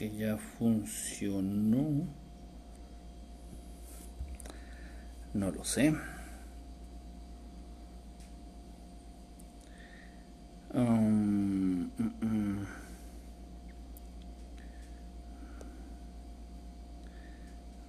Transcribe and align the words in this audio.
que 0.00 0.10
ya 0.16 0.38
funcionó. 0.38 2.06
No 5.34 5.50
lo 5.50 5.62
sé. 5.62 5.94
Um, 10.72 11.90
mm, 11.98 12.12
mm. 12.22 12.66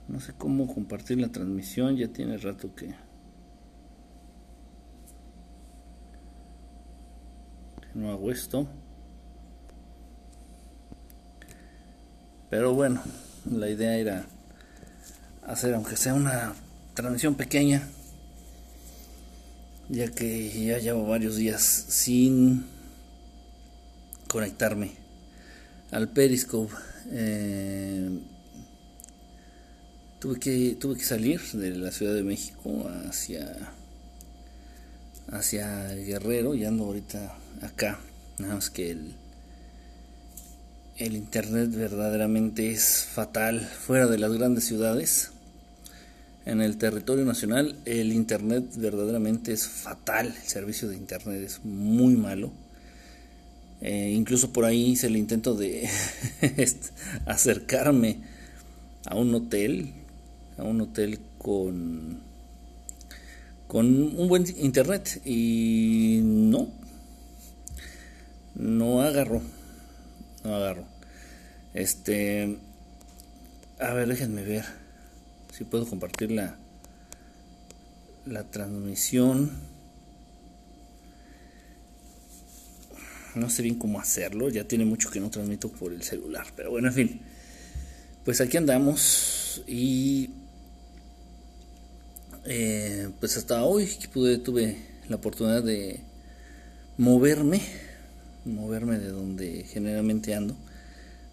No 0.09 0.20
sé 0.20 0.34
cómo 0.34 0.68
compartir 0.68 1.18
la 1.21 1.30
transmisión, 1.30 1.96
ya 1.96 2.09
tiene 2.09 2.35
rato 2.35 2.76
que, 2.76 2.88
que 2.88 2.96
no 7.96 8.12
hago 8.12 8.32
esto. 8.32 8.68
Pero 12.52 12.73
bueno, 12.73 13.02
la 13.50 13.70
idea 13.70 13.96
era 13.96 14.26
hacer 15.48 15.73
aunque 15.73 15.96
sea 15.96 16.14
una 16.14 16.54
transmisión 16.94 17.36
pequeña, 17.36 17.88
ya 19.88 20.12
que 20.12 20.66
ya 20.66 20.77
llevo 20.77 21.08
varios 21.08 21.38
días 21.38 21.62
sin 21.64 22.66
conectarme 24.27 24.91
al 25.91 26.10
Periscope. 26.10 26.74
Eh, 27.12 28.20
tuve 30.20 30.38
que 30.38 30.76
tuve 30.77 30.98
que 30.98 31.05
salir 31.05 31.41
de 31.54 31.77
la 31.77 31.91
Ciudad 31.91 32.13
de 32.13 32.24
México 32.24 32.86
hacia 33.08 33.71
hacia 35.32 35.88
Guerrero 35.93 36.54
y 36.54 36.65
ando 36.65 36.84
ahorita 36.84 37.34
acá 37.62 37.98
nada 38.40 38.55
más 38.55 38.70
que 38.70 38.91
el 38.91 39.21
el 40.97 41.15
internet 41.15 41.71
verdaderamente 41.71 42.71
es 42.71 43.07
fatal 43.11 43.59
fuera 43.61 44.07
de 44.07 44.17
las 44.17 44.31
grandes 44.34 44.65
ciudades. 44.65 45.31
En 46.45 46.61
el 46.61 46.77
territorio 46.77 47.23
nacional 47.23 47.75
el 47.85 48.11
internet 48.11 48.65
verdaderamente 48.75 49.53
es 49.53 49.67
fatal 49.67 50.27
el 50.27 50.47
servicio 50.47 50.87
de 50.89 50.97
internet 50.97 51.41
es 51.43 51.63
muy 51.63 52.15
malo. 52.15 52.51
Eh, 53.81 54.13
incluso 54.15 54.53
por 54.53 54.65
ahí 54.65 54.91
hice 54.91 55.07
el 55.07 55.17
intento 55.17 55.55
de 55.55 55.89
acercarme 57.25 58.19
a 59.05 59.15
un 59.15 59.34
hotel 59.34 59.93
a 60.57 60.63
un 60.63 60.81
hotel 60.81 61.19
con 61.39 62.19
con 63.67 63.85
un 64.19 64.28
buen 64.28 64.45
internet 64.59 65.22
y 65.25 66.19
no 66.23 66.69
no 68.53 69.01
agarro 69.01 69.41
no 70.44 70.56
agarro. 70.56 70.85
Este 71.73 72.57
a 73.79 73.94
ver 73.94 74.07
déjenme 74.07 74.44
ver 74.44 74.66
si 75.51 75.63
puedo 75.63 75.88
compartir 75.88 76.31
la 76.31 76.56
la 78.25 78.44
transmisión. 78.44 79.51
No 83.34 83.50
sé 83.50 83.63
bien 83.63 83.75
cómo 83.75 84.00
hacerlo 84.00 84.50
ya 84.50 84.67
tiene 84.67 84.85
mucho 84.85 85.09
que 85.09 85.19
no 85.19 85.29
transmito 85.29 85.69
por 85.69 85.94
el 85.94 86.03
celular 86.03 86.47
pero 86.56 86.72
bueno 86.72 86.89
en 86.89 86.94
fin. 86.94 87.22
Pues 88.25 88.39
aquí 88.41 88.57
andamos 88.57 89.63
y 89.67 90.29
eh, 92.46 93.09
pues 93.19 93.38
hasta 93.38 93.63
hoy 93.63 93.88
pude, 94.12 94.38
tuve 94.40 94.78
la 95.07 95.18
oportunidad 95.18 95.63
de 95.63 96.00
moverme, 96.97 97.62
moverme 98.46 99.00
de 99.00 99.09
donde 99.09 99.66
generalmente 99.68 100.34
ando, 100.35 100.56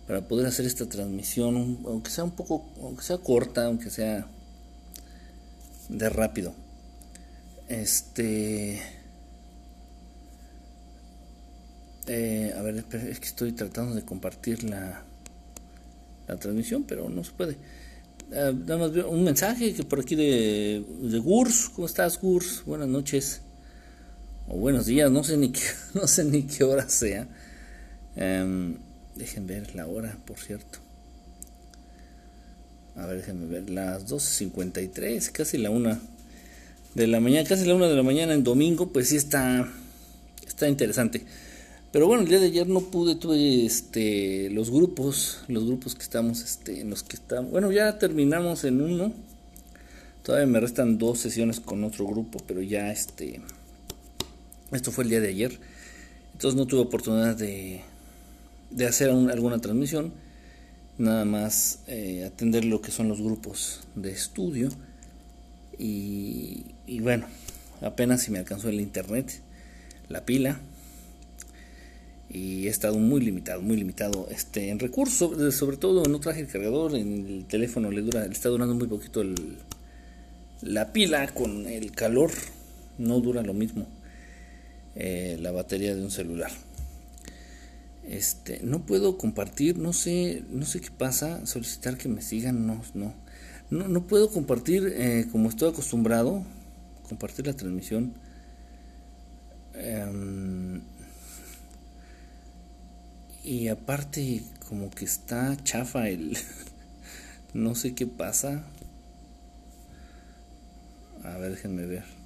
para 0.07 0.27
poder 0.27 0.47
hacer 0.47 0.67
esta 0.67 0.89
transmisión, 0.89 1.81
aunque 1.85 2.11
sea 2.11 2.25
un 2.25 2.33
poco, 2.33 2.65
aunque 2.83 3.03
sea 3.03 3.19
corta, 3.19 3.67
aunque 3.67 3.91
sea 3.91 4.27
de 5.89 6.09
rápido. 6.09 6.55
Este. 7.69 8.81
Eh, 12.07 12.55
a 12.57 12.63
ver, 12.63 12.77
es 12.77 13.21
que 13.21 13.27
estoy 13.27 13.53
tratando 13.53 13.95
de 13.95 14.03
compartir 14.03 14.65
la, 14.65 15.03
la 16.27 16.37
transmisión, 16.37 16.85
pero 16.85 17.11
no 17.11 17.23
se 17.23 17.33
puede. 17.33 17.57
Más 18.31 18.91
un 19.07 19.25
mensaje 19.25 19.75
que 19.75 19.85
por 19.85 20.01
aquí 20.01 20.15
de, 20.15 20.85
de 21.03 21.19
Gurs. 21.19 21.71
¿Cómo 21.71 21.87
estás, 21.87 22.21
Gurs? 22.21 22.63
Buenas 22.65 22.89
noches. 22.89 23.43
O 24.51 24.57
buenos 24.57 24.87
días, 24.87 25.11
no 25.11 25.23
sé 25.25 25.37
ni 25.37 25.51
qué, 25.51 25.61
no 25.95 26.07
sé 26.07 26.25
ni 26.25 26.45
qué 26.45 26.65
hora 26.65 26.89
sea. 26.89 27.29
Um, 28.17 28.77
dejen 29.15 29.47
ver 29.47 29.75
la 29.75 29.87
hora, 29.87 30.17
por 30.25 30.39
cierto. 30.39 30.79
A 32.97 33.05
ver, 33.05 33.19
déjenme 33.19 33.47
ver. 33.47 33.69
Las 33.69 34.09
12.53, 34.11 35.31
casi 35.33 35.59
la 35.59 35.69
una 35.69 36.01
de 36.95 37.07
la 37.07 37.21
mañana, 37.21 37.47
casi 37.47 37.67
la 37.67 37.75
una 37.75 37.89
de 37.89 37.95
la 37.97 38.03
mañana 38.03 38.33
en 38.33 38.43
domingo, 38.43 38.89
pues 38.91 39.11
sí 39.11 39.17
está, 39.17 39.69
está 40.47 40.67
interesante. 40.67 41.25
Pero 41.93 42.07
bueno, 42.07 42.23
el 42.23 42.29
día 42.29 42.41
de 42.41 42.47
ayer 42.47 42.69
no 42.69 42.81
pude, 42.81 43.17
tuve 43.17 43.67
este, 43.67 44.49
los 44.49 44.71
grupos, 44.71 45.41
los 45.49 45.67
grupos 45.67 45.95
que 45.95 46.03
estamos, 46.03 46.41
este, 46.41 46.81
en 46.81 46.89
los 46.89 47.03
que 47.03 47.17
estamos. 47.17 47.51
Bueno, 47.51 47.71
ya 47.71 47.99
terminamos 47.99 48.65
en 48.65 48.81
uno. 48.81 49.13
Todavía 50.23 50.47
me 50.47 50.61
restan 50.61 50.97
dos 50.97 51.19
sesiones 51.19 51.61
con 51.61 51.85
otro 51.85 52.07
grupo, 52.07 52.43
pero 52.47 52.63
ya 52.63 52.91
este, 52.91 53.43
esto 54.73 54.93
fue 54.93 55.05
el 55.05 55.11
día 55.11 55.21
de 55.21 55.29
ayer. 55.29 55.59
Entonces 56.33 56.57
no 56.57 56.67
tuve 56.67 56.81
oportunidad 56.83 57.37
de, 57.37 57.81
de 58.71 58.87
hacer 58.87 59.11
alguna 59.11 59.59
transmisión. 59.59 60.13
Nada 60.99 61.25
más 61.25 61.81
eh, 61.87 62.25
atender 62.25 62.65
lo 62.65 62.81
que 62.81 62.91
son 62.91 63.09
los 63.09 63.21
grupos 63.21 63.81
de 63.95 64.11
estudio. 64.11 64.69
Y, 65.79 66.65
bueno, 67.01 67.27
apenas 67.83 68.23
si 68.23 68.33
me 68.33 68.41
alcanzó 68.41 68.69
el 68.69 68.81
internet, 68.81 69.41
la 70.09 70.25
pila 70.25 70.61
y 72.29 72.67
he 72.67 72.69
estado 72.69 72.99
muy 72.99 73.21
limitado, 73.21 73.63
muy 73.63 73.77
limitado 73.77 74.27
este 74.31 74.71
en 74.71 74.81
recursos, 74.81 75.55
sobre 75.55 75.77
todo 75.77 76.05
no 76.07 76.19
traje 76.19 76.41
el 76.41 76.49
cargador, 76.49 76.95
en 76.97 77.27
el 77.27 77.45
teléfono 77.47 77.91
le 77.91 78.03
dura, 78.03 78.27
le 78.27 78.33
está 78.33 78.49
durando 78.49 78.75
muy 78.75 78.89
poquito 78.89 79.23
el, 79.23 79.57
la 80.61 80.93
pila 80.93 81.29
con 81.29 81.67
el 81.67 81.93
calor, 81.93 82.31
no 82.99 83.21
dura 83.21 83.43
lo 83.43 83.55
mismo 83.55 83.87
eh, 85.01 85.39
la 85.41 85.53
batería 85.53 85.95
de 85.95 86.03
un 86.03 86.11
celular. 86.11 86.51
Este, 88.05 88.61
no 88.65 88.85
puedo 88.85 89.17
compartir, 89.17 89.79
no 89.79 89.93
sé, 89.93 90.43
no 90.51 90.67
sé 90.67 90.81
qué 90.81 90.91
pasa, 90.91 91.47
solicitar 91.47 91.97
que 91.97 92.09
me 92.09 92.21
sigan, 92.21 92.67
no, 92.67 92.83
no, 92.95 93.15
no, 93.71 93.87
no 93.87 94.07
puedo 94.09 94.29
compartir 94.31 94.93
eh, 94.97 95.29
como 95.31 95.51
estoy 95.51 95.71
acostumbrado, 95.71 96.43
compartir 97.09 97.47
la 97.47 97.53
transmisión. 97.53 98.13
Eh, 99.75 100.81
y 103.45 103.69
aparte 103.69 104.43
como 104.69 104.91
que 104.91 105.05
está 105.05 105.57
chafa 105.63 106.09
el... 106.09 106.37
no 107.55 107.77
sé 107.77 107.95
qué 107.95 108.07
pasa. 108.09 108.65
A 111.23 111.39
ver, 111.39 111.53
déjenme 111.53 111.87
ver. 111.87 112.18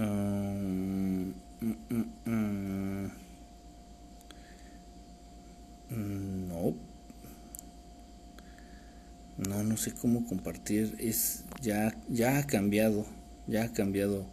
Mm, 0.00 1.34
mm, 1.60 2.04
mm. 2.26 3.10
No. 6.48 6.74
No, 9.36 9.62
no 9.62 9.76
sé 9.76 9.92
cómo 9.92 10.24
compartir. 10.26 10.96
Es 10.98 11.44
ya 11.60 11.94
ya 12.08 12.38
ha 12.38 12.46
cambiado, 12.46 13.04
ya 13.46 13.64
ha 13.64 13.72
cambiado 13.72 14.24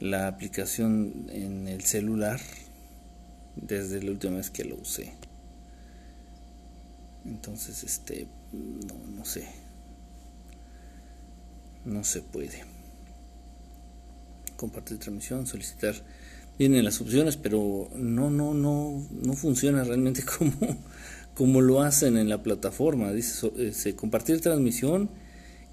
la 0.00 0.26
aplicación 0.26 1.26
en 1.30 1.68
el 1.68 1.82
celular 1.82 2.40
desde 3.56 4.02
la 4.02 4.10
última 4.12 4.36
vez 4.36 4.50
que 4.50 4.64
lo 4.64 4.76
usé. 4.76 5.12
Entonces, 7.24 7.84
este, 7.84 8.26
no, 8.52 8.94
no 9.16 9.24
sé. 9.24 9.46
No 11.84 12.04
se 12.04 12.22
puede. 12.22 12.71
Compartir 14.62 14.98
transmisión, 14.98 15.44
solicitar. 15.44 15.96
Vienen 16.56 16.84
las 16.84 17.00
opciones, 17.00 17.36
pero 17.36 17.88
no, 17.96 18.30
no, 18.30 18.54
no, 18.54 19.04
no 19.10 19.32
funciona 19.32 19.82
realmente 19.82 20.22
como, 20.38 20.54
como 21.34 21.60
lo 21.60 21.82
hacen 21.82 22.16
en 22.16 22.28
la 22.28 22.44
plataforma. 22.44 23.10
Dice, 23.10 23.50
eh, 23.56 23.94
compartir 23.96 24.40
transmisión 24.40 25.10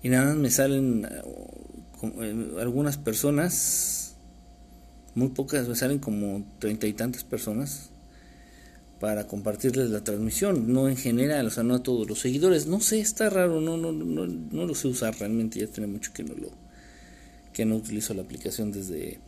y 0.02 0.10
nada 0.10 0.26
más 0.26 0.38
me 0.38 0.50
salen 0.50 1.08
eh, 2.02 2.46
algunas 2.60 2.98
personas 2.98 4.16
muy 5.14 5.28
pocas, 5.28 5.68
me 5.68 5.76
salen 5.76 6.00
como 6.00 6.44
treinta 6.58 6.88
y 6.88 6.94
tantas 6.94 7.24
personas 7.24 7.92
para 9.00 9.28
compartirles 9.28 9.92
la 9.92 10.04
transmisión, 10.04 10.74
no 10.74 10.90
en 10.90 10.98
general, 10.98 11.46
o 11.46 11.52
sea, 11.52 11.62
no 11.62 11.76
a 11.76 11.84
todos 11.84 12.10
los 12.10 12.22
seguidores. 12.22 12.66
No 12.66 12.80
sé, 12.80 13.02
está 13.02 13.30
raro, 13.30 13.62
no, 13.62 13.78
no, 13.78 13.92
no, 13.92 14.26
no 14.26 14.66
lo 14.66 14.74
sé 14.74 14.88
usar 14.88 15.16
realmente, 15.20 15.60
ya 15.60 15.68
tiene 15.68 15.86
mucho 15.86 16.12
que 16.12 16.24
no 16.24 16.34
lo, 16.34 16.50
que 17.54 17.66
no 17.66 17.76
utilizo 17.76 18.14
la 18.14 18.22
aplicación 18.22 18.72
desde 18.72 19.20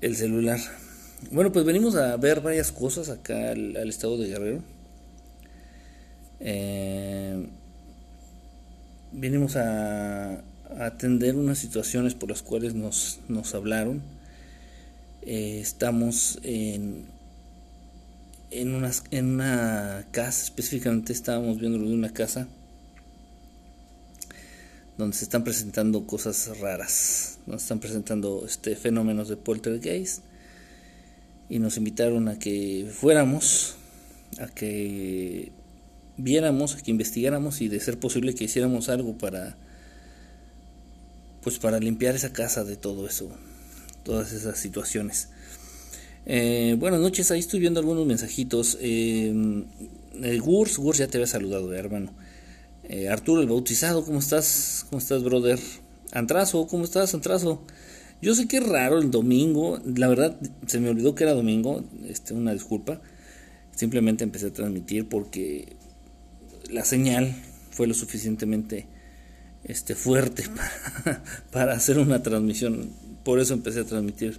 el 0.00 0.16
celular. 0.16 0.60
bueno, 1.30 1.52
pues 1.52 1.64
venimos 1.64 1.96
a 1.96 2.16
ver 2.16 2.40
varias 2.40 2.72
cosas 2.72 3.08
acá 3.08 3.50
al, 3.50 3.88
estado 3.88 4.18
de 4.18 4.28
Guerrero. 4.28 4.62
Eh, 6.40 7.48
venimos 9.12 9.56
a, 9.56 10.42
atender 10.78 11.36
unas 11.36 11.58
situaciones 11.58 12.14
por 12.14 12.28
las 12.28 12.42
cuales 12.42 12.74
nos, 12.74 13.20
nos 13.28 13.54
hablaron. 13.54 14.02
Eh, 15.22 15.60
estamos 15.60 16.38
en, 16.42 17.06
en, 18.50 18.74
unas, 18.74 19.04
en 19.10 19.26
una 19.26 20.06
casa, 20.10 20.44
específicamente 20.44 21.12
estábamos 21.12 21.58
viendo 21.58 21.78
de 21.78 21.94
una 21.94 22.10
casa 22.10 22.48
donde 24.98 25.16
se 25.16 25.24
están 25.24 25.44
presentando 25.44 26.06
cosas 26.06 26.58
raras, 26.58 27.38
nos 27.46 27.62
están 27.62 27.80
presentando 27.80 28.44
este 28.46 28.76
fenómenos 28.76 29.28
de 29.28 29.36
poltergeist 29.36 30.22
y 31.48 31.58
nos 31.58 31.76
invitaron 31.76 32.28
a 32.28 32.38
que 32.38 32.90
fuéramos, 32.92 33.76
a 34.38 34.46
que 34.46 35.52
viéramos, 36.16 36.74
a 36.74 36.82
que 36.82 36.90
investigáramos 36.90 37.60
y 37.60 37.68
de 37.68 37.78
ser 37.80 37.98
posible 37.98 38.34
que 38.34 38.44
hiciéramos 38.44 38.88
algo 38.88 39.18
para 39.18 39.56
pues 41.42 41.58
para 41.60 41.78
limpiar 41.78 42.16
esa 42.16 42.32
casa 42.32 42.64
de 42.64 42.76
todo 42.76 43.06
eso, 43.06 43.30
todas 44.02 44.32
esas 44.32 44.58
situaciones. 44.58 45.28
Eh, 46.24 46.74
buenas 46.76 46.98
noches, 46.98 47.30
ahí 47.30 47.38
estoy 47.38 47.60
viendo 47.60 47.78
algunos 47.78 48.04
mensajitos. 48.04 48.78
Eh, 48.80 49.32
eh 50.22 50.38
Gurs, 50.40 50.76
Gurs 50.76 50.98
ya 50.98 51.06
te 51.06 51.18
había 51.18 51.28
saludado, 51.28 51.72
hermano. 51.72 52.12
Eh, 52.88 53.08
Arturo 53.08 53.42
el 53.42 53.48
Bautizado, 53.48 54.04
¿cómo 54.04 54.20
estás? 54.20 54.86
¿Cómo 54.88 55.00
estás, 55.00 55.24
brother? 55.24 55.58
Antrazo, 56.12 56.68
¿cómo 56.68 56.84
estás, 56.84 57.14
Antrazo? 57.14 57.60
Yo 58.22 58.32
sé 58.36 58.46
que 58.46 58.58
es 58.58 58.66
raro 58.66 58.98
el 58.98 59.10
domingo, 59.10 59.80
la 59.84 60.06
verdad 60.06 60.38
se 60.66 60.78
me 60.78 60.88
olvidó 60.88 61.16
que 61.16 61.24
era 61.24 61.32
domingo, 61.32 61.82
este, 62.08 62.32
una 62.32 62.52
disculpa. 62.52 63.00
Simplemente 63.74 64.22
empecé 64.22 64.46
a 64.46 64.52
transmitir 64.52 65.08
porque 65.08 65.74
la 66.70 66.84
señal 66.84 67.34
fue 67.70 67.88
lo 67.88 67.94
suficientemente 67.94 68.86
este, 69.64 69.96
fuerte 69.96 70.44
para, 71.04 71.24
para 71.50 71.72
hacer 71.72 71.98
una 71.98 72.22
transmisión. 72.22 72.90
Por 73.24 73.40
eso 73.40 73.52
empecé 73.52 73.80
a 73.80 73.84
transmitir 73.84 74.38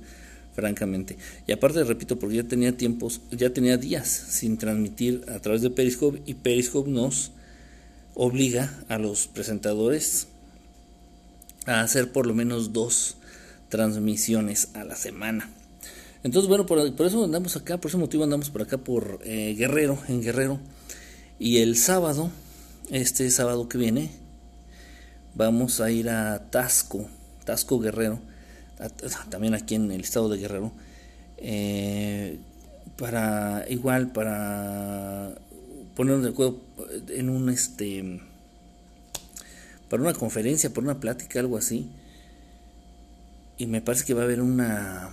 francamente. 0.53 1.17
Y 1.45 1.51
aparte, 1.51 1.83
repito, 1.83 2.17
porque 2.17 2.37
ya 2.37 2.43
tenía 2.43 2.77
tiempos, 2.77 3.19
ya 3.31 3.51
tenía 3.51 3.75
días 3.75 4.07
sin 4.07 4.57
transmitir 4.57 5.25
a 5.27 5.39
través 5.39 5.61
de 5.61 5.69
Periscope 5.69 6.21
y 6.25 6.35
Periscope 6.35 6.89
nos 6.89 7.33
obliga 8.19 8.73
a 8.89 8.97
los 8.97 9.27
presentadores 9.27 10.27
a 11.67 11.81
hacer 11.81 12.11
por 12.11 12.25
lo 12.25 12.33
menos 12.33 12.73
dos 12.73 13.17
transmisiones 13.69 14.69
a 14.73 14.83
la 14.83 14.95
semana. 14.95 15.51
Entonces, 16.23 16.49
bueno, 16.49 16.65
por, 16.65 16.79
eso 16.79 17.23
andamos 17.23 17.55
acá, 17.55 17.77
por 17.77 17.89
ese 17.89 17.97
motivo 17.97 18.23
andamos 18.23 18.49
por 18.49 18.63
acá 18.63 18.79
por 18.79 19.19
eh, 19.23 19.53
Guerrero, 19.55 19.99
en 20.07 20.23
Guerrero. 20.23 20.59
Y 21.37 21.59
el 21.59 21.77
sábado, 21.77 22.31
este 22.89 23.29
sábado 23.29 23.69
que 23.69 23.77
viene, 23.77 24.09
vamos 25.35 25.79
a 25.79 25.91
ir 25.91 26.09
a 26.09 26.49
Tasco, 26.49 27.07
Tasco 27.45 27.79
Guerrero, 27.79 28.19
también 29.29 29.53
aquí 29.53 29.75
en 29.75 29.91
el 29.91 30.01
estado 30.01 30.27
de 30.27 30.39
Guerrero, 30.39 30.71
eh, 31.37 32.39
para 32.97 33.63
igual, 33.69 34.11
para 34.11 35.35
ponernos 35.95 36.23
de 36.23 36.29
acuerdo 36.31 36.66
en 37.09 37.29
un 37.29 37.49
este 37.49 38.21
para 39.89 40.03
una 40.03 40.13
conferencia, 40.13 40.69
para 40.69 40.85
una 40.85 40.99
plática, 40.99 41.39
algo 41.39 41.57
así. 41.57 41.89
Y 43.57 43.67
me 43.67 43.81
parece 43.81 44.05
que 44.05 44.13
va 44.13 44.21
a 44.21 44.25
haber 44.25 44.41
una, 44.41 45.09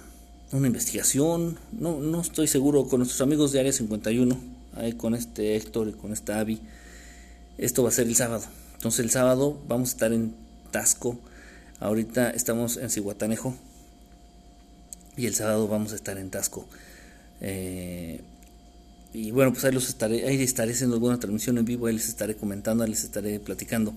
una 0.53 0.67
investigación, 0.67 1.59
no, 1.73 2.01
no 2.01 2.21
estoy 2.21 2.47
seguro, 2.47 2.87
con 2.89 3.01
nuestros 3.01 3.21
amigos 3.21 3.53
de 3.53 3.61
Área 3.61 3.73
51, 3.73 4.37
ahí 4.77 4.93
con 4.95 5.15
este 5.15 5.57
Héctor 5.57 5.89
y 5.89 5.93
con 5.93 6.13
esta 6.13 6.41
Avi. 6.41 6.61
Esto 7.57 7.83
va 7.83 7.89
a 7.89 7.93
ser 7.93 8.07
el 8.09 8.17
sábado. 8.17 8.45
Entonces 8.75 9.05
el 9.05 9.11
sábado 9.11 9.59
vamos 9.69 9.91
a 9.91 9.93
estar 9.93 10.13
en 10.13 10.35
Tasco. 10.71 11.19
Ahorita 11.81 12.31
estamos 12.31 12.77
en 12.77 12.91
Cihuatanejo. 12.91 13.55
Y 15.17 15.27
el 15.27 15.35
sábado 15.35 15.69
vamos 15.69 15.93
a 15.93 15.95
estar 15.95 16.19
en 16.19 16.31
Tasco. 16.31 16.67
Eh, 17.41 18.21
y 19.15 19.31
bueno, 19.31 19.53
pues 19.53 19.65
ahí 19.65 19.73
los 19.73 19.89
estaré, 19.89 20.27
ahí 20.27 20.43
estaré 20.43 20.73
haciendo 20.73 20.97
alguna 20.97 21.21
transmisión 21.21 21.57
en 21.57 21.65
vivo, 21.65 21.87
ahí 21.87 21.95
les 21.95 22.09
estaré 22.09 22.35
comentando, 22.35 22.83
ahí 22.83 22.91
les 22.91 23.05
estaré 23.05 23.39
platicando 23.39 23.95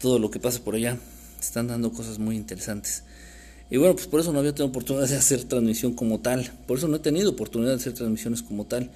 todo 0.00 0.18
lo 0.18 0.28
que 0.28 0.40
pasa 0.40 0.58
por 0.64 0.74
allá. 0.74 0.98
Están 1.40 1.68
dando 1.68 1.92
cosas 1.92 2.18
muy 2.18 2.36
interesantes. 2.36 3.04
Y 3.70 3.76
bueno, 3.76 3.94
pues 3.94 4.08
por 4.08 4.18
eso 4.18 4.32
no 4.32 4.40
había 4.40 4.52
tenido 4.52 4.70
oportunidad 4.70 5.08
de 5.08 5.16
hacer 5.16 5.44
transmisión 5.44 5.92
como 5.92 6.18
tal. 6.18 6.50
Por 6.66 6.78
eso 6.78 6.88
no 6.88 6.96
he 6.96 7.00
tenido 7.00 7.30
oportunidad 7.30 7.70
de 7.70 7.76
hacer 7.76 7.92
transmisiones 7.92 8.42
como 8.42 8.66
tal. 8.66 8.90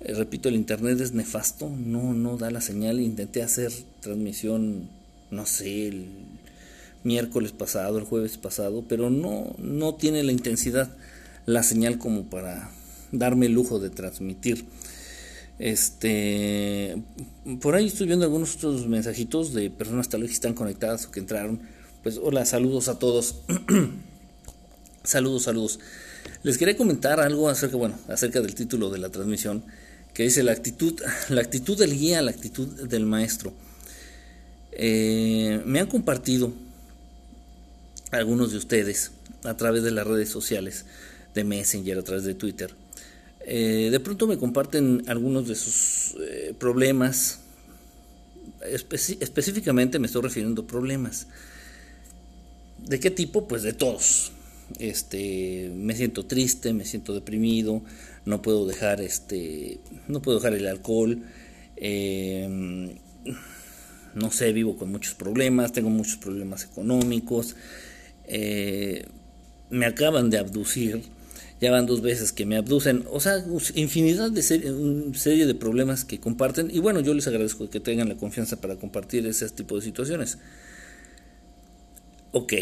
Eh, 0.00 0.12
repito, 0.12 0.50
el 0.50 0.56
internet 0.56 1.00
es 1.00 1.12
nefasto, 1.12 1.70
no, 1.70 2.12
no 2.12 2.36
da 2.36 2.50
la 2.50 2.60
señal. 2.60 3.00
Intenté 3.00 3.42
hacer 3.42 3.72
transmisión, 4.00 4.90
no 5.30 5.46
sé, 5.46 5.88
el 5.88 6.08
miércoles 7.02 7.52
pasado, 7.52 7.96
el 7.96 8.04
jueves 8.04 8.36
pasado, 8.36 8.84
pero 8.86 9.08
no, 9.08 9.54
no 9.56 9.94
tiene 9.94 10.22
la 10.22 10.32
intensidad 10.32 10.94
la 11.46 11.62
señal 11.62 11.96
como 11.96 12.24
para 12.24 12.70
darme 13.10 13.46
el 13.46 13.52
lujo 13.52 13.78
de 13.78 13.88
transmitir. 13.88 14.66
Este, 15.58 17.02
por 17.60 17.74
ahí 17.74 17.88
estoy 17.88 18.06
viendo 18.06 18.24
algunos 18.24 18.56
otros 18.56 18.86
mensajitos 18.86 19.52
de 19.52 19.70
personas 19.70 20.08
tal 20.08 20.20
vez 20.20 20.30
que 20.30 20.34
están 20.34 20.54
conectadas 20.54 21.06
o 21.06 21.10
que 21.10 21.20
entraron. 21.20 21.60
Pues 22.02 22.18
hola, 22.22 22.46
saludos 22.46 22.88
a 22.88 22.98
todos. 22.98 23.40
saludos, 25.02 25.42
saludos. 25.44 25.80
Les 26.44 26.58
quería 26.58 26.76
comentar 26.76 27.18
algo 27.18 27.48
acerca, 27.48 27.76
bueno, 27.76 27.98
acerca 28.08 28.40
del 28.40 28.54
título 28.54 28.90
de 28.90 28.98
la 28.98 29.08
transmisión, 29.08 29.64
que 30.14 30.22
dice 30.22 30.44
la 30.44 30.52
actitud, 30.52 31.00
la 31.28 31.40
actitud 31.40 31.76
del 31.76 31.98
guía, 31.98 32.22
la 32.22 32.30
actitud 32.30 32.66
del 32.88 33.04
maestro. 33.04 33.52
Eh, 34.72 35.60
me 35.66 35.80
han 35.80 35.88
compartido 35.88 36.52
algunos 38.12 38.52
de 38.52 38.58
ustedes 38.58 39.10
a 39.42 39.56
través 39.56 39.82
de 39.82 39.90
las 39.90 40.06
redes 40.06 40.28
sociales, 40.28 40.84
de 41.34 41.42
Messenger, 41.42 41.98
a 41.98 42.02
través 42.02 42.24
de 42.24 42.34
Twitter 42.34 42.74
eh, 43.50 43.88
de 43.90 44.00
pronto 44.00 44.26
me 44.26 44.36
comparten 44.36 45.04
algunos 45.06 45.48
de 45.48 45.54
sus 45.54 46.14
eh, 46.20 46.54
problemas. 46.58 47.40
específicamente 48.70 49.98
me 49.98 50.06
estoy 50.06 50.20
refiriendo 50.20 50.62
a 50.62 50.66
problemas. 50.66 51.28
¿De 52.86 53.00
qué 53.00 53.10
tipo? 53.10 53.48
Pues 53.48 53.62
de 53.62 53.72
todos. 53.72 54.32
Este, 54.78 55.72
me 55.74 55.96
siento 55.96 56.26
triste, 56.26 56.74
me 56.74 56.84
siento 56.84 57.14
deprimido, 57.14 57.82
no 58.26 58.42
puedo 58.42 58.66
dejar 58.66 59.00
este, 59.00 59.80
no 60.08 60.20
puedo 60.20 60.38
dejar 60.38 60.52
el 60.52 60.66
alcohol, 60.66 61.22
em, 61.76 62.98
no 64.14 64.30
sé, 64.30 64.52
vivo 64.52 64.76
con 64.76 64.92
muchos 64.92 65.14
problemas, 65.14 65.72
tengo 65.72 65.88
muchos 65.88 66.18
problemas 66.18 66.64
económicos, 66.64 67.56
eh, 68.26 69.06
me 69.70 69.86
acaban 69.86 70.28
de 70.28 70.36
abducir, 70.36 71.02
ya 71.60 71.70
van 71.70 71.86
dos 71.86 72.02
veces 72.02 72.32
que 72.32 72.46
me 72.46 72.56
abducen, 72.56 73.04
o 73.10 73.20
sea, 73.20 73.44
infinidad 73.74 74.30
de 74.30 74.42
serie, 74.42 75.46
de 75.46 75.54
problemas 75.54 76.04
que 76.04 76.20
comparten 76.20 76.70
y 76.72 76.78
bueno, 76.78 77.00
yo 77.00 77.14
les 77.14 77.26
agradezco 77.26 77.68
que 77.68 77.80
tengan 77.80 78.08
la 78.08 78.16
confianza 78.16 78.60
para 78.60 78.76
compartir 78.76 79.26
ese 79.26 79.48
tipo 79.50 79.76
de 79.76 79.82
situaciones. 79.82 80.38
Ok, 82.32 82.52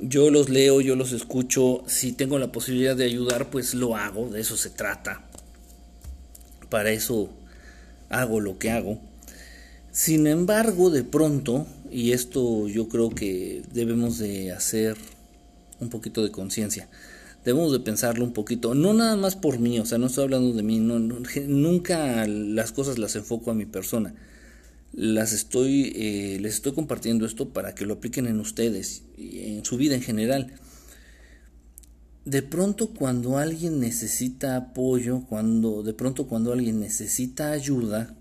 yo 0.00 0.30
los 0.30 0.50
leo, 0.50 0.80
yo 0.80 0.96
los 0.96 1.12
escucho, 1.12 1.84
si 1.86 2.12
tengo 2.12 2.38
la 2.38 2.52
posibilidad 2.52 2.96
de 2.96 3.04
ayudar, 3.04 3.50
pues 3.50 3.74
lo 3.74 3.96
hago, 3.96 4.28
de 4.28 4.40
eso 4.40 4.56
se 4.56 4.70
trata. 4.70 5.24
Para 6.68 6.90
eso 6.90 7.30
hago 8.10 8.40
lo 8.40 8.58
que 8.58 8.70
hago. 8.70 9.00
Sin 9.92 10.26
embargo, 10.26 10.90
de 10.90 11.04
pronto, 11.04 11.66
y 11.90 12.12
esto 12.12 12.68
yo 12.68 12.88
creo 12.88 13.10
que 13.10 13.62
debemos 13.72 14.18
de 14.18 14.52
hacer 14.52 14.96
un 15.80 15.88
poquito 15.88 16.22
de 16.22 16.30
conciencia, 16.30 16.88
debemos 17.46 17.70
de 17.70 17.78
pensarlo 17.78 18.24
un 18.24 18.32
poquito, 18.32 18.74
no 18.74 18.92
nada 18.92 19.14
más 19.14 19.36
por 19.36 19.60
mí, 19.60 19.78
o 19.78 19.86
sea, 19.86 19.98
no 19.98 20.06
estoy 20.08 20.24
hablando 20.24 20.52
de 20.52 20.64
mí, 20.64 20.80
nunca 20.80 22.26
las 22.26 22.72
cosas 22.72 22.98
las 22.98 23.14
enfoco 23.14 23.52
a 23.52 23.54
mi 23.54 23.66
persona, 23.66 24.16
las 24.92 25.32
estoy, 25.32 25.92
eh, 25.94 26.38
les 26.40 26.54
estoy 26.54 26.72
compartiendo 26.72 27.24
esto 27.24 27.50
para 27.50 27.72
que 27.72 27.86
lo 27.86 27.94
apliquen 27.94 28.26
en 28.26 28.40
ustedes, 28.40 29.04
y 29.16 29.54
en 29.54 29.64
su 29.64 29.76
vida 29.76 29.94
en 29.94 30.02
general. 30.02 30.54
De 32.24 32.42
pronto 32.42 32.88
cuando 32.88 33.38
alguien 33.38 33.78
necesita 33.78 34.56
apoyo, 34.56 35.20
cuando 35.28 35.84
de 35.84 35.94
pronto 35.94 36.26
cuando 36.26 36.52
alguien 36.52 36.80
necesita 36.80 37.52
ayuda, 37.52 38.16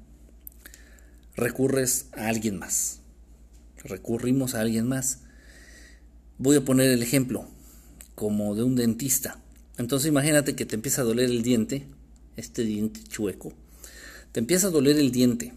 recurres 1.36 2.10
a 2.12 2.28
alguien 2.28 2.60
más. 2.60 3.00
Recurrimos 3.84 4.54
a 4.54 4.62
alguien 4.62 4.88
más. 4.88 5.22
Voy 6.38 6.58
a 6.58 6.64
poner 6.64 6.92
el 6.92 7.02
ejemplo 7.02 7.48
como 8.16 8.56
de 8.56 8.64
un 8.64 8.76
dentista. 8.76 9.42
Entonces 9.78 10.08
imagínate 10.08 10.56
que 10.56 10.66
te 10.66 10.76
empieza 10.76 11.02
a 11.02 11.06
doler 11.06 11.30
el 11.30 11.44
diente, 11.44 11.86
este 12.38 12.64
diente 12.64 13.02
chueco, 13.04 13.54
te 14.32 14.40
empieza 14.40 14.68
a 14.68 14.72
doler 14.72 14.98
el 14.98 15.12
diente. 15.12 15.54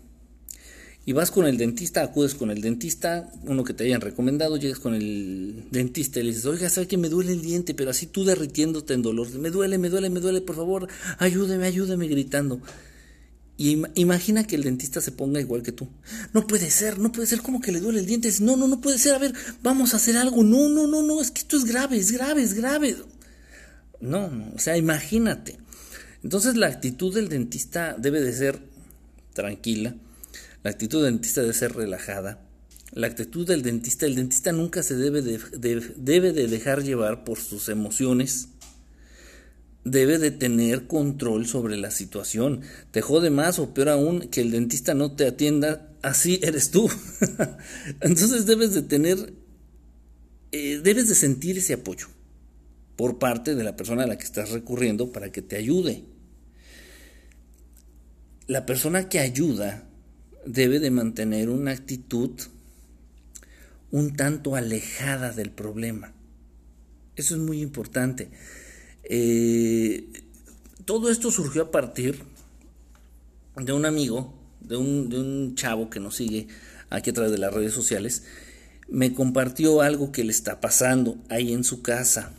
y 1.07 1.15
vas 1.15 1.31
con 1.31 1.47
el 1.47 1.57
dentista, 1.57 2.03
acudes 2.03 2.35
con 2.35 2.51
el 2.51 2.61
dentista, 2.61 3.33
uno 3.45 3.65
que 3.65 3.73
te 3.73 3.85
hayan 3.85 4.03
recomendado, 4.03 4.59
llegas 4.59 4.79
con 4.79 4.95
el 4.95 5.65
dentista 5.71 6.21
y 6.21 6.25
le 6.25 6.29
dices, 6.31 6.45
oiga, 6.45 6.69
¿sabe 6.69 6.87
que 6.87 6.99
me 6.99 7.09
duele 7.09 7.33
el 7.33 7.41
diente? 7.41 7.73
Pero 7.73 7.91
así 7.91 8.07
tú 8.07 8.25
derritiéndote 8.25 8.93
en 8.93 9.01
dolor, 9.01 9.27
me 9.39 9.49
duele, 9.49 9.79
me 9.79 9.89
duele, 9.89 10.11
me 10.11 10.21
duele, 10.21 10.43
por 10.43 10.57
favor, 10.57 10.87
ayúdeme, 11.19 11.65
ayúdeme, 11.65 12.09
gritando. 12.09 12.61
Y 13.61 13.83
imagina 13.97 14.47
que 14.47 14.55
el 14.55 14.63
dentista 14.63 15.01
se 15.01 15.11
ponga 15.11 15.41
igual 15.41 15.65
que 15.65 15.73
tú. 15.73 15.89
No 16.33 16.47
puede 16.47 16.71
ser, 16.71 17.01
no 17.01 17.11
puede 17.11 17.27
ser, 17.27 17.43
como 17.43 17.61
que 17.61 17.73
le 17.73 17.81
duele 17.81 17.99
el 17.99 18.07
diente? 18.07 18.33
No, 18.41 18.57
no, 18.57 18.69
no 18.69 18.81
puede 18.81 18.99
ser, 18.99 19.17
a 19.17 19.19
ver, 19.19 19.35
vamos 19.63 19.93
a 19.93 19.97
hacer 19.97 20.17
algo. 20.17 20.45
No, 20.45 20.69
no, 20.69 20.87
no, 20.87 21.03
no, 21.03 21.21
es 21.21 21.33
que 21.33 21.41
esto 21.41 21.57
es 21.57 21.65
grave, 21.65 21.99
es 21.99 22.13
grave, 22.13 22.41
es 22.41 22.55
grave. 22.55 22.97
No, 24.01 24.31
no, 24.31 24.53
o 24.55 24.59
sea, 24.61 24.77
imagínate. 24.77 25.59
Entonces 26.23 26.57
la 26.57 26.69
actitud 26.69 27.13
del 27.13 27.29
dentista 27.29 27.97
debe 27.99 28.21
de 28.21 28.33
ser 28.33 28.61
tranquila, 29.35 29.97
la 30.63 30.71
actitud 30.71 31.03
del 31.03 31.15
dentista 31.15 31.41
debe 31.41 31.53
ser 31.53 31.75
relajada. 31.75 32.45
La 32.93 33.07
actitud 33.07 33.47
del 33.47 33.63
dentista, 33.63 34.07
el 34.07 34.15
dentista 34.15 34.53
nunca 34.53 34.83
se 34.83 34.97
debe 34.97 35.21
de, 35.21 35.41
debe 35.97 36.33
de 36.33 36.47
dejar 36.47 36.83
llevar 36.85 37.25
por 37.25 37.39
sus 37.39 37.69
emociones. 37.69 38.49
Debe 39.85 40.19
de 40.19 40.31
tener 40.31 40.87
control 40.87 41.47
sobre 41.47 41.77
la 41.77 41.91
situación. 41.91 42.63
Te 42.91 43.01
jode 43.01 43.31
más 43.31 43.59
o 43.59 43.73
peor 43.73 43.91
aún 43.91 44.29
que 44.29 44.41
el 44.41 44.51
dentista 44.51 44.95
no 44.95 45.13
te 45.13 45.27
atienda, 45.27 45.89
así 46.03 46.41
eres 46.43 46.71
tú. 46.71 46.91
Entonces 48.01 48.47
debes 48.47 48.75
de 48.75 48.83
tener, 48.83 49.33
eh, 50.53 50.81
debes 50.83 51.09
de 51.09 51.15
sentir 51.15 51.59
ese 51.59 51.75
apoyo 51.75 52.09
por 52.97 53.19
parte 53.19 53.55
de 53.55 53.65
la 53.65 53.77
persona 53.77 54.05
a 54.05 54.07
la 54.07 54.19
que 54.19 54.25
estás 54.25 54.51
recurriendo 54.51 55.13
para 55.13 55.31
que 55.31 55.43
te 55.43 55.57
ayude. 55.57 56.05
La 58.47 58.67
persona 58.67 59.09
que 59.09 59.21
ayuda 59.21 59.89
debe 60.45 60.81
de 60.81 60.91
mantener 60.91 61.49
una 61.49 61.71
actitud 61.73 62.33
un 63.91 64.17
tanto 64.17 64.55
alejada 64.55 65.33
del 65.33 65.51
problema. 65.51 66.13
Eso 67.17 67.35
es 67.35 67.41
muy 67.41 67.63
importante. 67.63 68.29
Eh, 69.09 70.13
todo 70.85 71.11
esto 71.11 71.31
surgió 71.31 71.63
a 71.63 71.71
partir 71.71 72.23
de 73.57 73.73
un 73.73 73.87
amigo, 73.87 74.35
de 74.61 74.77
un, 74.77 75.55
chavo 75.55 75.91
que 75.91 76.01
nos 76.01 76.17
sigue 76.17 76.47
aquí 76.91 77.11
a 77.11 77.15
través 77.15 77.33
de 77.33 77.39
las 77.39 77.53
redes 77.53 77.73
sociales, 77.73 78.25
me 78.89 79.13
compartió 79.13 79.83
algo 79.83 80.13
que 80.13 80.25
le 80.25 80.31
está 80.31 80.61
pasando 80.61 81.17
ahí 81.29 81.53
en 81.53 81.65
su 81.65 81.83
casa 81.83 82.33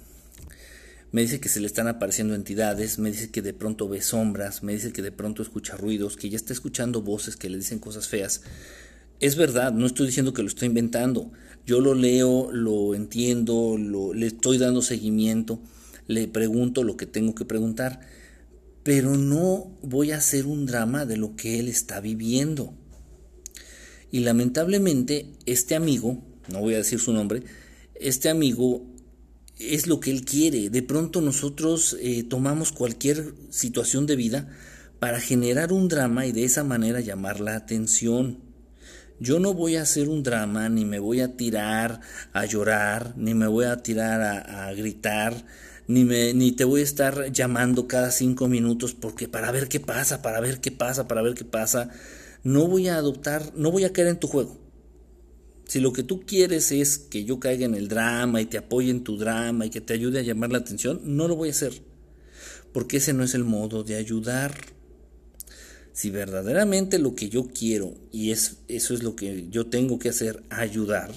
me 1.12 1.22
dice 1.22 1.40
que 1.40 1.50
se 1.50 1.60
le 1.60 1.68
están 1.68 1.88
apareciendo 1.88 2.36
entidades, 2.36 3.00
me 3.00 3.12
dice 3.12 3.32
que 3.32 3.42
de 3.42 3.54
pronto 3.54 3.90
ve 3.90 4.02
sombras, 4.02 4.62
me 4.62 4.74
dice 4.74 4.94
que 4.94 5.02
de 5.02 5.12
pronto 5.12 5.42
escucha 5.42 5.76
ruidos, 5.76 6.16
que 6.16 6.30
ya 6.30 6.36
está 6.36 6.54
escuchando 6.54 7.02
voces 7.02 7.36
que 7.36 7.50
le 7.50 7.58
dicen 7.58 7.80
cosas 7.80 8.08
feas. 8.08 8.42
Es 9.20 9.36
verdad, 9.36 9.74
no 9.74 9.88
estoy 9.88 10.06
diciendo 10.06 10.34
que 10.34 10.44
lo 10.44 10.48
estoy 10.48 10.68
inventando. 10.68 11.32
Yo 11.66 11.82
lo 11.82 11.96
leo, 11.96 12.52
lo 12.52 12.94
entiendo, 12.94 13.76
lo, 13.78 14.14
le 14.14 14.28
estoy 14.28 14.60
dando 14.60 14.82
seguimiento, 14.82 15.60
le 16.10 16.28
pregunto 16.28 16.84
lo 16.84 16.98
que 16.98 17.06
tengo 17.06 17.36
que 17.36 17.46
preguntar, 17.46 18.02
pero 18.82 19.16
no 19.16 19.78
voy 19.84 20.12
a 20.12 20.18
hacer 20.18 20.48
un 20.48 20.66
drama 20.66 21.06
de 21.06 21.18
lo 21.18 21.36
que 21.36 21.60
él 21.60 21.68
está 21.68 22.02
viviendo. 22.02 22.74
Y 24.12 24.22
lamentablemente 24.22 25.28
este 25.46 25.76
amigo, 25.76 26.18
no 26.48 26.62
voy 26.62 26.74
a 26.74 26.78
decir 26.78 27.00
su 27.00 27.14
nombre, 27.14 27.44
este 27.94 28.28
amigo 28.28 28.88
es 29.60 29.86
lo 29.86 30.00
que 30.00 30.10
Él 30.10 30.26
quiere. 30.26 30.72
De 30.72 30.82
pronto 30.82 31.22
nosotros 31.22 31.96
eh, 32.02 32.24
tomamos 32.24 32.72
cualquier 32.72 33.36
situación 33.52 34.08
de 34.08 34.16
vida 34.16 34.50
para 34.98 35.20
generar 35.20 35.72
un 35.72 35.90
drama 35.90 36.26
y 36.26 36.32
de 36.32 36.44
esa 36.44 36.64
manera 36.64 37.02
llamar 37.02 37.40
la 37.40 37.56
atención. 37.56 38.40
Yo 39.20 39.40
no 39.40 39.54
voy 39.54 39.76
a 39.76 39.84
hacer 39.84 40.10
un 40.10 40.24
drama, 40.24 40.70
ni 40.70 40.86
me 40.86 40.98
voy 40.98 41.20
a 41.20 41.36
tirar 41.36 42.00
a 42.34 42.46
llorar, 42.46 43.14
ni 43.16 43.36
me 43.36 43.46
voy 43.46 43.66
a 43.66 43.84
tirar 43.84 44.22
a, 44.22 44.70
a 44.70 44.74
gritar, 44.74 45.46
ni, 45.90 46.06
me, 46.06 46.36
ni 46.36 46.52
te 46.52 46.66
voy 46.66 46.82
a 46.82 46.84
estar 46.84 47.32
llamando 47.32 47.88
cada 47.88 48.12
cinco 48.12 48.48
minutos 48.48 48.94
porque 48.94 49.28
para 49.28 49.52
ver 49.52 49.68
qué 49.68 49.80
pasa, 49.80 50.22
para 50.22 50.40
ver 50.40 50.62
qué 50.62 50.70
pasa, 50.70 51.08
para 51.08 51.24
ver 51.24 51.34
qué 51.34 51.46
pasa. 51.46 51.90
No 52.44 52.68
voy 52.68 52.90
a 52.90 52.98
adoptar, 52.98 53.52
no 53.56 53.72
voy 53.72 53.86
a 53.86 53.92
caer 53.92 54.10
en 54.10 54.20
tu 54.20 54.28
juego. 54.28 54.56
Si 55.66 55.80
lo 55.80 55.92
que 55.92 56.04
tú 56.04 56.22
quieres 56.22 56.72
es 56.72 57.00
que 57.00 57.24
yo 57.24 57.40
caiga 57.40 57.66
en 57.66 57.74
el 57.74 57.88
drama 57.88 58.40
y 58.40 58.46
te 58.46 58.60
apoye 58.60 58.92
en 58.92 59.04
tu 59.04 59.18
drama 59.18 59.66
y 59.66 59.72
que 59.72 59.82
te 59.82 59.96
ayude 59.96 60.20
a 60.20 60.22
llamar 60.22 60.52
la 60.52 60.60
atención, 60.60 61.02
no 61.06 61.28
lo 61.28 61.36
voy 61.36 61.50
a 61.50 61.54
hacer. 61.54 61.82
Porque 62.72 62.98
ese 62.98 63.14
no 63.14 63.24
es 63.24 63.34
el 63.34 63.44
modo 63.44 63.84
de 63.84 63.96
ayudar. 63.96 64.54
Si 65.92 66.12
verdaderamente 66.12 67.00
lo 67.00 67.16
que 67.16 67.30
yo 67.30 67.48
quiero 67.48 67.96
y 68.12 68.30
es, 68.30 68.58
eso 68.68 68.94
es 68.94 69.02
lo 69.02 69.16
que 69.16 69.48
yo 69.50 69.66
tengo 69.66 69.98
que 69.98 70.10
hacer, 70.10 70.44
ayudar 70.52 71.12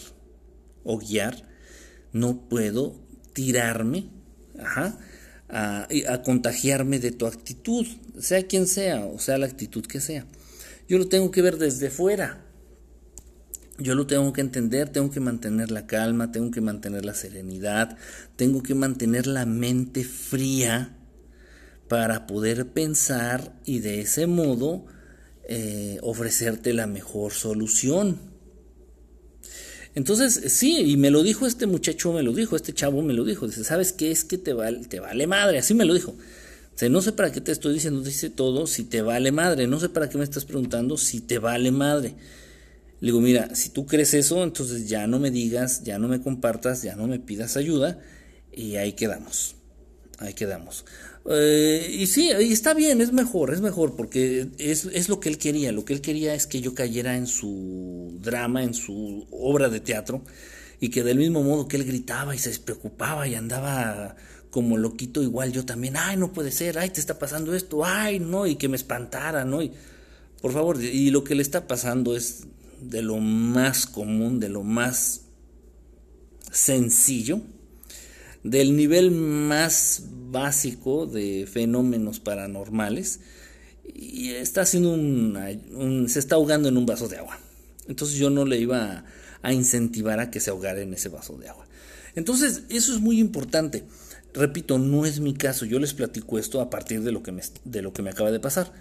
o 0.83 0.97
guiar, 0.97 1.47
no 2.15 2.49
puedo 2.49 2.97
tirarme 3.35 4.22
a, 4.59 4.99
a 5.49 6.23
contagiarme 6.23 6.99
de 6.99 7.13
tu 7.13 7.27
actitud, 7.27 7.87
sea 8.19 8.47
quien 8.47 8.67
sea, 8.67 9.05
o 9.07 9.19
sea 9.19 9.39
la 9.39 9.47
actitud 9.47 9.85
que 9.87 10.01
sea. 10.01 10.27
Yo 10.89 10.99
lo 10.99 11.09
tengo 11.09 11.31
que 11.31 11.43
ver 11.43 11.59
desde 11.59 11.91
fuera 11.91 12.43
yo 13.79 13.95
lo 13.95 14.07
tengo 14.07 14.33
que 14.33 14.41
entender, 14.41 14.89
tengo 14.91 15.11
que 15.11 15.21
mantener 15.21 15.71
la 15.71 15.87
calma, 15.87 16.31
tengo 16.31 16.51
que 16.51 16.61
mantener 16.61 17.05
la 17.05 17.15
serenidad, 17.15 17.97
tengo 18.37 18.63
que 18.63 18.75
mantener 18.75 19.27
la 19.27 19.47
mente 19.47 20.05
fría 20.05 20.97
para 21.89 22.27
poder 22.27 22.69
pensar 22.69 23.55
y 23.65 23.81
de 23.81 24.01
ese 24.01 24.27
modo 24.27 24.87
eh, 25.49 25.99
ofrecerte 26.03 26.73
la 26.73 26.87
mejor 26.87 27.33
solución. 27.33 28.32
Entonces, 29.95 30.53
sí, 30.53 30.79
y 30.79 30.97
me 30.97 31.11
lo 31.11 31.23
dijo 31.23 31.47
este 31.47 31.67
muchacho, 31.67 32.13
me 32.13 32.23
lo 32.23 32.33
dijo, 32.33 32.57
este 32.57 32.73
chavo 32.73 33.03
me 33.03 33.13
lo 33.13 33.25
dijo, 33.25 33.47
dice, 33.47 33.63
¿sabes 33.63 33.93
qué 33.93 34.11
es 34.11 34.25
que 34.25 34.39
te 34.39 34.55
vale, 34.55 34.87
te 34.87 35.01
vale 35.01 35.27
madre? 35.27 35.59
Así 35.59 35.75
me 35.75 35.85
lo 35.85 35.95
dijo. 35.95 36.15
O 36.81 36.89
no 36.89 37.03
sé 37.03 37.13
para 37.13 37.31
qué 37.31 37.41
te 37.41 37.53
estoy 37.53 37.75
diciendo, 37.75 38.01
dice 38.01 38.31
todo, 38.31 38.67
si 38.67 38.85
te 38.85 39.03
vale 39.03 39.31
madre, 39.31 39.67
no 39.67 39.79
sé 39.79 39.89
para 39.89 40.09
qué 40.09 40.19
me 40.19 40.25
estás 40.25 40.45
preguntando 40.45 40.97
si 40.97 41.21
te 41.21 41.39
vale 41.39 41.71
madre. 41.71 42.15
Le 43.01 43.07
digo, 43.07 43.21
mira, 43.21 43.55
si 43.55 43.69
tú 43.69 43.87
crees 43.87 44.15
eso, 44.15 44.43
entonces 44.43 44.89
ya 44.89 45.07
no 45.07 45.19
me 45.19 45.31
digas, 45.31 45.85
ya 45.85 45.99
no 45.99 46.09
me 46.09 46.21
compartas, 46.21 46.83
ya 46.83 46.97
no 46.97 47.07
me 47.07 47.19
pidas 47.19 47.57
ayuda 47.57 48.01
y 48.53 48.77
ahí 48.77 48.95
quedamos. 48.95 49.57
Ahí 50.19 50.35
quedamos. 50.35 50.85
Eh, 51.31 51.89
y 52.01 52.07
sí, 52.07 52.31
está 52.31 52.75
bien, 52.75 53.01
es 53.01 53.13
mejor, 53.13 53.53
es 53.53 53.61
mejor, 53.61 53.95
porque 53.95 54.49
es, 54.59 54.87
es, 54.87 55.09
lo 55.09 55.21
que 55.21 55.29
él 55.29 55.39
quería. 55.39 55.73
Lo 55.73 55.85
que 55.85 55.93
él 55.93 56.01
quería 56.01 56.35
es 56.35 56.47
que 56.47 56.61
yo 56.61 56.75
cayera 56.75 57.17
en 57.17 57.27
su 57.27 58.19
drama, 58.21 58.63
en 58.65 58.75
su 58.75 59.27
obra 59.31 59.69
de 59.69 59.81
teatro, 59.81 60.23
y 60.81 60.89
que 60.89 61.05
del 61.05 61.19
mismo 61.19 61.43
modo 61.43 61.69
que 61.69 61.77
él 61.77 61.85
gritaba 61.85 62.35
y 62.35 62.39
se 62.39 62.59
preocupaba 62.59 63.29
y 63.29 63.35
andaba 63.35 64.17
como 64.51 64.77
loquito, 64.77 65.23
igual 65.23 65.53
yo 65.53 65.65
también, 65.65 65.97
ay, 65.97 66.17
no 66.17 66.33
puede 66.33 66.51
ser, 66.51 66.79
ay, 66.79 66.91
te 66.91 67.01
está 67.01 67.19
pasando 67.19 67.55
esto, 67.55 67.85
ay, 67.85 68.19
no, 68.21 68.47
y 68.47 68.57
que 68.57 68.69
me 68.69 68.77
espantara, 68.77 69.45
¿no? 69.45 69.63
Y, 69.63 69.73
por 70.43 70.53
favor, 70.53 70.83
y 70.83 71.11
lo 71.11 71.25
que 71.25 71.35
le 71.35 71.43
está 71.43 71.67
pasando 71.67 72.17
es 72.17 72.45
de 72.81 73.01
lo 73.01 73.19
más 73.19 73.87
común, 73.87 74.41
de 74.41 74.49
lo 74.49 74.63
más 74.63 75.23
sencillo, 76.51 77.41
del 78.43 78.77
nivel 78.77 79.11
más 79.11 80.05
básico 80.31 81.07
de 81.07 81.47
fenómenos 81.51 82.21
paranormales 82.21 83.21
y 83.85 84.31
está 84.31 84.63
haciendo 84.63 84.93
un, 84.93 86.07
se 86.09 86.19
está 86.19 86.37
ahogando 86.37 86.69
en 86.69 86.77
un 86.77 86.87
vaso 86.87 87.09
de 87.09 87.19
agua. 87.19 87.39
Entonces 87.89 88.17
yo 88.17 88.31
no 88.31 88.45
le 88.45 88.59
iba 88.59 89.05
a, 89.43 89.53
incentivar 89.53 90.21
a 90.21 90.31
que 90.31 90.41
se 90.41 90.51
ahogara 90.51 90.81
en 90.81 90.95
ese 90.95 91.09
vaso 91.09 91.37
de 91.37 91.49
agua. 91.49 91.67
Entonces 92.15 92.63
eso 92.69 92.95
es 92.95 93.01
muy 93.01 93.19
importante. 93.21 93.85
Repito, 94.35 94.79
no 94.79 95.05
es 95.05 95.21
mi 95.21 95.35
caso. 95.35 95.65
Yo 95.67 95.79
les 95.79 95.95
platico 95.95 96.39
esto 96.39 96.61
a 96.61 96.71
partir 96.71 97.03
de 97.03 97.13
lo 97.13 97.23
que 97.23 97.33
me, 97.33 97.43
de 97.65 97.83
lo 97.83 97.93
que 97.93 98.03
me 98.03 98.11
acaba 98.11 98.31
de 98.31 98.41
pasar. 98.41 98.73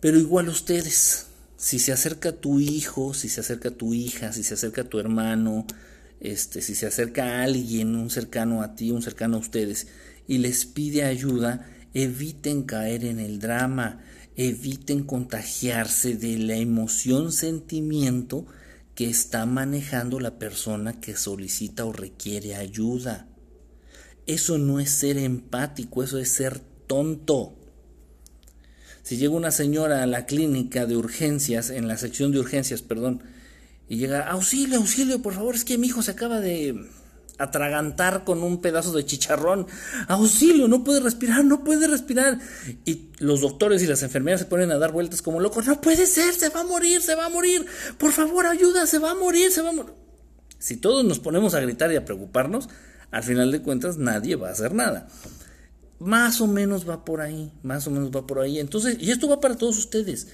Pero 0.00 0.18
igual 0.18 0.48
ustedes, 0.48 1.26
si 1.56 1.78
se 1.78 1.92
acerca 1.92 2.32
tu 2.32 2.60
hijo, 2.60 3.14
si 3.14 3.28
se 3.28 3.40
acerca 3.40 3.70
tu 3.70 3.94
hija, 3.94 4.32
si 4.32 4.42
se 4.42 4.54
acerca 4.54 4.84
tu 4.84 4.98
hermano, 4.98 5.66
este, 6.20 6.62
si 6.62 6.74
se 6.74 6.86
acerca 6.86 7.42
alguien, 7.42 7.94
un 7.94 8.10
cercano 8.10 8.62
a 8.62 8.74
ti, 8.74 8.90
un 8.90 9.02
cercano 9.02 9.36
a 9.36 9.40
ustedes, 9.40 9.88
y 10.26 10.38
les 10.38 10.66
pide 10.66 11.04
ayuda, 11.04 11.70
eviten 11.94 12.62
caer 12.62 13.04
en 13.04 13.20
el 13.20 13.38
drama, 13.38 14.04
eviten 14.36 15.04
contagiarse 15.04 16.16
de 16.16 16.38
la 16.38 16.56
emoción, 16.56 17.32
sentimiento 17.32 18.46
que 18.94 19.08
está 19.08 19.46
manejando 19.46 20.20
la 20.20 20.38
persona 20.38 21.00
que 21.00 21.16
solicita 21.16 21.84
o 21.84 21.92
requiere 21.92 22.56
ayuda. 22.56 23.28
Eso 24.26 24.58
no 24.58 24.80
es 24.80 24.90
ser 24.90 25.18
empático, 25.18 26.02
eso 26.02 26.18
es 26.18 26.30
ser 26.30 26.60
tonto. 26.86 27.56
Si 29.02 29.18
llega 29.18 29.34
una 29.34 29.52
señora 29.52 30.02
a 30.02 30.06
la 30.06 30.26
clínica 30.26 30.86
de 30.86 30.96
urgencias, 30.96 31.70
en 31.70 31.86
la 31.86 31.96
sección 31.96 32.32
de 32.32 32.40
urgencias, 32.40 32.82
perdón, 32.82 33.22
y 33.88 33.98
llega, 33.98 34.28
auxilio, 34.28 34.78
auxilio, 34.78 35.22
por 35.22 35.34
favor, 35.34 35.54
es 35.54 35.64
que 35.64 35.78
mi 35.78 35.86
hijo 35.86 36.02
se 36.02 36.10
acaba 36.10 36.40
de, 36.40 36.88
atragantar 37.38 38.24
con 38.24 38.42
un 38.42 38.60
pedazo 38.60 38.92
de 38.92 39.04
chicharrón. 39.04 39.66
Auxilio, 40.08 40.68
no 40.68 40.84
puede 40.84 41.00
respirar, 41.00 41.44
no 41.44 41.64
puede 41.64 41.86
respirar. 41.86 42.38
Y 42.84 43.10
los 43.18 43.40
doctores 43.40 43.82
y 43.82 43.86
las 43.86 44.02
enfermeras 44.02 44.40
se 44.40 44.46
ponen 44.46 44.70
a 44.70 44.78
dar 44.78 44.92
vueltas 44.92 45.22
como 45.22 45.40
locos. 45.40 45.66
No 45.66 45.80
puede 45.80 46.06
ser, 46.06 46.34
se 46.34 46.48
va 46.48 46.60
a 46.60 46.64
morir, 46.64 47.02
se 47.02 47.14
va 47.14 47.26
a 47.26 47.30
morir. 47.30 47.66
Por 47.98 48.12
favor, 48.12 48.46
ayuda, 48.46 48.86
se 48.86 48.98
va 48.98 49.12
a 49.12 49.14
morir, 49.14 49.50
se 49.50 49.62
va 49.62 49.70
a 49.70 49.72
morir. 49.72 49.92
Si 50.58 50.76
todos 50.76 51.04
nos 51.04 51.18
ponemos 51.18 51.54
a 51.54 51.60
gritar 51.60 51.92
y 51.92 51.96
a 51.96 52.04
preocuparnos, 52.04 52.68
al 53.10 53.22
final 53.22 53.52
de 53.52 53.62
cuentas 53.62 53.98
nadie 53.98 54.36
va 54.36 54.48
a 54.48 54.52
hacer 54.52 54.74
nada. 54.74 55.08
Más 55.98 56.40
o 56.40 56.46
menos 56.46 56.88
va 56.88 57.04
por 57.04 57.20
ahí, 57.20 57.52
más 57.62 57.86
o 57.86 57.90
menos 57.90 58.10
va 58.14 58.26
por 58.26 58.40
ahí. 58.40 58.58
Entonces, 58.58 58.96
y 59.00 59.10
esto 59.10 59.28
va 59.28 59.40
para 59.40 59.56
todos 59.56 59.78
ustedes. 59.78 60.28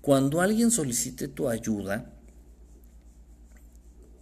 Cuando 0.00 0.40
alguien 0.40 0.70
solicite 0.70 1.28
tu 1.28 1.48
ayuda, 1.48 2.13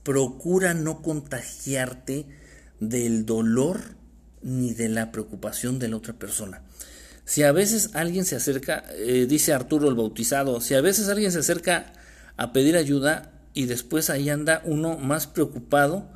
procura 0.02 0.75
no 0.75 1.02
contagiarte 1.02 2.26
del 2.80 3.25
dolor 3.25 3.80
ni 4.42 4.75
de 4.75 4.88
la 4.88 5.12
preocupación 5.12 5.78
de 5.78 5.88
la 5.88 5.97
otra 5.97 6.14
persona. 6.14 6.62
Si 7.25 7.42
a 7.42 7.52
veces 7.52 7.90
alguien 7.94 8.25
se 8.25 8.37
acerca, 8.37 8.85
eh, 8.97 9.26
dice 9.28 9.52
Arturo 9.52 9.88
el 9.88 9.94
bautizado, 9.94 10.61
si 10.61 10.75
a 10.75 10.80
veces 10.80 11.09
alguien 11.09 11.30
se 11.30 11.38
acerca 11.38 11.92
a 12.37 12.52
pedir 12.52 12.76
ayuda 12.76 13.30
y 13.54 13.66
después 13.66 14.11
ahí 14.11 14.28
anda 14.28 14.62
uno 14.64 14.99
más 14.99 15.28
preocupado 15.28 16.09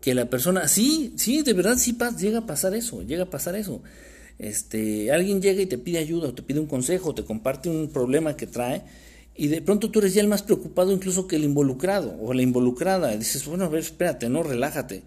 que 0.00 0.14
la 0.14 0.30
persona, 0.30 0.68
sí, 0.68 1.12
sí, 1.16 1.42
de 1.42 1.52
verdad 1.52 1.76
sí 1.76 1.96
llega 2.18 2.38
a 2.38 2.46
pasar 2.46 2.74
eso, 2.74 3.02
llega 3.02 3.24
a 3.24 3.30
pasar 3.30 3.56
eso. 3.56 3.82
Este, 4.38 5.12
alguien 5.12 5.42
llega 5.42 5.62
y 5.62 5.66
te 5.66 5.78
pide 5.78 5.98
ayuda 5.98 6.28
o 6.28 6.34
te 6.34 6.42
pide 6.42 6.60
un 6.60 6.66
consejo, 6.66 7.10
o 7.10 7.14
te 7.14 7.24
comparte 7.24 7.68
un 7.68 7.90
problema 7.90 8.36
que 8.36 8.46
trae 8.46 8.84
y 9.36 9.48
de 9.48 9.60
pronto 9.60 9.90
tú 9.90 9.98
eres 9.98 10.14
ya 10.14 10.22
el 10.22 10.28
más 10.28 10.42
preocupado 10.42 10.92
incluso 10.92 11.26
que 11.26 11.36
el 11.36 11.44
involucrado 11.44 12.16
o 12.20 12.32
la 12.32 12.42
involucrada. 12.42 13.14
Y 13.14 13.18
dices, 13.18 13.44
bueno, 13.46 13.64
a 13.64 13.68
ver, 13.68 13.80
espérate, 13.80 14.28
no, 14.28 14.42
relájate. 14.42 15.02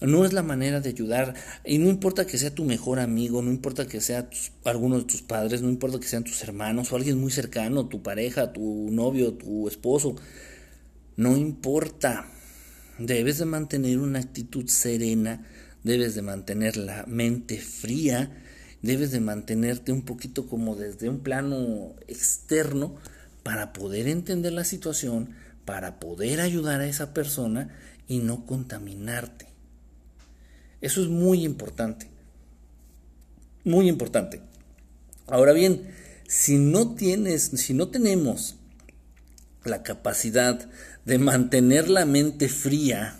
No 0.00 0.24
es 0.24 0.32
la 0.32 0.42
manera 0.42 0.80
de 0.80 0.88
ayudar. 0.88 1.34
Y 1.64 1.78
no 1.78 1.88
importa 1.88 2.26
que 2.26 2.38
sea 2.38 2.54
tu 2.54 2.64
mejor 2.64 2.98
amigo, 2.98 3.42
no 3.42 3.50
importa 3.50 3.86
que 3.86 4.00
sea 4.00 4.28
alguno 4.64 4.98
de 4.98 5.04
tus 5.04 5.22
padres, 5.22 5.62
no 5.62 5.68
importa 5.68 6.00
que 6.00 6.08
sean 6.08 6.24
tus 6.24 6.42
hermanos 6.42 6.92
o 6.92 6.96
alguien 6.96 7.20
muy 7.20 7.30
cercano, 7.30 7.86
tu 7.86 8.02
pareja, 8.02 8.52
tu 8.52 8.88
novio, 8.90 9.34
tu 9.34 9.68
esposo. 9.68 10.16
No 11.16 11.36
importa. 11.36 12.26
Debes 12.98 13.38
de 13.38 13.44
mantener 13.44 13.98
una 13.98 14.18
actitud 14.18 14.66
serena, 14.68 15.46
debes 15.84 16.14
de 16.14 16.22
mantener 16.22 16.76
la 16.76 17.04
mente 17.06 17.58
fría, 17.58 18.42
debes 18.82 19.10
de 19.10 19.20
mantenerte 19.20 19.92
un 19.92 20.02
poquito 20.02 20.46
como 20.46 20.76
desde 20.76 21.08
un 21.08 21.20
plano 21.20 21.94
externo 22.08 22.96
para 23.50 23.72
poder 23.72 24.06
entender 24.06 24.52
la 24.52 24.62
situación, 24.62 25.30
para 25.64 25.98
poder 25.98 26.40
ayudar 26.40 26.80
a 26.80 26.86
esa 26.86 27.12
persona 27.12 27.76
y 28.06 28.20
no 28.20 28.46
contaminarte. 28.46 29.48
Eso 30.80 31.02
es 31.02 31.08
muy 31.08 31.44
importante. 31.44 32.08
Muy 33.64 33.88
importante. 33.88 34.40
Ahora 35.26 35.52
bien, 35.52 35.82
si 36.28 36.58
no 36.58 36.94
tienes, 36.94 37.50
si 37.56 37.74
no 37.74 37.88
tenemos 37.88 38.54
la 39.64 39.82
capacidad 39.82 40.70
de 41.04 41.18
mantener 41.18 41.90
la 41.90 42.06
mente 42.06 42.48
fría, 42.48 43.18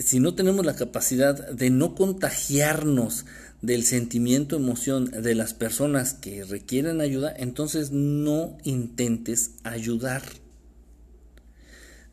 si 0.00 0.18
no 0.18 0.34
tenemos 0.34 0.66
la 0.66 0.74
capacidad 0.74 1.52
de 1.52 1.70
no 1.70 1.94
contagiarnos 1.94 3.26
del 3.62 3.84
sentimiento, 3.84 4.56
emoción 4.56 5.10
de 5.10 5.34
las 5.34 5.54
personas 5.54 6.14
que 6.14 6.44
requieren 6.44 7.00
ayuda, 7.00 7.34
entonces 7.36 7.90
no 7.90 8.56
intentes 8.64 9.52
ayudar. 9.64 10.22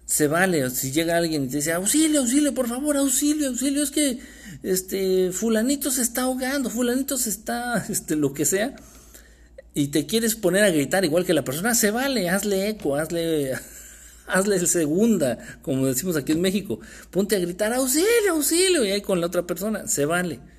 Se 0.06 0.28
vale, 0.28 0.70
si 0.70 0.92
llega 0.92 1.18
alguien 1.18 1.46
y 1.46 1.48
te 1.48 1.58
dice, 1.58 1.72
auxilio, 1.72 2.22
auxilio, 2.22 2.54
por 2.54 2.68
favor, 2.68 2.98
auxilio, 2.98 3.50
auxilio, 3.50 3.84
es 3.84 3.92
que 3.92 4.20
este 4.62 5.32
fulanito 5.32 5.92
se 5.92 6.02
está 6.02 6.24
ahogando, 6.24 6.70
fulanito 6.70 7.18
se 7.18 7.30
está, 7.30 7.86
este, 7.90 8.16
lo 8.16 8.34
que 8.34 8.46
sea, 8.46 8.76
y 9.74 9.88
te 9.88 10.06
quieres 10.06 10.36
poner 10.36 10.64
a 10.64 10.70
gritar 10.70 11.04
igual 11.04 11.26
que 11.26 11.34
la 11.34 11.44
persona, 11.44 11.74
se 11.74 11.90
vale, 11.90 12.30
hazle 12.30 12.70
eco, 12.70 12.96
hazle, 12.96 13.54
hazle 14.28 14.66
segunda, 14.68 15.40
como 15.62 15.88
decimos 15.88 16.16
aquí 16.16 16.34
en 16.34 16.42
México, 16.42 16.80
ponte 17.10 17.36
a 17.36 17.40
gritar, 17.40 17.74
auxilio, 17.74 18.32
auxilio, 18.32 18.86
y 18.86 18.92
ahí 18.92 19.02
con 19.02 19.20
la 19.20 19.28
otra 19.28 19.48
persona, 19.48 19.88
se 19.88 20.06
vale. 20.06 20.53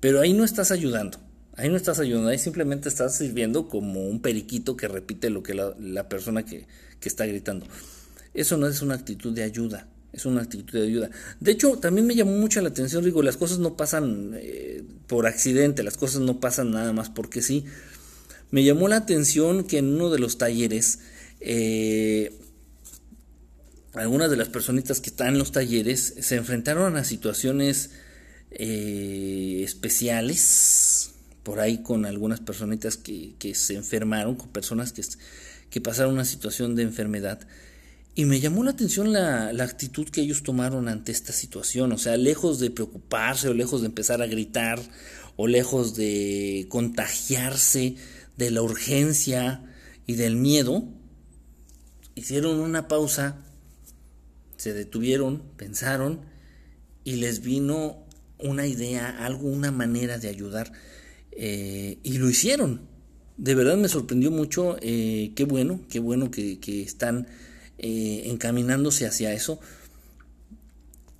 Pero 0.00 0.20
ahí 0.20 0.32
no 0.32 0.44
estás 0.44 0.70
ayudando. 0.70 1.18
Ahí 1.58 1.68
no 1.68 1.76
estás 1.76 1.98
ayudando, 1.98 2.28
ahí 2.28 2.38
simplemente 2.38 2.88
estás 2.88 3.16
sirviendo 3.16 3.68
como 3.68 4.08
un 4.08 4.22
periquito 4.22 4.76
que 4.76 4.86
repite 4.86 5.28
lo 5.28 5.42
que 5.42 5.54
la, 5.54 6.08
persona 6.08 6.44
que, 6.44 6.68
está 7.02 7.26
gritando. 7.26 7.66
Eso 8.32 8.56
no 8.56 8.68
es 8.68 8.80
una 8.80 8.94
actitud 8.94 9.34
de 9.34 9.42
ayuda, 9.42 9.88
es 10.12 10.24
una 10.24 10.42
actitud 10.42 10.78
de 10.78 10.86
ayuda. 10.86 11.10
De 11.40 11.50
hecho, 11.50 11.76
también 11.78 12.06
me 12.06 12.14
llamó 12.14 12.30
mucho 12.30 12.60
la 12.60 12.68
atención, 12.68 13.02
digo, 13.02 13.24
las 13.24 13.36
cosas 13.36 13.58
no 13.58 13.76
pasan 13.76 14.34
eh, 14.36 14.84
por 15.08 15.26
accidente, 15.26 15.82
las 15.82 15.96
cosas 15.96 16.20
no 16.20 16.38
pasan 16.38 16.70
nada 16.70 16.92
más 16.92 17.10
porque 17.10 17.42
sí. 17.42 17.64
Me 18.52 18.62
llamó 18.62 18.86
la 18.86 18.98
atención 18.98 19.64
que 19.64 19.78
en 19.78 19.96
uno 19.96 20.10
de 20.10 20.20
los 20.20 20.38
talleres, 20.38 21.00
eh, 21.40 22.38
algunas 23.94 24.30
de 24.30 24.36
las 24.36 24.48
personitas 24.48 25.00
que 25.00 25.10
están 25.10 25.28
en 25.30 25.38
los 25.40 25.50
talleres 25.50 26.14
se 26.20 26.36
enfrentaron 26.36 26.96
a 26.96 27.02
situaciones 27.02 27.90
eh, 28.50 29.62
especiales, 29.64 31.12
por 31.42 31.60
ahí 31.60 31.82
con 31.82 32.06
algunas 32.06 32.40
personitas 32.40 32.96
que, 32.96 33.34
que 33.38 33.54
se 33.54 33.74
enfermaron, 33.74 34.36
con 34.36 34.48
personas 34.48 34.92
que, 34.92 35.02
que, 35.70 35.80
pasaron 35.80 36.14
una 36.14 36.24
situación 36.24 36.74
de 36.74 36.82
enfermedad. 36.82 37.40
Y 38.14 38.24
me 38.24 38.40
llamó 38.40 38.64
la 38.64 38.72
atención 38.72 39.12
la, 39.12 39.52
la, 39.52 39.64
actitud 39.64 40.08
que 40.08 40.22
ellos 40.22 40.42
tomaron 40.42 40.88
ante 40.88 41.12
esta 41.12 41.32
situación. 41.32 41.92
O 41.92 41.98
sea, 41.98 42.16
lejos 42.16 42.58
de 42.58 42.70
preocuparse 42.70 43.48
o 43.48 43.54
lejos 43.54 43.82
de 43.82 43.86
empezar 43.86 44.22
a 44.22 44.26
gritar 44.26 44.80
o 45.36 45.46
lejos 45.46 45.94
de 45.94 46.66
contagiarse 46.68 47.94
de 48.36 48.50
la 48.50 48.62
urgencia 48.62 49.62
y 50.06 50.14
del 50.14 50.36
miedo, 50.36 50.84
hicieron 52.14 52.58
una 52.58 52.88
pausa, 52.88 53.36
se 54.56 54.72
detuvieron, 54.72 55.42
pensaron 55.56 56.20
y 57.04 57.16
les 57.16 57.40
vino 57.40 58.07
una 58.38 58.66
idea, 58.66 59.24
algo, 59.24 59.48
una 59.48 59.70
manera 59.70 60.18
de 60.18 60.28
ayudar. 60.28 60.72
Eh, 61.32 61.98
y 62.02 62.18
lo 62.18 62.28
hicieron. 62.28 62.80
De 63.36 63.54
verdad 63.54 63.76
me 63.76 63.88
sorprendió 63.88 64.30
mucho. 64.30 64.76
Eh, 64.80 65.32
qué 65.36 65.44
bueno, 65.44 65.80
qué 65.88 66.00
bueno 66.00 66.30
que, 66.30 66.58
están 66.82 67.28
eh, 67.78 68.22
encaminándose 68.26 69.06
hacia 69.06 69.32
eso. 69.32 69.60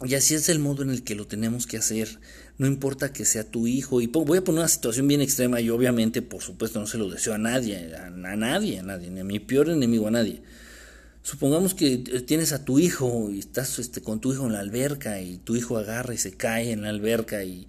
Y 0.05 0.15
así 0.15 0.35
es 0.35 0.49
el 0.49 0.61
modo 0.61 0.83
en 0.83 0.91
el 0.91 1.03
que 1.03 1.15
lo 1.15 1.27
tenemos 1.27 1.67
que 1.67 1.77
hacer. 1.77 2.21
No 2.57 2.67
importa 2.67 3.13
que 3.13 3.25
sea 3.25 3.45
tu 3.45 3.67
hijo. 3.67 4.01
Y 4.01 4.07
voy 4.07 4.39
a 4.39 4.45
poner 4.45 4.61
una 4.61 4.69
situación 4.69 5.09
bien 5.09 5.21
extrema 5.21 5.61
y 5.61 5.71
obviamente, 5.71 6.23
por 6.23 6.43
supuesto, 6.43 6.81
no 6.81 6.87
se 6.87 6.99
lo 6.99 7.11
deseo 7.11 7.35
a 7.35 7.39
nadie, 7.39 7.95
a, 7.97 8.11
nadie, 8.11 8.79
a 8.79 8.83
nadie, 8.83 9.11
ni 9.11 9.21
a 9.21 9.25
mi 9.25 9.39
peor 9.41 9.71
enemigo, 9.71 10.09
a 10.09 10.13
nadie. 10.13 10.43
Supongamos 11.29 11.75
que 11.75 11.99
tienes 11.99 12.55
a 12.55 12.65
tu 12.65 12.79
hijo 12.79 13.31
y 13.31 13.41
estás 13.41 13.79
este, 13.79 14.01
con 14.01 14.19
tu 14.19 14.33
hijo 14.33 14.47
en 14.47 14.55
la 14.55 14.61
alberca 14.61 15.21
y 15.21 15.37
tu 15.37 15.57
hijo 15.57 15.77
agarra 15.77 16.15
y 16.15 16.17
se 16.17 16.33
cae 16.33 16.73
en 16.73 16.81
la 16.81 16.89
alberca 16.89 17.45
y 17.45 17.69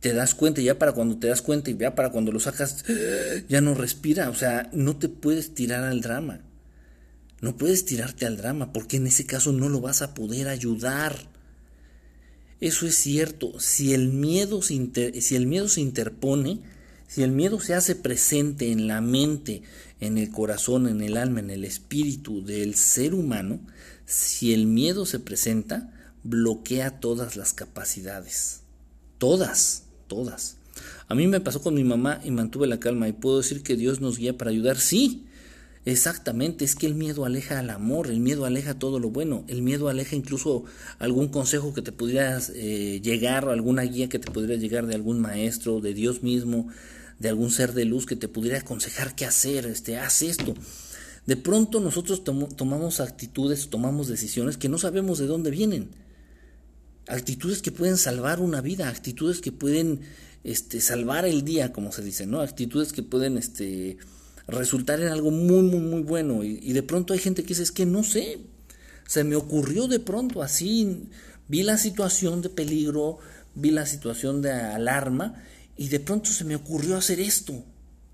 te 0.00 0.12
das 0.12 0.34
cuenta 0.34 0.60
ya 0.60 0.78
para 0.78 0.92
cuando 0.92 1.16
te 1.16 1.28
das 1.28 1.40
cuenta 1.40 1.70
y 1.70 1.76
ya 1.78 1.94
para 1.94 2.10
cuando 2.10 2.32
lo 2.32 2.38
sacas 2.38 2.84
ya 3.48 3.62
no 3.62 3.72
respira, 3.72 4.28
o 4.28 4.34
sea, 4.34 4.68
no 4.74 4.98
te 4.98 5.08
puedes 5.08 5.54
tirar 5.54 5.84
al 5.84 6.02
drama. 6.02 6.42
No 7.40 7.56
puedes 7.56 7.86
tirarte 7.86 8.26
al 8.26 8.36
drama 8.36 8.74
porque 8.74 8.98
en 8.98 9.06
ese 9.06 9.24
caso 9.24 9.52
no 9.52 9.70
lo 9.70 9.80
vas 9.80 10.02
a 10.02 10.12
poder 10.12 10.48
ayudar. 10.48 11.30
Eso 12.60 12.86
es 12.86 12.94
cierto, 12.94 13.58
si 13.58 13.94
el 13.94 14.10
miedo 14.10 14.60
se, 14.60 15.22
si 15.22 15.34
el 15.34 15.46
miedo 15.46 15.70
se 15.70 15.80
interpone, 15.80 16.60
si 17.12 17.22
el 17.22 17.30
miedo 17.30 17.60
se 17.60 17.74
hace 17.74 17.94
presente 17.94 18.72
en 18.72 18.86
la 18.86 19.02
mente, 19.02 19.60
en 20.00 20.16
el 20.16 20.30
corazón, 20.30 20.88
en 20.88 21.02
el 21.02 21.18
alma, 21.18 21.40
en 21.40 21.50
el 21.50 21.66
espíritu 21.66 22.42
del 22.42 22.74
ser 22.74 23.12
humano, 23.12 23.60
si 24.06 24.54
el 24.54 24.66
miedo 24.66 25.04
se 25.04 25.18
presenta, 25.18 25.92
bloquea 26.24 27.00
todas 27.00 27.36
las 27.36 27.52
capacidades. 27.52 28.62
Todas, 29.18 29.82
todas. 30.06 30.56
A 31.06 31.14
mí 31.14 31.26
me 31.26 31.40
pasó 31.40 31.60
con 31.60 31.74
mi 31.74 31.84
mamá 31.84 32.18
y 32.24 32.30
mantuve 32.30 32.66
la 32.66 32.80
calma 32.80 33.08
y 33.08 33.12
puedo 33.12 33.42
decir 33.42 33.62
que 33.62 33.76
Dios 33.76 34.00
nos 34.00 34.16
guía 34.16 34.38
para 34.38 34.50
ayudar. 34.50 34.78
Sí, 34.78 35.26
exactamente, 35.84 36.64
es 36.64 36.74
que 36.74 36.86
el 36.86 36.94
miedo 36.94 37.26
aleja 37.26 37.58
al 37.58 37.68
amor, 37.68 38.06
el 38.06 38.20
miedo 38.20 38.46
aleja 38.46 38.78
todo 38.78 38.98
lo 38.98 39.10
bueno, 39.10 39.44
el 39.48 39.60
miedo 39.60 39.90
aleja 39.90 40.16
incluso 40.16 40.64
algún 40.98 41.28
consejo 41.28 41.74
que 41.74 41.82
te 41.82 41.92
pudieras 41.92 42.50
eh, 42.54 43.02
llegar 43.02 43.50
alguna 43.50 43.82
guía 43.82 44.08
que 44.08 44.18
te 44.18 44.30
pudiera 44.30 44.54
llegar 44.54 44.86
de 44.86 44.94
algún 44.94 45.20
maestro, 45.20 45.82
de 45.82 45.92
Dios 45.92 46.22
mismo, 46.22 46.70
de 47.22 47.28
algún 47.28 47.52
ser 47.52 47.72
de 47.72 47.84
luz 47.84 48.04
que 48.04 48.16
te 48.16 48.26
pudiera 48.26 48.58
aconsejar 48.58 49.14
qué 49.14 49.24
hacer, 49.24 49.64
este, 49.66 49.96
haz 49.96 50.22
esto. 50.22 50.54
De 51.24 51.36
pronto 51.36 51.78
nosotros 51.78 52.24
tomamos 52.24 52.98
actitudes, 52.98 53.70
tomamos 53.70 54.08
decisiones 54.08 54.56
que 54.56 54.68
no 54.68 54.76
sabemos 54.76 55.20
de 55.20 55.26
dónde 55.26 55.52
vienen. 55.52 55.90
Actitudes 57.06 57.62
que 57.62 57.70
pueden 57.70 57.96
salvar 57.96 58.40
una 58.40 58.60
vida, 58.60 58.88
actitudes 58.88 59.40
que 59.40 59.52
pueden 59.52 60.00
este, 60.42 60.80
salvar 60.80 61.24
el 61.24 61.44
día, 61.44 61.72
como 61.72 61.92
se 61.92 62.02
dice, 62.02 62.26
¿no? 62.26 62.40
Actitudes 62.40 62.92
que 62.92 63.04
pueden 63.04 63.38
este, 63.38 63.98
resultar 64.48 65.00
en 65.00 65.08
algo 65.08 65.30
muy, 65.30 65.62
muy, 65.62 65.78
muy 65.78 66.02
bueno. 66.02 66.42
Y, 66.42 66.58
y 66.60 66.72
de 66.72 66.82
pronto 66.82 67.12
hay 67.12 67.20
gente 67.20 67.42
que 67.42 67.50
dice, 67.50 67.62
es 67.62 67.72
que 67.72 67.86
no 67.86 68.02
sé, 68.02 68.40
Se 69.06 69.22
me 69.22 69.36
ocurrió 69.36 69.86
de 69.86 70.00
pronto 70.00 70.42
así, 70.42 71.08
vi 71.46 71.62
la 71.62 71.78
situación 71.78 72.42
de 72.42 72.48
peligro, 72.48 73.18
vi 73.54 73.70
la 73.70 73.86
situación 73.86 74.42
de 74.42 74.50
alarma 74.50 75.44
y 75.76 75.88
de 75.88 76.00
pronto 76.00 76.30
se 76.30 76.44
me 76.44 76.56
ocurrió 76.56 76.96
hacer 76.96 77.20
esto. 77.20 77.64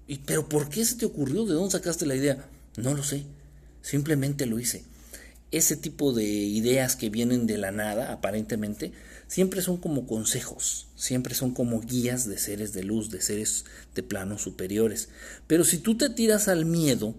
Y, 0.07 0.19
¿Pero 0.19 0.49
por 0.49 0.69
qué 0.69 0.85
se 0.85 0.97
te 0.97 1.07
ocurrió? 1.07 1.45
¿De 1.45 1.55
dónde 1.55 1.73
sacaste 1.73 2.07
la 2.07 2.17
idea? 2.17 2.49
No 2.77 2.95
lo 2.95 3.03
sé, 3.03 3.25
simplemente 3.83 4.47
lo 4.47 4.59
hice. 4.59 4.85
Ese 5.51 5.77
tipo 5.77 6.13
de 6.13 6.25
ideas 6.25 6.97
que 6.97 7.11
vienen 7.11 7.47
de 7.47 7.59
la 7.59 7.71
nada, 7.71 8.13
aparentemente, 8.13 8.93
siempre 9.29 9.63
son 9.63 9.79
como 9.79 10.07
consejos, 10.07 10.89
siempre 10.95 11.35
son 11.35 11.53
como 11.53 11.81
guías 11.81 12.27
de 12.27 12.39
seres 12.39 12.73
de 12.73 12.83
luz, 12.83 13.11
de 13.11 13.21
seres 13.23 13.65
de 13.95 14.03
planos 14.03 14.43
superiores. 14.43 15.09
Pero 15.47 15.65
si 15.65 15.79
tú 15.79 15.97
te 15.97 16.11
tiras 16.11 16.49
al 16.49 16.67
miedo, 16.67 17.15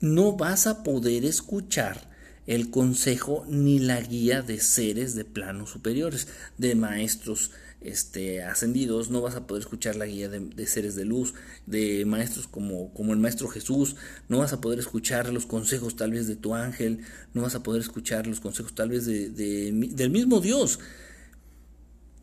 no 0.00 0.32
vas 0.32 0.66
a 0.66 0.82
poder 0.82 1.24
escuchar 1.24 2.10
el 2.46 2.70
consejo 2.70 3.44
ni 3.48 3.78
la 3.78 4.00
guía 4.00 4.42
de 4.42 4.60
seres 4.60 5.14
de 5.14 5.24
planos 5.24 5.70
superiores, 5.70 6.28
de 6.58 6.74
maestros 6.74 7.52
este, 7.80 8.42
ascendidos, 8.42 9.10
no 9.10 9.22
vas 9.22 9.36
a 9.36 9.46
poder 9.46 9.62
escuchar 9.62 9.96
la 9.96 10.06
guía 10.06 10.28
de, 10.28 10.66
seres 10.66 10.94
de 10.96 11.04
luz, 11.04 11.34
de 11.66 12.04
maestros 12.04 12.46
como, 12.46 12.92
como 12.92 13.12
el 13.12 13.18
maestro 13.18 13.48
Jesús, 13.48 13.96
no 14.28 14.38
vas 14.38 14.52
a 14.52 14.60
poder 14.60 14.78
escuchar 14.78 15.32
los 15.32 15.46
consejos 15.46 15.96
tal 15.96 16.12
vez 16.12 16.26
de 16.26 16.36
tu 16.36 16.54
ángel, 16.54 17.00
no 17.32 17.42
vas 17.42 17.54
a 17.54 17.62
poder 17.62 17.80
escuchar 17.80 18.26
los 18.26 18.40
consejos 18.40 18.74
tal 18.74 18.90
vez 18.90 19.06
de, 19.06 19.30
del 19.30 20.10
mismo 20.10 20.40
Dios. 20.40 20.78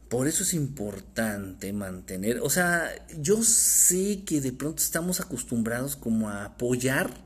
Por 0.10 0.28
eso 0.28 0.44
es 0.44 0.54
importante 0.54 1.74
mantener, 1.74 2.40
o 2.42 2.50
sea, 2.50 2.90
yo 3.20 3.44
sé 3.44 4.24
que 4.26 4.40
de 4.40 4.54
pronto 4.54 4.82
estamos 4.82 5.20
acostumbrados 5.20 5.98
como 5.98 6.30
a 6.30 6.46
apoyar, 6.46 7.26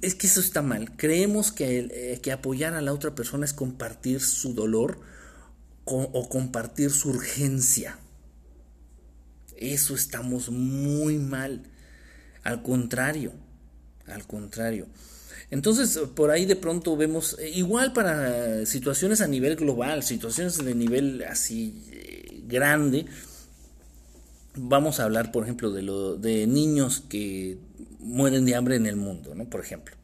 es 0.00 0.14
que 0.14 0.26
eso 0.26 0.40
está 0.40 0.62
mal, 0.62 0.96
creemos 0.96 1.52
que, 1.52 1.80
eh, 1.90 2.20
que 2.22 2.32
apoyar 2.32 2.72
a 2.72 2.80
la 2.80 2.94
otra 2.94 3.14
persona 3.14 3.44
es 3.44 3.52
compartir 3.52 4.22
su 4.22 4.54
dolor 4.54 5.00
o 5.86 6.28
compartir 6.28 6.90
su 6.90 7.10
urgencia. 7.10 7.98
Eso 9.56 9.94
estamos 9.94 10.50
muy 10.50 11.16
mal, 11.18 11.62
al 12.42 12.62
contrario, 12.62 13.32
al 14.06 14.26
contrario. 14.26 14.86
Entonces, 15.50 15.98
por 16.14 16.30
ahí 16.30 16.44
de 16.44 16.56
pronto 16.56 16.96
vemos, 16.96 17.36
eh, 17.38 17.50
igual 17.50 17.92
para 17.92 18.66
situaciones 18.66 19.20
a 19.20 19.28
nivel 19.28 19.56
global, 19.56 20.02
situaciones 20.02 20.62
de 20.62 20.74
nivel 20.74 21.22
así 21.22 21.84
eh, 21.92 22.42
grande, 22.48 23.06
vamos 24.56 24.98
a 24.98 25.04
hablar, 25.04 25.30
por 25.30 25.44
ejemplo, 25.44 25.70
de, 25.70 25.82
lo, 25.82 26.16
de 26.16 26.46
niños 26.46 27.04
que 27.08 27.58
mueren 28.00 28.44
de 28.44 28.56
hambre 28.56 28.76
en 28.76 28.86
el 28.86 28.96
mundo, 28.96 29.34
¿no? 29.34 29.44
Por 29.44 29.60
ejemplo 29.60 29.94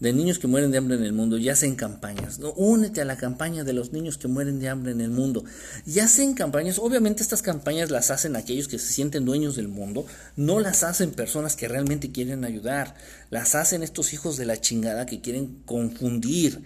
de 0.00 0.12
niños 0.12 0.38
que 0.38 0.46
mueren 0.46 0.70
de 0.70 0.78
hambre 0.78 0.96
en 0.96 1.04
el 1.04 1.12
mundo 1.12 1.38
y 1.38 1.48
hacen 1.48 1.74
campañas. 1.74 2.38
¿no? 2.38 2.52
Únete 2.52 3.00
a 3.00 3.04
la 3.04 3.16
campaña 3.16 3.64
de 3.64 3.72
los 3.72 3.92
niños 3.92 4.18
que 4.18 4.28
mueren 4.28 4.60
de 4.60 4.68
hambre 4.68 4.92
en 4.92 5.00
el 5.00 5.10
mundo. 5.10 5.44
Y 5.86 5.98
hacen 5.98 6.34
campañas, 6.34 6.78
obviamente 6.78 7.22
estas 7.22 7.42
campañas 7.42 7.90
las 7.90 8.10
hacen 8.10 8.36
aquellos 8.36 8.68
que 8.68 8.78
se 8.78 8.92
sienten 8.92 9.24
dueños 9.24 9.56
del 9.56 9.68
mundo, 9.68 10.06
no 10.36 10.60
las 10.60 10.84
hacen 10.84 11.10
personas 11.10 11.56
que 11.56 11.68
realmente 11.68 12.12
quieren 12.12 12.44
ayudar, 12.44 12.94
las 13.30 13.54
hacen 13.54 13.82
estos 13.82 14.12
hijos 14.12 14.36
de 14.36 14.46
la 14.46 14.60
chingada 14.60 15.06
que 15.06 15.20
quieren 15.20 15.62
confundir 15.64 16.62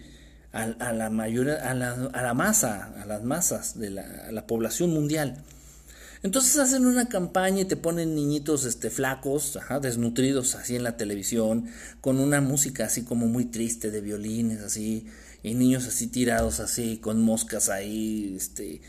a, 0.52 0.92
la 0.92 1.08
mayoría, 1.08 1.54
a 1.54 1.72
la, 1.72 1.92
a 2.12 2.22
la, 2.22 2.34
masa, 2.34 2.92
a 3.00 3.06
las 3.06 3.22
masas 3.22 3.78
de 3.78 3.88
la 3.88 4.46
población 4.46 4.90
mundial. 4.90 5.42
Entonces 6.22 6.56
hacen 6.58 6.86
una 6.86 7.08
campaña 7.08 7.62
y 7.62 7.64
te 7.64 7.76
ponen 7.76 8.14
niñitos 8.14 8.64
este, 8.64 8.90
flacos, 8.90 9.58
desnutridos 9.80 10.54
así 10.54 10.76
en 10.76 10.84
la 10.84 10.96
televisión, 10.96 11.66
con 12.00 12.20
una 12.20 12.40
música 12.40 12.84
así 12.84 13.02
como 13.02 13.26
muy 13.26 13.46
triste 13.46 13.90
de 13.90 14.00
violines, 14.00 14.60
así, 14.60 15.06
y 15.42 15.54
niños 15.54 15.86
así 15.86 16.06
tirados 16.06 16.60
así, 16.60 16.98
con 16.98 17.20
moscas 17.20 17.68
ahí, 17.68 18.34
este, 18.36 18.80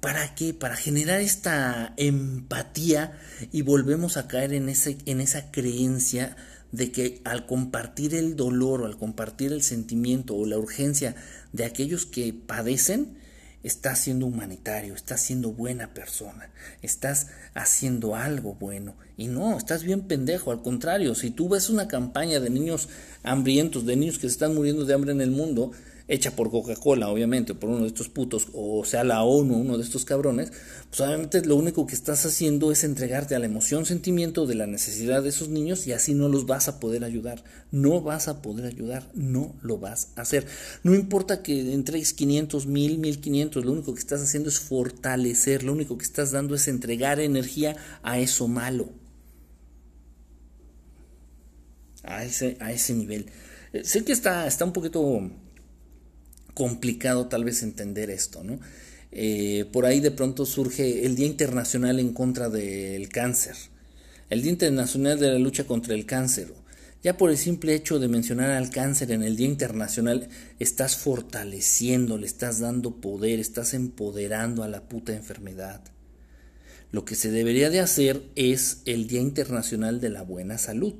¿Para 0.00 0.34
qué? 0.34 0.52
Para 0.52 0.76
generar 0.76 1.20
esta 1.20 1.94
empatía 1.96 3.18
y 3.52 3.62
volvemos 3.62 4.16
a 4.16 4.26
caer 4.26 4.52
en, 4.52 4.68
ese, 4.68 4.98
en 5.06 5.20
esa 5.20 5.50
creencia 5.50 6.36
de 6.72 6.90
que 6.90 7.20
al 7.24 7.46
compartir 7.46 8.14
el 8.14 8.36
dolor 8.36 8.82
o 8.82 8.86
al 8.86 8.98
compartir 8.98 9.52
el 9.52 9.62
sentimiento 9.62 10.34
o 10.34 10.44
la 10.44 10.58
urgencia 10.58 11.14
de 11.52 11.64
aquellos 11.64 12.04
que 12.04 12.32
padecen, 12.32 13.16
estás 13.64 13.98
siendo 13.98 14.26
humanitario, 14.26 14.94
estás 14.94 15.22
siendo 15.22 15.50
buena 15.50 15.94
persona, 15.94 16.50
estás 16.82 17.28
haciendo 17.54 18.14
algo 18.14 18.54
bueno. 18.54 18.94
Y 19.16 19.26
no, 19.26 19.56
estás 19.56 19.82
bien 19.82 20.02
pendejo, 20.02 20.52
al 20.52 20.62
contrario, 20.62 21.14
si 21.14 21.30
tú 21.30 21.48
ves 21.48 21.70
una 21.70 21.88
campaña 21.88 22.38
de 22.40 22.50
niños 22.50 22.88
hambrientos, 23.22 23.86
de 23.86 23.96
niños 23.96 24.16
que 24.16 24.28
se 24.28 24.34
están 24.34 24.54
muriendo 24.54 24.84
de 24.84 24.94
hambre 24.94 25.12
en 25.12 25.22
el 25.22 25.30
mundo, 25.30 25.72
hecha 26.06 26.36
por 26.36 26.50
Coca-Cola, 26.50 27.08
obviamente, 27.08 27.54
por 27.54 27.70
uno 27.70 27.82
de 27.82 27.86
estos 27.86 28.08
putos, 28.08 28.48
o 28.52 28.84
sea 28.84 29.04
la 29.04 29.22
ONU, 29.22 29.56
uno 29.56 29.78
de 29.78 29.84
estos 29.84 30.04
cabrones, 30.04 30.52
pues 30.90 31.00
obviamente 31.00 31.44
lo 31.44 31.56
único 31.56 31.86
que 31.86 31.94
estás 31.94 32.26
haciendo 32.26 32.72
es 32.72 32.84
entregarte 32.84 33.34
a 33.34 33.38
la 33.38 33.46
emoción, 33.46 33.86
sentimiento 33.86 34.46
de 34.46 34.54
la 34.54 34.66
necesidad 34.66 35.22
de 35.22 35.30
esos 35.30 35.48
niños 35.48 35.86
y 35.86 35.92
así 35.92 36.14
no 36.14 36.28
los 36.28 36.46
vas 36.46 36.68
a 36.68 36.78
poder 36.78 37.04
ayudar. 37.04 37.42
No 37.70 38.02
vas 38.02 38.28
a 38.28 38.42
poder 38.42 38.66
ayudar, 38.66 39.10
no 39.14 39.54
lo 39.62 39.78
vas 39.78 40.08
a 40.16 40.22
hacer. 40.22 40.46
No 40.82 40.94
importa 40.94 41.42
que 41.42 41.72
entregues 41.72 42.12
500, 42.12 42.66
1000, 42.66 42.98
1500, 42.98 43.64
lo 43.64 43.72
único 43.72 43.94
que 43.94 44.00
estás 44.00 44.20
haciendo 44.20 44.50
es 44.50 44.60
fortalecer, 44.60 45.62
lo 45.62 45.72
único 45.72 45.96
que 45.96 46.04
estás 46.04 46.32
dando 46.32 46.54
es 46.54 46.68
entregar 46.68 47.18
energía 47.18 47.76
a 48.02 48.18
eso 48.18 48.46
malo. 48.46 48.90
A 52.02 52.24
ese, 52.24 52.58
a 52.60 52.70
ese 52.70 52.92
nivel. 52.92 53.26
Eh, 53.72 53.82
sé 53.84 54.04
que 54.04 54.12
está, 54.12 54.46
está 54.46 54.66
un 54.66 54.74
poquito 54.74 55.00
complicado 56.54 57.26
tal 57.26 57.44
vez 57.44 57.62
entender 57.62 58.10
esto, 58.10 58.42
¿no? 58.42 58.60
Eh, 59.16 59.66
por 59.72 59.86
ahí 59.86 60.00
de 60.00 60.10
pronto 60.10 60.44
surge 60.44 61.06
el 61.06 61.14
Día 61.14 61.26
Internacional 61.26 62.00
en 62.00 62.12
contra 62.12 62.48
del 62.48 63.08
cáncer, 63.08 63.54
el 64.28 64.42
Día 64.42 64.50
Internacional 64.50 65.20
de 65.20 65.32
la 65.32 65.38
lucha 65.38 65.64
contra 65.64 65.94
el 65.94 66.06
cáncer. 66.06 66.52
Ya 67.02 67.18
por 67.18 67.30
el 67.30 67.36
simple 67.36 67.74
hecho 67.74 67.98
de 67.98 68.08
mencionar 68.08 68.50
al 68.50 68.70
cáncer 68.70 69.12
en 69.12 69.22
el 69.22 69.36
Día 69.36 69.46
Internacional, 69.46 70.28
estás 70.58 70.96
fortaleciendo, 70.96 72.16
le 72.16 72.26
estás 72.26 72.60
dando 72.60 72.96
poder, 72.96 73.40
estás 73.40 73.74
empoderando 73.74 74.62
a 74.62 74.68
la 74.68 74.88
puta 74.88 75.14
enfermedad. 75.14 75.82
Lo 76.90 77.04
que 77.04 77.14
se 77.14 77.30
debería 77.30 77.70
de 77.70 77.80
hacer 77.80 78.22
es 78.36 78.78
el 78.84 79.06
Día 79.06 79.20
Internacional 79.20 80.00
de 80.00 80.10
la 80.10 80.22
Buena 80.22 80.58
Salud. 80.58 80.94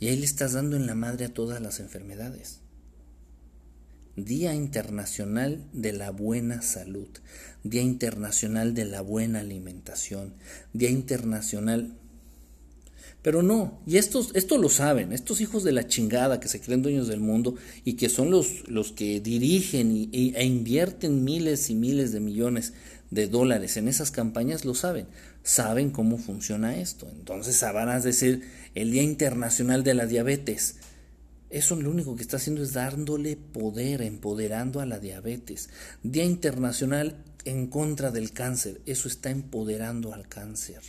Y 0.00 0.08
ahí 0.08 0.16
le 0.16 0.24
estás 0.24 0.54
dando 0.54 0.76
en 0.76 0.86
la 0.86 0.94
madre 0.94 1.26
a 1.26 1.32
todas 1.32 1.62
las 1.62 1.80
enfermedades. 1.80 2.60
Día 4.16 4.54
Internacional 4.54 5.62
de 5.72 5.92
la 5.92 6.10
Buena 6.10 6.62
Salud, 6.62 7.08
Día 7.64 7.82
Internacional 7.82 8.74
de 8.74 8.86
la 8.86 9.02
Buena 9.02 9.40
Alimentación, 9.40 10.34
Día 10.72 10.90
Internacional... 10.90 11.94
Pero 13.22 13.42
no, 13.42 13.80
y 13.88 13.96
estos, 13.96 14.30
esto 14.36 14.56
lo 14.56 14.68
saben, 14.68 15.12
estos 15.12 15.40
hijos 15.40 15.64
de 15.64 15.72
la 15.72 15.88
chingada 15.88 16.38
que 16.38 16.46
se 16.46 16.60
creen 16.60 16.82
dueños 16.82 17.08
del 17.08 17.18
mundo 17.18 17.56
y 17.84 17.94
que 17.94 18.08
son 18.08 18.30
los, 18.30 18.68
los 18.68 18.92
que 18.92 19.20
dirigen 19.20 20.08
e 20.12 20.44
invierten 20.44 21.24
miles 21.24 21.68
y 21.68 21.74
miles 21.74 22.12
de 22.12 22.20
millones 22.20 22.72
de 23.10 23.26
dólares 23.26 23.76
en 23.76 23.88
esas 23.88 24.12
campañas, 24.12 24.64
lo 24.64 24.74
saben, 24.74 25.06
saben 25.42 25.90
cómo 25.90 26.18
funciona 26.18 26.76
esto. 26.76 27.08
Entonces 27.18 27.62
a 27.62 28.00
decir 28.00 28.42
el 28.74 28.92
Día 28.92 29.02
Internacional 29.02 29.82
de 29.82 29.94
la 29.94 30.06
Diabetes, 30.06 30.76
eso 31.56 31.74
lo 31.74 31.90
único 31.90 32.14
que 32.14 32.22
está 32.22 32.36
haciendo 32.36 32.62
es 32.62 32.74
dándole 32.74 33.34
poder, 33.34 34.02
empoderando 34.02 34.80
a 34.80 34.84
la 34.84 34.98
diabetes. 34.98 35.70
Día 36.02 36.24
Internacional 36.24 37.24
en 37.46 37.68
contra 37.68 38.10
del 38.10 38.32
cáncer. 38.32 38.82
Eso 38.84 39.08
está 39.08 39.30
empoderando 39.30 40.12
al 40.12 40.28
cáncer. 40.28 40.82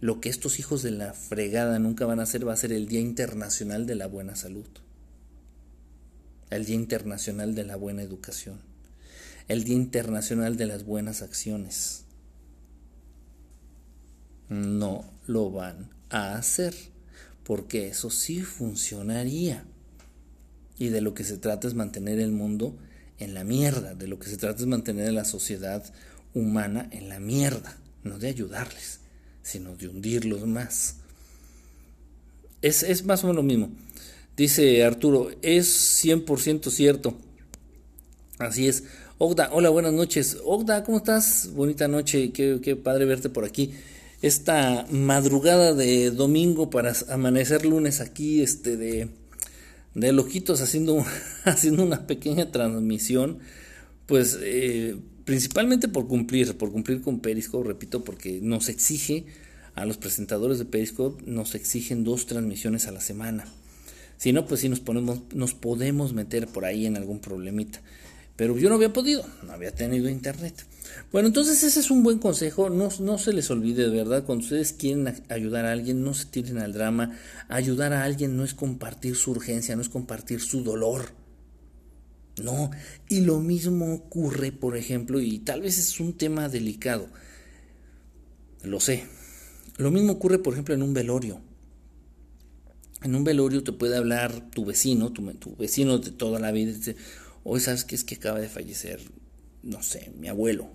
Lo 0.00 0.20
que 0.20 0.30
estos 0.30 0.58
hijos 0.58 0.82
de 0.82 0.90
la 0.90 1.12
fregada 1.12 1.78
nunca 1.78 2.06
van 2.06 2.18
a 2.18 2.24
hacer 2.24 2.46
va 2.46 2.54
a 2.54 2.56
ser 2.56 2.72
el 2.72 2.88
Día 2.88 2.98
Internacional 2.98 3.86
de 3.86 3.94
la 3.94 4.08
Buena 4.08 4.34
Salud. 4.34 4.66
El 6.50 6.64
Día 6.64 6.74
Internacional 6.74 7.54
de 7.54 7.62
la 7.62 7.76
Buena 7.76 8.02
Educación. 8.02 8.58
El 9.46 9.62
Día 9.62 9.76
Internacional 9.76 10.56
de 10.56 10.66
las 10.66 10.84
Buenas 10.84 11.22
Acciones. 11.22 12.02
No 14.48 15.04
lo 15.28 15.52
van 15.52 15.90
a 16.10 16.34
hacer 16.34 16.91
porque 17.44 17.88
eso 17.88 18.10
sí 18.10 18.42
funcionaría. 18.42 19.64
Y 20.78 20.88
de 20.88 21.00
lo 21.00 21.14
que 21.14 21.24
se 21.24 21.38
trata 21.38 21.68
es 21.68 21.74
mantener 21.74 22.18
el 22.18 22.32
mundo 22.32 22.76
en 23.18 23.34
la 23.34 23.44
mierda, 23.44 23.94
de 23.94 24.08
lo 24.08 24.18
que 24.18 24.28
se 24.28 24.36
trata 24.36 24.60
es 24.60 24.66
mantener 24.66 25.08
a 25.08 25.12
la 25.12 25.24
sociedad 25.24 25.84
humana 26.34 26.88
en 26.90 27.08
la 27.08 27.20
mierda, 27.20 27.76
no 28.02 28.18
de 28.18 28.28
ayudarles, 28.28 29.00
sino 29.42 29.76
de 29.76 29.88
hundirlos 29.88 30.46
más. 30.46 30.96
Es, 32.62 32.82
es 32.82 33.04
más 33.04 33.22
o 33.22 33.28
menos 33.28 33.36
lo 33.36 33.42
mismo. 33.42 33.70
Dice 34.36 34.82
Arturo, 34.82 35.30
es 35.42 36.04
100% 36.04 36.70
cierto. 36.70 37.16
Así 38.38 38.66
es. 38.66 38.84
Ogda, 39.18 39.50
hola, 39.52 39.68
buenas 39.68 39.92
noches. 39.92 40.38
Ogda, 40.44 40.82
¿cómo 40.82 40.98
estás? 40.98 41.50
Bonita 41.52 41.86
noche, 41.86 42.32
qué, 42.32 42.58
qué 42.62 42.74
padre 42.74 43.04
verte 43.04 43.28
por 43.28 43.44
aquí 43.44 43.72
esta 44.22 44.86
madrugada 44.90 45.74
de 45.74 46.10
domingo 46.10 46.70
para 46.70 46.94
amanecer 47.10 47.66
lunes 47.66 48.00
aquí, 48.00 48.40
este, 48.40 48.76
de, 48.76 49.08
de 49.94 50.12
loquitos 50.12 50.60
haciendo, 50.60 51.04
haciendo 51.44 51.82
una 51.82 52.06
pequeña 52.06 52.50
transmisión, 52.50 53.40
pues 54.06 54.38
eh, 54.40 54.96
principalmente 55.24 55.88
por 55.88 56.06
cumplir, 56.06 56.56
por 56.56 56.70
cumplir 56.70 57.02
con 57.02 57.20
Periscope, 57.20 57.68
repito, 57.68 58.04
porque 58.04 58.40
nos 58.40 58.68
exige 58.68 59.26
a 59.74 59.84
los 59.86 59.96
presentadores 59.96 60.58
de 60.58 60.66
Periscope, 60.66 61.22
nos 61.26 61.54
exigen 61.54 62.04
dos 62.04 62.26
transmisiones 62.26 62.86
a 62.86 62.92
la 62.92 63.00
semana. 63.00 63.44
Si 64.18 64.32
no, 64.32 64.46
pues 64.46 64.60
sí 64.60 64.68
nos, 64.68 64.78
ponemos, 64.78 65.20
nos 65.34 65.54
podemos 65.54 66.12
meter 66.12 66.46
por 66.46 66.64
ahí 66.64 66.86
en 66.86 66.96
algún 66.96 67.18
problemita. 67.18 67.80
Pero 68.36 68.56
yo 68.58 68.68
no 68.68 68.76
había 68.76 68.92
podido, 68.92 69.24
no 69.46 69.52
había 69.52 69.72
tenido 69.72 70.08
internet. 70.08 70.66
Bueno, 71.10 71.28
entonces 71.28 71.62
ese 71.62 71.80
es 71.80 71.90
un 71.90 72.02
buen 72.02 72.18
consejo. 72.18 72.70
No, 72.70 72.88
no 73.00 73.18
se 73.18 73.32
les 73.32 73.50
olvide, 73.50 73.88
de 73.88 73.96
verdad, 73.96 74.24
cuando 74.24 74.44
ustedes 74.44 74.72
quieren 74.72 75.14
ayudar 75.28 75.66
a 75.66 75.72
alguien, 75.72 76.02
no 76.02 76.14
se 76.14 76.26
tiren 76.26 76.58
al 76.58 76.72
drama. 76.72 77.16
Ayudar 77.48 77.92
a 77.92 78.04
alguien 78.04 78.36
no 78.36 78.44
es 78.44 78.54
compartir 78.54 79.16
su 79.16 79.32
urgencia, 79.32 79.76
no 79.76 79.82
es 79.82 79.88
compartir 79.88 80.40
su 80.40 80.62
dolor. 80.62 81.22
No, 82.40 82.70
y 83.08 83.20
lo 83.20 83.40
mismo 83.40 83.92
ocurre, 83.92 84.52
por 84.52 84.76
ejemplo, 84.76 85.20
y 85.20 85.38
tal 85.40 85.60
vez 85.60 85.78
es 85.78 86.00
un 86.00 86.14
tema 86.14 86.48
delicado, 86.48 87.08
lo 88.62 88.80
sé. 88.80 89.04
Lo 89.76 89.90
mismo 89.90 90.12
ocurre, 90.12 90.38
por 90.38 90.54
ejemplo, 90.54 90.74
en 90.74 90.82
un 90.82 90.94
velorio. 90.94 91.40
En 93.02 93.14
un 93.14 93.24
velorio 93.24 93.62
te 93.62 93.72
puede 93.72 93.96
hablar 93.96 94.50
tu 94.50 94.64
vecino, 94.64 95.12
tu, 95.12 95.30
tu 95.34 95.56
vecino 95.56 95.98
de 95.98 96.10
toda 96.10 96.38
la 96.38 96.52
vida, 96.52 96.70
y 96.70 96.74
dice, 96.74 96.96
hoy 97.44 97.60
sabes 97.60 97.84
que 97.84 97.94
es 97.94 98.04
que 98.04 98.16
acaba 98.16 98.40
de 98.40 98.48
fallecer, 98.48 99.00
no 99.62 99.82
sé, 99.82 100.12
mi 100.18 100.28
abuelo, 100.28 100.70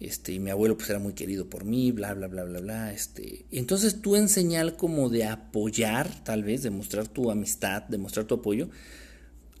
este, 0.00 0.32
y 0.32 0.38
mi 0.38 0.50
abuelo 0.50 0.76
pues 0.76 0.90
era 0.90 0.98
muy 0.98 1.14
querido 1.14 1.48
por 1.48 1.64
mí, 1.64 1.92
bla, 1.92 2.14
bla, 2.14 2.26
bla, 2.26 2.44
bla, 2.44 2.60
bla, 2.60 2.92
este, 2.92 3.46
entonces 3.50 4.02
tú 4.02 4.16
en 4.16 4.28
señal 4.28 4.76
como 4.76 5.08
de 5.08 5.24
apoyar, 5.24 6.24
tal 6.24 6.42
vez, 6.44 6.62
de 6.62 6.70
mostrar 6.70 7.08
tu 7.08 7.30
amistad, 7.30 7.82
de 7.82 7.98
mostrar 7.98 8.26
tu 8.26 8.34
apoyo, 8.34 8.68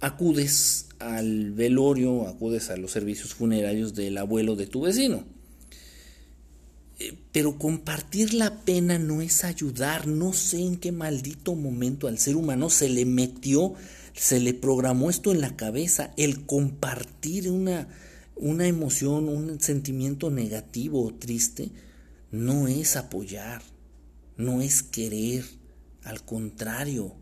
acudes 0.00 0.88
al 0.98 1.52
velorio, 1.52 2.28
acudes 2.28 2.70
a 2.70 2.76
los 2.76 2.90
servicios 2.90 3.34
funerarios 3.34 3.94
del 3.94 4.18
abuelo 4.18 4.56
de 4.56 4.66
tu 4.66 4.82
vecino. 4.82 5.24
Eh, 6.98 7.16
pero 7.32 7.58
compartir 7.58 8.34
la 8.34 8.64
pena 8.64 8.98
no 8.98 9.20
es 9.20 9.44
ayudar, 9.44 10.06
no 10.06 10.32
sé 10.32 10.60
en 10.60 10.76
qué 10.76 10.92
maldito 10.92 11.54
momento 11.54 12.06
al 12.06 12.18
ser 12.18 12.36
humano 12.36 12.70
se 12.70 12.88
le 12.88 13.04
metió, 13.04 13.74
se 14.14 14.40
le 14.40 14.54
programó 14.54 15.10
esto 15.10 15.32
en 15.32 15.40
la 15.40 15.56
cabeza, 15.56 16.12
el 16.16 16.46
compartir 16.46 17.50
una, 17.50 17.88
una 18.36 18.66
emoción, 18.66 19.28
un 19.28 19.60
sentimiento 19.60 20.30
negativo 20.30 21.04
o 21.04 21.14
triste, 21.14 21.70
no 22.30 22.68
es 22.68 22.96
apoyar, 22.96 23.62
no 24.36 24.62
es 24.62 24.82
querer, 24.82 25.44
al 26.04 26.24
contrario, 26.24 27.16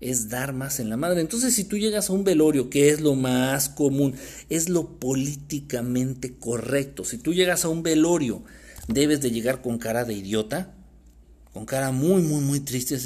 es 0.00 0.28
dar 0.28 0.52
más 0.52 0.80
en 0.80 0.88
la 0.88 0.96
madre. 0.96 1.20
Entonces, 1.20 1.54
si 1.54 1.64
tú 1.64 1.76
llegas 1.76 2.08
a 2.08 2.12
un 2.12 2.24
velorio, 2.24 2.70
que 2.70 2.90
es 2.90 3.00
lo 3.00 3.14
más 3.14 3.68
común, 3.68 4.14
es 4.48 4.68
lo 4.68 4.98
políticamente 4.98 6.34
correcto, 6.34 7.04
si 7.04 7.18
tú 7.18 7.34
llegas 7.34 7.64
a 7.64 7.68
un 7.68 7.82
velorio, 7.82 8.42
debes 8.86 9.20
de 9.20 9.30
llegar 9.30 9.60
con 9.60 9.78
cara 9.78 10.04
de 10.04 10.14
idiota, 10.14 10.74
con 11.52 11.66
cara 11.66 11.90
muy, 11.90 12.22
muy, 12.22 12.40
muy 12.40 12.60
triste, 12.60 12.98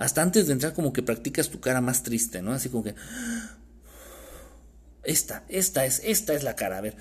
hasta 0.00 0.22
antes 0.22 0.46
de 0.46 0.54
entrar 0.54 0.72
como 0.72 0.94
que 0.94 1.02
practicas 1.02 1.50
tu 1.50 1.60
cara 1.60 1.82
más 1.82 2.02
triste, 2.02 2.40
¿no? 2.40 2.52
Así 2.52 2.70
como 2.70 2.82
que 2.82 2.94
esta, 5.04 5.44
esta 5.50 5.84
es, 5.84 6.00
esta 6.02 6.32
es 6.32 6.42
la 6.42 6.56
cara, 6.56 6.78
a 6.78 6.80
ver. 6.80 6.96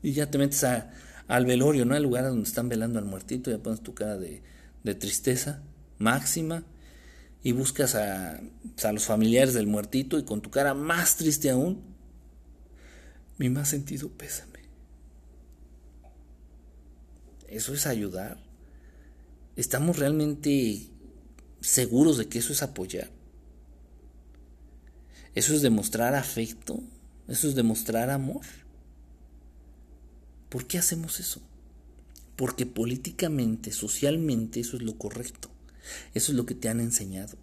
Y 0.00 0.12
ya 0.12 0.30
te 0.30 0.38
metes 0.38 0.62
a, 0.62 0.92
al 1.26 1.46
velorio, 1.46 1.84
¿no? 1.84 1.96
Al 1.96 2.02
lugar 2.04 2.22
donde 2.22 2.48
están 2.48 2.68
velando 2.68 3.00
al 3.00 3.06
muertito, 3.06 3.50
ya 3.50 3.58
pones 3.58 3.80
tu 3.80 3.92
cara 3.92 4.16
de, 4.16 4.44
de 4.84 4.94
tristeza 4.94 5.64
máxima 5.98 6.62
y 7.42 7.50
buscas 7.50 7.96
a, 7.96 8.40
a, 8.84 8.92
los 8.92 9.04
familiares 9.04 9.52
del 9.52 9.66
muertito 9.66 10.16
y 10.16 10.22
con 10.22 10.42
tu 10.42 10.50
cara 10.52 10.74
más 10.74 11.16
triste 11.16 11.50
aún, 11.50 11.82
mi 13.36 13.50
más 13.50 13.70
sentido 13.70 14.10
pésame. 14.10 14.60
¿Eso 17.48 17.74
es 17.74 17.84
ayudar? 17.88 18.41
¿Estamos 19.56 19.98
realmente 19.98 20.88
seguros 21.60 22.18
de 22.18 22.28
que 22.28 22.38
eso 22.38 22.52
es 22.52 22.62
apoyar? 22.62 23.10
Eso 25.34 25.54
es 25.54 25.62
demostrar 25.62 26.14
afecto, 26.14 26.80
eso 27.28 27.48
es 27.48 27.54
demostrar 27.54 28.10
amor. 28.10 28.42
¿Por 30.48 30.66
qué 30.66 30.78
hacemos 30.78 31.20
eso? 31.20 31.40
Porque 32.36 32.66
políticamente, 32.66 33.72
socialmente, 33.72 34.60
eso 34.60 34.76
es 34.76 34.82
lo 34.82 34.98
correcto. 34.98 35.50
Eso 36.14 36.32
es 36.32 36.36
lo 36.36 36.46
que 36.46 36.54
te 36.54 36.68
han 36.68 36.80
enseñado. 36.80 37.36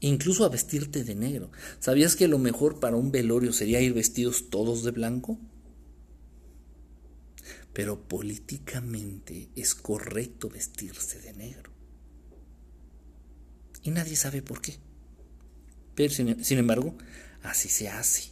Incluso 0.00 0.44
a 0.44 0.48
vestirte 0.48 1.04
de 1.04 1.14
negro. 1.14 1.50
¿Sabías 1.80 2.16
que 2.16 2.28
lo 2.28 2.38
mejor 2.38 2.80
para 2.80 2.96
un 2.96 3.10
velorio 3.10 3.52
sería 3.52 3.80
ir 3.80 3.94
vestidos 3.94 4.50
todos 4.50 4.84
de 4.84 4.90
blanco? 4.90 5.38
Pero 7.76 8.08
políticamente 8.08 9.50
es 9.54 9.74
correcto 9.74 10.48
vestirse 10.48 11.20
de 11.20 11.34
negro. 11.34 11.70
Y 13.82 13.90
nadie 13.90 14.16
sabe 14.16 14.40
por 14.40 14.62
qué. 14.62 14.78
Pero 15.94 16.10
sin, 16.10 16.58
embargo, 16.58 16.96
Así 17.42 17.68
se 17.68 17.88
hace. 17.88 18.30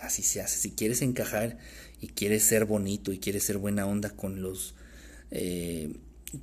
Así 0.00 0.22
se 0.22 0.40
hace. 0.40 0.56
Si 0.58 0.70
quieres 0.70 1.02
encajar 1.02 1.58
y 2.00 2.06
quieres 2.06 2.44
ser 2.44 2.64
bonito 2.64 3.10
y 3.10 3.18
quieres 3.18 3.42
ser 3.42 3.58
buena 3.58 3.86
onda 3.86 4.10
con 4.10 4.40
los, 4.40 4.76
eh, 5.32 5.92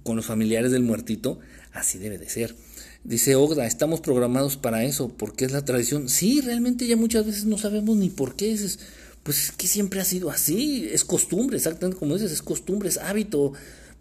con 0.04 0.18
los 0.18 0.26
familiares 0.26 0.74
del 0.74 0.84
muertito, 0.84 1.40
así 1.72 1.98
debe 1.98 2.18
de 2.18 2.28
ser. 2.28 2.58
Dice 3.06 3.36
Ogda, 3.36 3.66
estamos 3.66 4.02
programados 4.02 4.58
para 4.58 4.84
eso, 4.84 5.16
porque 5.18 5.46
es 5.46 5.54
la 5.54 5.64
tradición. 5.64 6.10
Sí, 6.10 6.42
realmente 6.42 6.88
ya 6.88 6.98
muchas 6.98 7.26
veces 7.26 7.46
no 7.46 7.58
sabemos 7.58 7.96
ni 7.96 8.10
por 8.10 8.36
qué. 8.36 8.52
Es, 8.52 8.80
pues 9.24 9.46
es 9.46 9.52
que 9.52 9.68
siempre 9.68 10.02
ha 10.02 10.06
sido 10.06 10.30
así, 10.30 10.90
es 10.92 11.06
costumbre, 11.06 11.58
exactamente 11.58 11.98
como 11.98 12.14
dices, 12.16 12.32
es 12.32 12.42
costumbre, 12.42 12.90
es 12.90 12.98
hábito. 12.98 13.54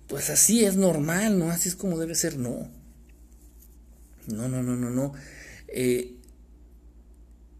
Pues 0.08 0.30
así 0.30 0.64
es 0.64 0.76
normal, 0.76 1.38
¿no? 1.38 1.50
Así 1.50 1.68
es 1.68 1.76
como 1.76 1.98
debe 1.98 2.14
ser, 2.14 2.36
no. 2.36 2.68
No, 4.26 4.48
no, 4.48 4.62
no, 4.62 4.76
no, 4.76 4.90
no. 4.90 5.14
Eh, 5.68 6.16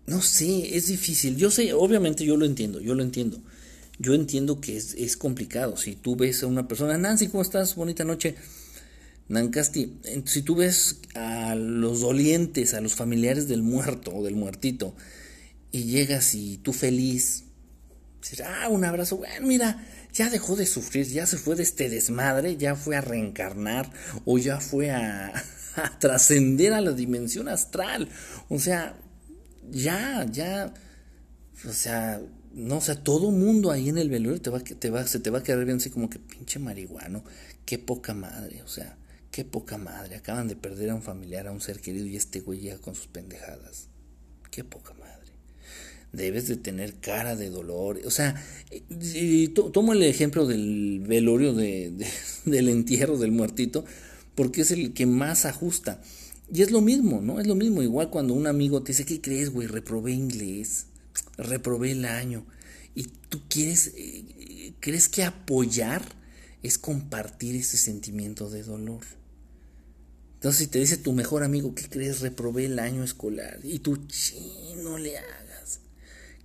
no 0.07 0.21
sé, 0.21 0.77
es 0.77 0.89
difícil. 0.89 1.37
Yo 1.37 1.51
sé, 1.51 1.73
obviamente 1.73 2.25
yo 2.25 2.37
lo 2.37 2.45
entiendo, 2.45 2.81
yo 2.81 2.95
lo 2.95 3.03
entiendo. 3.03 3.41
Yo 3.99 4.15
entiendo 4.15 4.61
que 4.61 4.77
es, 4.77 4.95
es 4.95 5.17
complicado. 5.17 5.77
Si 5.77 5.95
tú 5.95 6.17
ves 6.17 6.43
a 6.43 6.49
una 6.49 6.67
persona, 6.67 6.99
Nancy, 6.99 7.29
¿cómo 7.29 7.43
estás? 7.43 7.77
Bonita 7.77 8.05
noche. 8.05 8.35
Nancasti, 9.29 9.99
si 10.25 10.43
tú 10.43 10.57
ves 10.57 10.99
a 11.15 11.55
los 11.55 12.01
dolientes, 12.01 12.75
a 12.75 12.81
los 12.81 12.95
familiares 12.95 13.49
del 13.49 13.63
muerto 13.63 14.15
o 14.15 14.25
del 14.25 14.35
muertito, 14.35 14.95
y 15.71 15.85
llegas 15.85 16.35
y 16.35 16.59
tú 16.59 16.73
feliz, 16.73 17.45
ah, 18.45 18.69
un 18.69 18.85
abrazo, 18.85 19.17
bueno, 19.17 19.47
mira, 19.47 19.85
ya 20.13 20.31
dejó 20.31 20.57
de 20.57 20.67
sufrir, 20.67 21.07
ya 21.07 21.27
se 21.27 21.39
fue 21.39 21.57
de 21.57 21.63
este 21.63 21.89
desmadre, 21.89 22.57
ya 22.57 22.77
fue 22.77 22.97
a 22.97 23.01
reencarnar 23.01 23.91
o 24.25 24.39
ya 24.39 24.61
fue 24.61 24.91
a, 24.91 25.33
a 25.77 25.99
trascender 25.99 26.73
a 26.73 26.81
la 26.81 26.93
dimensión 26.93 27.49
astral. 27.49 28.09
O 28.49 28.59
sea, 28.59 28.97
ya, 29.71 30.27
ya, 30.31 30.73
o 31.69 31.73
sea, 31.73 32.21
no, 32.55 32.79
o 32.79 32.81
sea, 32.81 33.03
todo 33.03 33.31
mundo 33.31 33.71
ahí 33.71 33.89
en 33.89 33.99
el 33.99 34.11
velorio 34.11 34.41
te 34.41 34.51
va, 34.51 34.61
te 34.61 34.91
va, 34.91 35.07
se 35.07 35.21
te 35.21 35.31
va 35.31 35.39
a 35.39 35.43
quedar 35.43 35.65
bien 35.65 35.79
así 35.79 35.91
como 35.91 36.11
que 36.11 36.19
pinche 36.19 36.59
marihuano, 36.59 37.25
qué 37.65 37.79
poca 37.79 38.15
madre, 38.15 38.63
o 38.63 38.69
sea, 38.69 38.97
qué 39.31 39.45
poca 39.45 39.79
madre, 39.79 40.17
acaban 40.17 40.49
de 40.49 40.57
perder 40.57 40.91
a 40.91 40.95
un 40.95 41.03
familiar, 41.03 41.47
a 41.47 41.53
un 41.53 41.61
ser 41.61 41.81
querido 41.81 42.07
y 42.07 42.17
este 42.17 42.41
güey 42.41 42.61
llega 42.61 42.79
con 42.79 42.95
sus 42.95 43.07
pendejadas, 43.07 43.89
qué 44.51 44.65
poca 44.65 44.93
madre. 44.95 45.13
Debes 46.13 46.47
de 46.47 46.57
tener 46.57 46.95
cara 46.97 47.37
de 47.37 47.49
dolor, 47.49 48.01
o 48.05 48.11
sea, 48.11 48.45
y 48.71 49.49
tomo 49.49 49.95
el 49.95 50.03
ejemplo 50.03 50.47
del 50.47 51.01
velorio 51.07 51.55
de, 51.55 51.93
del 52.45 52.69
entierro 52.69 53.19
del 53.19 53.33
muertito, 53.33 53.85
porque 54.35 54.63
es 54.63 54.71
el 54.71 54.93
que 54.93 55.07
más 55.07 55.47
ajusta. 55.47 56.03
Y 56.53 56.61
es 56.61 56.71
lo 56.71 56.83
mismo, 56.83 57.23
¿no? 57.23 57.41
Es 57.41 57.47
lo 57.47 57.55
mismo. 57.55 57.83
Igual 57.83 58.11
cuando 58.11 58.35
un 58.35 58.47
amigo 58.47 58.83
te 58.83 58.93
dice, 58.93 59.07
¿qué 59.07 59.23
crees, 59.23 59.51
güey? 59.51 59.67
Reprobé 59.67 60.13
inglés, 60.13 60.87
reprobé 61.39 61.93
el 61.93 62.05
año. 62.05 62.45
Y 62.95 63.05
tú 63.31 63.41
quieres, 63.49 63.93
eh, 63.97 64.75
crees 64.81 65.09
que 65.09 65.25
apoyar 65.25 66.03
es 66.63 66.77
compartir 66.77 67.57
ese 67.57 67.79
sentimiento 67.79 68.51
de 68.51 68.63
dolor. 68.63 69.01
Entonces, 70.35 70.59
si 70.59 70.67
te 70.67 70.81
dice 70.81 70.97
tu 70.97 71.13
mejor 71.13 71.45
amigo, 71.45 71.75
¿qué 71.75 71.89
crees? 71.89 72.21
Reprobé 72.21 72.67
el 72.67 72.79
año 72.79 73.05
escolar. 73.05 73.61
Y 73.63 73.79
tú, 73.79 73.97
no 74.83 74.99
le. 74.99 75.15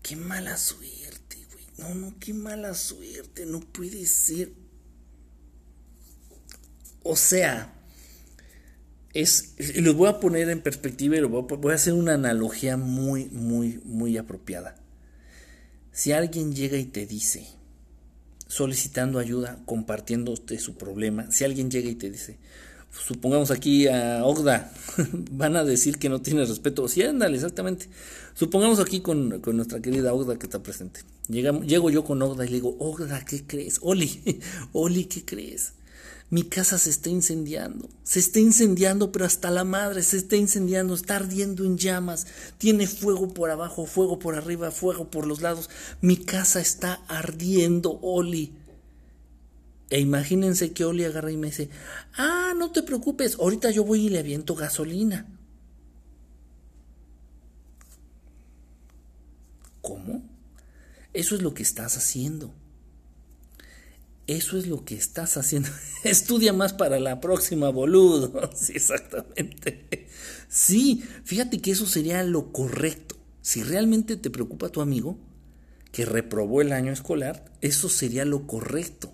Qué 0.08 0.15
mala 0.15 0.56
suerte, 0.56 1.38
güey. 1.52 1.65
No, 1.78 1.93
no, 1.93 2.17
qué 2.17 2.34
mala 2.34 2.74
suerte. 2.74 3.46
No 3.46 3.60
puede 3.60 4.06
ser. 4.06 4.54
O 7.04 7.17
sea, 7.17 7.74
es, 9.13 9.56
y 9.58 9.82
los 9.82 9.96
voy 9.96 10.08
a 10.08 10.20
poner 10.22 10.50
en 10.50 10.62
perspectiva 10.62 11.17
y 11.17 11.22
voy 11.22 11.72
a 11.72 11.76
hacer 11.76 11.93
una 11.93 12.13
analogía 12.13 12.78
muy, 12.78 13.26
muy, 13.26 13.82
muy 13.84 14.17
apropiada. 14.17 14.78
Si 15.91 16.13
alguien 16.13 16.56
llega 16.56 16.78
y 16.78 16.86
te 16.86 17.06
dice, 17.06 17.46
solicitando 18.48 19.20
ayuda, 19.20 19.62
compartiéndote 19.65 20.58
su 20.60 20.78
problema, 20.78 21.30
si 21.32 21.43
alguien 21.43 21.70
llega 21.70 21.89
y 21.89 21.96
te 21.96 22.10
dice, 22.10 22.38
supongamos 22.91 23.52
aquí 23.52 23.88
a 23.88 24.23
Ogda, 24.26 24.71
van 25.32 25.56
a 25.56 25.63
decir 25.63 25.97
que 25.97 26.10
no 26.10 26.21
tiene 26.21 26.45
respeto. 26.45 26.88
Sí, 26.88 27.04
ándale, 27.04 27.36
exactamente. 27.36 27.88
Supongamos 28.34 28.80
aquí 28.80 29.02
con, 29.02 29.41
nuestra 29.54 29.82
querida 29.82 30.13
Ogda 30.13 30.38
que 30.38 30.45
está 30.45 30.62
presente. 30.62 31.02
llego 31.28 31.89
yo 31.89 32.04
con 32.04 32.21
Ogda 32.21 32.45
y 32.45 32.50
le 32.50 32.56
digo, 32.56 32.76
Ogda, 32.80 33.23
¿qué 33.26 33.43
crees? 33.45 33.80
Oli, 33.82 34.39
Oli, 34.73 35.06
¿qué 35.06 35.26
crees? 35.26 35.73
Mi 36.30 36.43
casa 36.43 36.78
se 36.78 36.89
está 36.89 37.10
incendiando, 37.10 37.88
se 38.04 38.19
está 38.19 38.39
incendiando, 38.39 39.13
pero 39.13 39.23
hasta 39.23 39.50
la 39.50 39.63
madre 39.63 40.04
se 40.04 40.17
está 40.17 40.36
incendiando, 40.36 40.93
está 40.93 41.15
ardiendo 41.15 41.63
en 41.63 41.78
llamas, 41.78 42.28
tiene 42.58 42.86
fuego 42.86 43.34
por 43.34 43.50
abajo, 43.50 43.86
fuego 43.86 44.19
por 44.19 44.36
arriba, 44.36 44.71
fuego 44.71 45.10
por 45.10 45.26
los 45.26 45.41
lados. 45.41 45.69
Mi 46.02 46.17
casa 46.17 46.60
está 46.60 46.95
ardiendo, 47.08 47.97
Oli. 48.02 48.52
E 49.89 50.00
imagínense 50.00 50.73
que 50.73 50.84
Oli 50.86 51.06
agarra 51.06 51.32
y 51.32 51.38
me 51.38 51.47
dice, 51.47 51.69
ah, 52.17 52.54
no 52.58 52.71
te 52.71 52.84
preocupes, 52.84 53.38
ahorita 53.39 53.71
yo 53.71 53.84
voy 53.86 54.08
y 54.08 54.10
le 54.10 54.19
aviento 54.19 54.56
gasolina. 54.56 55.26
¿Cómo? 59.82 60.23
Eso 61.13 61.36
es 61.36 61.41
lo 61.41 61.54
que 61.54 61.63
estás 61.63 61.95
haciendo. 61.95 62.54
Eso 64.28 64.58
es 64.58 64.67
lo 64.67 64.84
que 64.84 64.95
estás 64.95 65.38
haciendo. 65.38 65.69
Estudia 66.04 66.52
más 66.52 66.73
para 66.73 67.00
la 67.00 67.21
próxima, 67.21 67.69
boludo. 67.69 68.52
Sí, 68.56 68.73
exactamente. 68.76 70.08
Sí, 70.50 71.04
fíjate 71.23 71.60
que 71.60 71.71
eso 71.71 71.86
sería 71.86 72.21
lo 72.23 72.52
correcto. 72.52 73.15
Si 73.41 73.63
realmente 73.63 74.17
te 74.17 74.30
preocupa 74.30 74.67
tu 74.67 74.82
amigo 74.82 75.17
que 75.93 76.06
reprobó 76.06 76.62
el 76.62 76.73
año 76.73 76.91
escolar, 76.91 77.54
eso 77.62 77.88
sería 77.88 78.26
lo 78.26 78.45
correcto. 78.45 79.13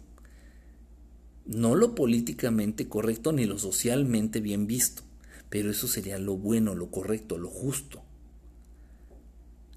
No 1.45 1.75
lo 1.75 1.93
políticamente 1.93 2.87
correcto 2.87 3.31
ni 3.31 3.45
lo 3.45 3.59
socialmente 3.59 4.39
bien 4.39 4.65
visto, 4.65 5.03
pero 5.49 5.71
eso 5.71 5.87
sería 5.87 6.17
lo 6.17 6.37
bueno, 6.37 6.73
lo 6.73 6.89
correcto, 6.89 7.37
lo 7.37 7.49
justo. 7.49 8.01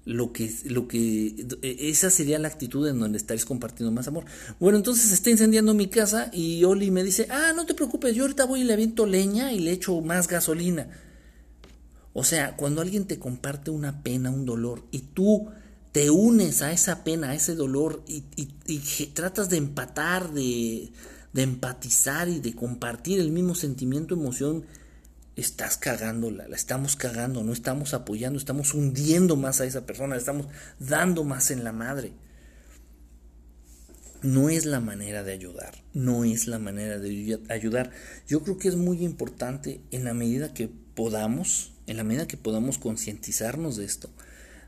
Lo 0.05 0.31
que, 0.31 0.49
lo 0.63 0.87
que, 0.87 1.45
esa 1.61 2.09
sería 2.09 2.39
la 2.39 2.47
actitud 2.47 2.87
en 2.87 2.97
donde 2.97 3.17
estaréis 3.17 3.43
compartiendo 3.43 3.91
más 3.91 4.07
amor. 4.07 4.23
Bueno, 4.57 4.77
entonces 4.77 5.11
está 5.11 5.29
incendiando 5.29 5.73
mi 5.73 5.87
casa 5.87 6.29
y 6.31 6.63
Oli 6.63 6.91
me 6.91 7.03
dice, 7.03 7.27
ah, 7.29 7.51
no 7.53 7.65
te 7.65 7.73
preocupes, 7.73 8.15
yo 8.15 8.23
ahorita 8.23 8.45
voy 8.45 8.61
y 8.61 8.63
le 8.63 8.71
aviento 8.71 9.05
leña 9.05 9.51
y 9.51 9.59
le 9.59 9.73
echo 9.73 9.99
más 9.99 10.29
gasolina. 10.29 10.87
O 12.13 12.23
sea, 12.23 12.55
cuando 12.55 12.79
alguien 12.79 13.05
te 13.05 13.19
comparte 13.19 13.69
una 13.69 14.01
pena, 14.01 14.31
un 14.31 14.45
dolor, 14.45 14.85
y 14.91 14.99
tú 14.99 15.49
te 15.91 16.09
unes 16.09 16.61
a 16.61 16.71
esa 16.71 17.03
pena, 17.03 17.31
a 17.31 17.35
ese 17.35 17.53
dolor, 17.53 18.01
y, 18.07 18.23
y 18.37 19.05
tratas 19.07 19.49
de 19.49 19.57
empatar, 19.57 20.31
de, 20.31 20.89
de 21.33 21.43
empatizar 21.43 22.29
y 22.29 22.39
de 22.39 22.55
compartir 22.55 23.19
el 23.19 23.31
mismo 23.31 23.55
sentimiento, 23.55 24.15
emoción, 24.15 24.65
estás 25.35 25.77
cagándola, 25.77 26.47
la 26.47 26.55
estamos 26.55 26.95
cagando, 26.95 27.43
no 27.43 27.53
estamos 27.53 27.93
apoyando, 27.93 28.39
estamos 28.39 28.73
hundiendo 28.73 29.35
más 29.35 29.61
a 29.61 29.65
esa 29.65 29.85
persona, 29.85 30.15
estamos 30.15 30.47
dando 30.79 31.23
más 31.23 31.51
en 31.51 31.63
la 31.63 31.71
madre. 31.71 32.13
No 34.23 34.49
es 34.49 34.65
la 34.65 34.79
manera 34.79 35.23
de 35.23 35.31
ayudar, 35.31 35.75
no 35.93 36.25
es 36.25 36.47
la 36.47 36.57
manera 36.57 36.97
de 36.97 37.39
ayudar. 37.49 37.91
Yo 38.27 38.41
creo 38.41 38.57
que 38.57 38.67
es 38.67 38.75
muy 38.75 39.05
importante 39.05 39.79
en 39.91 40.03
la 40.03 40.15
medida 40.15 40.55
que 40.55 40.69
podamos, 40.95 41.73
en 41.85 41.97
la 41.97 42.03
medida 42.03 42.27
que 42.27 42.37
podamos 42.37 42.79
concientizarnos 42.79 43.77
de 43.77 43.85
esto, 43.85 44.09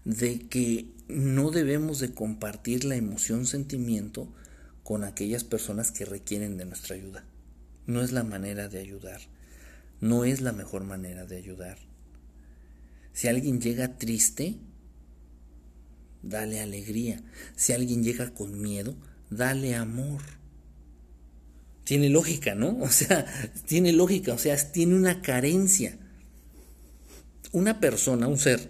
de 0.05 0.47
que 0.47 0.93
no 1.07 1.49
debemos 1.49 1.99
de 1.99 2.13
compartir 2.13 2.85
la 2.85 2.95
emoción, 2.95 3.47
sentimiento 3.47 4.31
con 4.89 5.03
aquellas 5.03 5.43
personas 5.43 5.91
que 5.91 6.03
requieren 6.03 6.57
de 6.57 6.65
nuestra 6.65 6.95
ayuda. 6.95 7.23
No 7.85 8.01
es 8.01 8.11
la 8.11 8.23
manera 8.23 8.69
de 8.69 8.79
ayudar. 8.79 9.21
No 10.01 10.25
es 10.25 10.41
la 10.41 10.51
mejor 10.51 10.83
manera 10.83 11.27
de 11.27 11.37
ayudar. 11.37 11.77
Si 13.13 13.27
alguien 13.27 13.61
llega 13.61 13.99
triste, 13.99 14.55
dale 16.23 16.59
alegría. 16.59 17.21
Si 17.55 17.71
alguien 17.71 18.03
llega 18.03 18.33
con 18.33 18.59
miedo, 18.59 18.95
dale 19.29 19.75
amor. 19.75 20.23
Tiene 21.83 22.09
lógica, 22.09 22.55
¿no? 22.55 22.75
O 22.81 22.89
sea, 22.89 23.27
tiene 23.67 23.93
lógica, 23.93 24.33
o 24.33 24.39
sea, 24.39 24.57
tiene 24.71 24.95
una 24.95 25.21
carencia. 25.21 25.99
Una 27.51 27.79
persona, 27.79 28.27
un 28.27 28.39
ser 28.39 28.67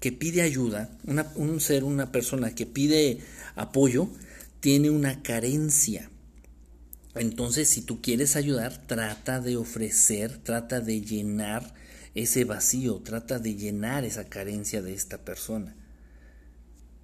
que 0.00 0.10
pide 0.10 0.42
ayuda, 0.42 0.90
un 1.36 1.60
ser, 1.60 1.84
una 1.84 2.10
persona 2.10 2.52
que 2.52 2.66
pide 2.66 3.20
apoyo, 3.54 4.10
tiene 4.64 4.88
una 4.88 5.22
carencia. 5.22 6.10
Entonces, 7.14 7.68
si 7.68 7.82
tú 7.82 8.00
quieres 8.00 8.34
ayudar, 8.34 8.86
trata 8.86 9.38
de 9.38 9.58
ofrecer, 9.58 10.38
trata 10.38 10.80
de 10.80 11.02
llenar 11.02 11.74
ese 12.14 12.46
vacío, 12.46 13.02
trata 13.04 13.38
de 13.38 13.56
llenar 13.56 14.06
esa 14.06 14.24
carencia 14.24 14.80
de 14.80 14.94
esta 14.94 15.18
persona. 15.18 15.76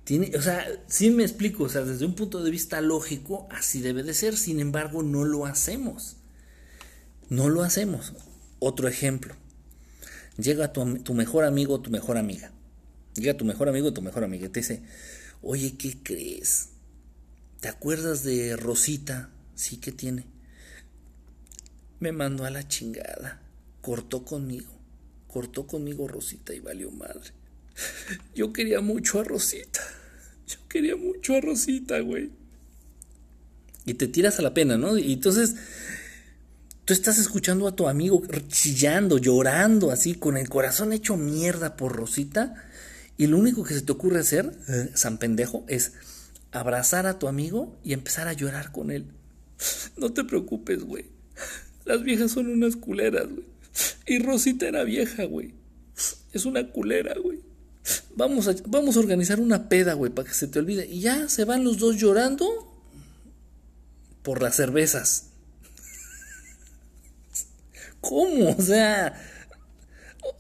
Tiene, 0.04 0.34
o 0.38 0.40
sea, 0.40 0.66
sí 0.86 1.10
me 1.10 1.22
explico, 1.22 1.64
o 1.64 1.68
sea, 1.68 1.82
desde 1.82 2.06
un 2.06 2.14
punto 2.14 2.42
de 2.42 2.50
vista 2.50 2.80
lógico, 2.80 3.46
así 3.50 3.82
debe 3.82 4.04
de 4.04 4.14
ser, 4.14 4.38
sin 4.38 4.58
embargo, 4.58 5.02
no 5.02 5.26
lo 5.26 5.44
hacemos. 5.44 6.16
No 7.28 7.50
lo 7.50 7.62
hacemos. 7.62 8.14
Otro 8.58 8.88
ejemplo. 8.88 9.34
Llega 10.38 10.72
tu, 10.72 10.96
tu 11.00 11.12
mejor 11.12 11.44
amigo 11.44 11.74
o 11.74 11.80
tu 11.82 11.90
mejor 11.90 12.16
amiga. 12.16 12.52
Llega 13.16 13.36
tu 13.36 13.44
mejor 13.44 13.68
amigo 13.68 13.88
o 13.88 13.92
tu 13.92 14.00
mejor 14.00 14.24
amiga 14.24 14.46
y 14.46 14.48
te 14.48 14.60
dice, 14.60 14.82
oye, 15.42 15.76
¿qué 15.76 15.98
crees? 16.02 16.70
¿Te 17.60 17.68
acuerdas 17.68 18.24
de 18.24 18.56
Rosita? 18.56 19.28
Sí 19.54 19.76
que 19.76 19.92
tiene. 19.92 20.24
Me 22.00 22.12
mandó 22.12 22.46
a 22.46 22.50
la 22.50 22.66
chingada. 22.66 23.42
Cortó 23.82 24.24
conmigo. 24.24 24.72
Cortó 25.28 25.66
conmigo 25.66 26.08
Rosita 26.08 26.54
y 26.54 26.60
valió 26.60 26.90
madre. 26.90 27.30
Yo 28.34 28.52
quería 28.52 28.80
mucho 28.80 29.20
a 29.20 29.24
Rosita. 29.24 29.80
Yo 30.46 30.56
quería 30.68 30.96
mucho 30.96 31.36
a 31.36 31.40
Rosita, 31.42 32.00
güey. 32.00 32.30
Y 33.84 33.94
te 33.94 34.08
tiras 34.08 34.38
a 34.38 34.42
la 34.42 34.54
pena, 34.54 34.78
¿no? 34.78 34.96
Y 34.96 35.12
entonces 35.12 35.54
tú 36.86 36.94
estás 36.94 37.18
escuchando 37.18 37.68
a 37.68 37.76
tu 37.76 37.88
amigo 37.88 38.22
chillando, 38.48 39.18
llorando, 39.18 39.90
así, 39.90 40.14
con 40.14 40.36
el 40.36 40.48
corazón 40.48 40.92
hecho 40.92 41.16
mierda 41.16 41.76
por 41.76 41.94
Rosita. 41.94 42.54
Y 43.18 43.26
lo 43.26 43.36
único 43.36 43.64
que 43.64 43.74
se 43.74 43.82
te 43.82 43.92
ocurre 43.92 44.20
hacer, 44.20 44.50
eh, 44.68 44.90
san 44.94 45.18
pendejo, 45.18 45.64
es 45.68 45.92
abrazar 46.52 47.06
a 47.06 47.18
tu 47.18 47.28
amigo 47.28 47.78
y 47.84 47.92
empezar 47.92 48.28
a 48.28 48.32
llorar 48.32 48.72
con 48.72 48.90
él. 48.90 49.06
No 49.96 50.12
te 50.12 50.24
preocupes, 50.24 50.82
güey. 50.84 51.06
Las 51.84 52.02
viejas 52.02 52.32
son 52.32 52.48
unas 52.48 52.76
culeras, 52.76 53.28
güey. 53.28 53.46
Y 54.06 54.18
Rosita 54.18 54.68
era 54.68 54.84
vieja, 54.84 55.24
güey. 55.24 55.54
Es 56.32 56.44
una 56.44 56.70
culera, 56.70 57.14
güey. 57.22 57.40
Vamos 58.14 58.48
a, 58.48 58.54
vamos 58.66 58.96
a 58.96 59.00
organizar 59.00 59.40
una 59.40 59.68
peda, 59.68 59.94
güey, 59.94 60.12
para 60.12 60.28
que 60.28 60.34
se 60.34 60.46
te 60.46 60.58
olvide. 60.58 60.86
Y 60.86 61.00
ya 61.00 61.28
se 61.28 61.44
van 61.44 61.64
los 61.64 61.78
dos 61.78 61.96
llorando 61.96 62.46
por 64.22 64.42
las 64.42 64.56
cervezas. 64.56 65.26
¿Cómo? 68.00 68.50
O 68.50 68.62
sea, 68.62 69.14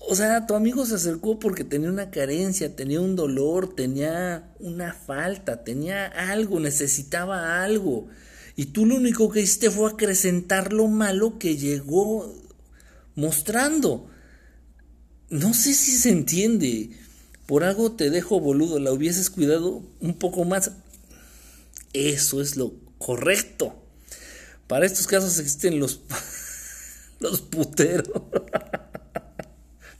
o 0.02 0.14
sea, 0.14 0.46
tu 0.46 0.54
amigo 0.54 0.86
se 0.86 0.94
acercó 0.94 1.38
porque 1.38 1.62
tenía 1.62 1.90
una 1.90 2.10
carencia, 2.10 2.74
tenía 2.74 3.00
un 3.00 3.16
dolor, 3.16 3.74
tenía 3.74 4.54
una 4.58 4.94
falta, 4.94 5.62
tenía 5.62 6.06
algo, 6.06 6.58
necesitaba 6.58 7.62
algo. 7.62 8.08
Y 8.56 8.66
tú 8.66 8.86
lo 8.86 8.96
único 8.96 9.30
que 9.30 9.42
hiciste 9.42 9.70
fue 9.70 9.90
acrecentar 9.90 10.72
lo 10.72 10.88
malo 10.88 11.38
que 11.38 11.56
llegó 11.56 12.34
mostrando. 13.14 14.08
No 15.28 15.52
sé 15.54 15.74
si 15.74 15.92
se 15.92 16.10
entiende. 16.10 16.90
Por 17.46 17.62
algo 17.62 17.92
te 17.92 18.10
dejo 18.10 18.40
boludo, 18.40 18.78
la 18.78 18.92
hubieses 18.92 19.28
cuidado 19.28 19.82
un 20.00 20.14
poco 20.14 20.44
más. 20.44 20.72
Eso 21.92 22.40
es 22.40 22.56
lo 22.56 22.74
correcto. 22.98 23.74
Para 24.66 24.86
estos 24.86 25.06
casos 25.06 25.38
existen 25.38 25.78
los, 25.78 26.00
los 27.20 27.42
puteros. 27.42 28.08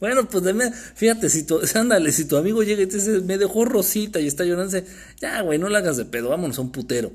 Bueno, 0.01 0.27
pues 0.29 0.43
deme, 0.43 0.73
fíjate, 0.73 1.29
si 1.29 1.45
tu, 1.45 1.61
ándale, 1.75 2.11
si 2.11 2.25
tu 2.25 2.37
amigo 2.37 2.63
llega 2.63 2.83
y 2.83 2.87
te 2.87 2.97
dice, 2.97 3.21
me 3.21 3.39
dejó 3.39 3.67
Rosita 3.67 4.19
y 4.19 4.27
está 4.27 4.45
llorando, 4.45 4.77
ya, 5.21 5.43
güey, 5.43 5.59
no 5.59 5.69
la 5.69 5.79
hagas 5.79 5.99
de 5.99 6.07
pedo, 6.07 6.31
vámonos 6.31 6.59
a 6.59 6.63
un 6.63 6.73
putero. 6.73 7.13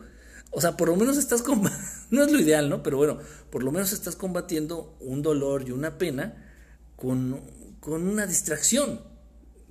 O 0.51 0.61
sea, 0.61 0.77
por 0.77 0.87
lo 0.87 0.95
menos 0.95 1.17
estás 1.17 1.41
combatiendo, 1.41 1.85
no 2.11 2.23
es 2.23 2.31
lo 2.31 2.39
ideal, 2.39 2.69
¿no? 2.69 2.83
Pero 2.83 2.97
bueno, 2.97 3.17
por 3.49 3.63
lo 3.63 3.71
menos 3.71 3.91
estás 3.91 4.15
combatiendo 4.15 4.95
un 5.01 5.21
dolor 5.21 5.67
y 5.67 5.71
una 5.71 5.97
pena 5.97 6.45
con, 6.95 7.41
con 7.79 8.07
una 8.07 8.25
distracción. 8.27 9.01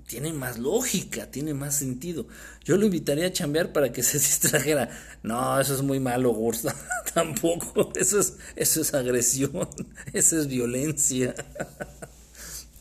Tiene 0.07 0.35
más 0.35 0.59
lógica, 0.59 1.31
tiene 1.31 1.55
más 1.55 1.77
sentido. 1.77 2.27
Yo 2.63 2.77
lo 2.77 2.85
invitaría 2.85 3.29
a 3.29 3.33
chambear 3.33 3.73
para 3.73 3.91
que 3.91 4.03
se 4.03 4.19
distrajera. 4.19 4.91
No, 5.23 5.59
eso 5.59 5.75
es 5.75 5.81
muy 5.81 6.01
malo, 6.01 6.33
Gorsta. 6.33 6.75
Tampoco. 7.15 7.91
Eso 7.97 8.21
es, 8.21 8.35
eso 8.55 8.83
es 8.83 8.93
agresión. 8.93 9.69
Eso 10.13 10.39
es 10.39 10.47
violencia. 10.47 11.35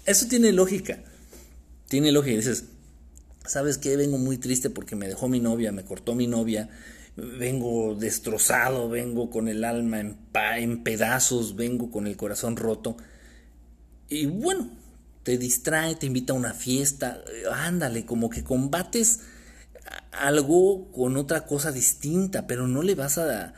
Eso 0.05 0.27
tiene 0.27 0.51
lógica. 0.51 0.99
Tiene 1.87 2.11
lógica. 2.11 2.37
Dices, 2.37 2.65
¿sabes 3.45 3.77
qué? 3.77 3.95
Vengo 3.97 4.17
muy 4.17 4.37
triste 4.37 4.69
porque 4.69 4.95
me 4.95 5.07
dejó 5.07 5.27
mi 5.27 5.39
novia, 5.39 5.71
me 5.71 5.83
cortó 5.83 6.15
mi 6.15 6.27
novia 6.27 6.69
vengo 7.15 7.95
destrozado, 7.95 8.89
vengo 8.89 9.29
con 9.29 9.47
el 9.47 9.63
alma 9.63 9.99
en, 9.99 10.83
pedazos, 10.83 11.55
vengo 11.55 11.91
con 11.91 12.07
el 12.07 12.17
corazón 12.17 12.55
roto. 12.55 12.97
Y 14.09 14.25
bueno, 14.25 14.69
te 15.23 15.37
distrae, 15.37 15.95
te 15.95 16.07
invita 16.07 16.33
a 16.33 16.35
una 16.35 16.53
fiesta, 16.53 17.23
ándale, 17.51 18.05
como 18.05 18.29
que 18.29 18.43
combates 18.43 19.21
algo 20.11 20.91
con 20.91 21.17
otra 21.17 21.45
cosa 21.45 21.71
distinta, 21.71 22.47
pero 22.47 22.67
no 22.67 22.83
le 22.83 22.95
vas 22.95 23.17
a 23.17 23.53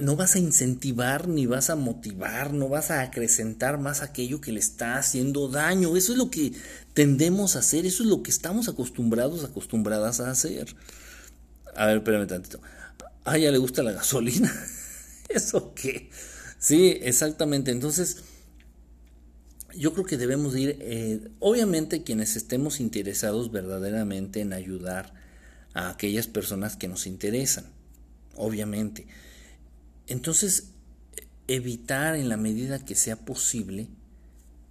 no 0.00 0.16
vas 0.16 0.34
a 0.34 0.38
incentivar 0.38 1.28
ni 1.28 1.46
vas 1.46 1.68
a 1.68 1.76
motivar, 1.76 2.52
no 2.54 2.68
vas 2.68 2.90
a 2.90 3.02
acrecentar 3.02 3.78
más 3.78 4.00
aquello 4.00 4.40
que 4.40 4.52
le 4.52 4.60
está 4.60 4.96
haciendo 4.96 5.48
daño. 5.48 5.96
Eso 5.96 6.12
es 6.12 6.18
lo 6.18 6.30
que 6.30 6.52
tendemos 6.94 7.54
a 7.54 7.58
hacer, 7.58 7.84
eso 7.84 8.02
es 8.02 8.08
lo 8.08 8.22
que 8.22 8.30
estamos 8.30 8.68
acostumbrados, 8.68 9.44
acostumbradas 9.44 10.20
a 10.20 10.30
hacer. 10.30 10.74
A 11.76 11.86
ver, 11.86 11.98
espérame 11.98 12.26
tantito. 12.26 12.60
Ah, 13.24 13.36
ya 13.36 13.50
le 13.50 13.58
gusta 13.58 13.82
la 13.82 13.92
gasolina. 13.92 14.52
¿Eso 15.28 15.74
qué? 15.74 16.10
Sí, 16.58 16.98
exactamente. 17.02 17.70
Entonces, 17.70 18.18
yo 19.76 19.92
creo 19.92 20.06
que 20.06 20.16
debemos 20.16 20.56
ir, 20.56 20.78
eh, 20.80 21.28
obviamente 21.40 22.04
quienes 22.04 22.36
estemos 22.36 22.80
interesados 22.80 23.50
verdaderamente 23.50 24.40
en 24.40 24.52
ayudar 24.52 25.12
a 25.74 25.90
aquellas 25.90 26.26
personas 26.26 26.76
que 26.76 26.88
nos 26.88 27.06
interesan, 27.06 27.66
obviamente. 28.36 29.06
Entonces, 30.06 30.70
evitar 31.48 32.16
en 32.16 32.28
la 32.28 32.36
medida 32.36 32.84
que 32.84 32.94
sea 32.94 33.16
posible 33.16 33.88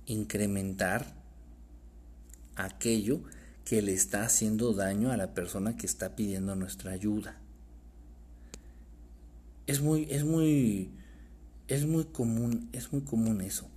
incrementar 0.05 1.13
aquello 2.55 3.21
que 3.65 3.81
le 3.81 3.93
está 3.93 4.23
haciendo 4.23 4.73
daño 4.73 5.11
a 5.11 5.17
la 5.17 5.33
persona 5.33 5.77
que 5.77 5.85
está 5.85 6.15
pidiendo 6.15 6.55
nuestra 6.55 6.91
ayuda. 6.91 7.39
Es 9.65 9.81
muy, 9.81 10.07
es 10.09 10.25
muy, 10.25 10.89
es 11.67 11.85
muy 11.85 12.05
común, 12.05 12.69
es 12.73 12.91
muy 12.91 13.01
común 13.01 13.41
eso. 13.41 13.67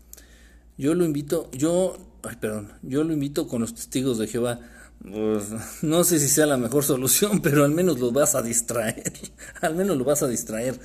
Yo 0.76 0.94
lo 0.94 1.04
invito, 1.04 1.50
yo, 1.52 1.96
ay, 2.24 2.36
perdón, 2.40 2.72
yo 2.82 3.04
lo 3.04 3.12
invito 3.12 3.46
con 3.46 3.60
los 3.60 3.74
testigos 3.74 4.18
de 4.18 4.26
Jehová. 4.26 4.60
Pues, 5.00 5.82
no 5.82 6.04
sé 6.04 6.18
si 6.18 6.28
sea 6.28 6.46
la 6.46 6.56
mejor 6.56 6.84
solución, 6.84 7.40
pero 7.40 7.64
al 7.64 7.70
menos 7.70 8.00
lo 8.00 8.10
vas 8.10 8.34
a 8.34 8.42
distraer. 8.42 9.12
al 9.60 9.76
menos 9.76 9.96
lo 9.96 10.04
vas 10.04 10.22
a 10.22 10.28
distraer. 10.28 10.78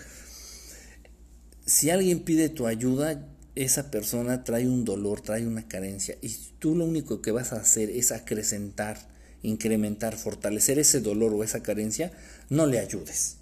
Si 1.65 1.89
alguien 1.89 2.21
pide 2.21 2.49
tu 2.49 2.65
ayuda, 2.65 3.27
esa 3.55 3.91
persona 3.91 4.43
trae 4.43 4.67
un 4.67 4.85
dolor, 4.85 5.21
trae 5.21 5.45
una 5.45 5.67
carencia 5.67 6.17
y 6.21 6.35
tú 6.59 6.75
lo 6.75 6.85
único 6.85 7.21
que 7.21 7.31
vas 7.31 7.53
a 7.53 7.57
hacer 7.57 7.89
es 7.89 8.11
acrecentar, 8.11 9.09
incrementar, 9.43 10.15
fortalecer 10.15 10.79
ese 10.79 11.01
dolor 11.01 11.33
o 11.33 11.43
esa 11.43 11.61
carencia, 11.61 12.11
no 12.49 12.65
le 12.65 12.79
ayudes. 12.79 13.37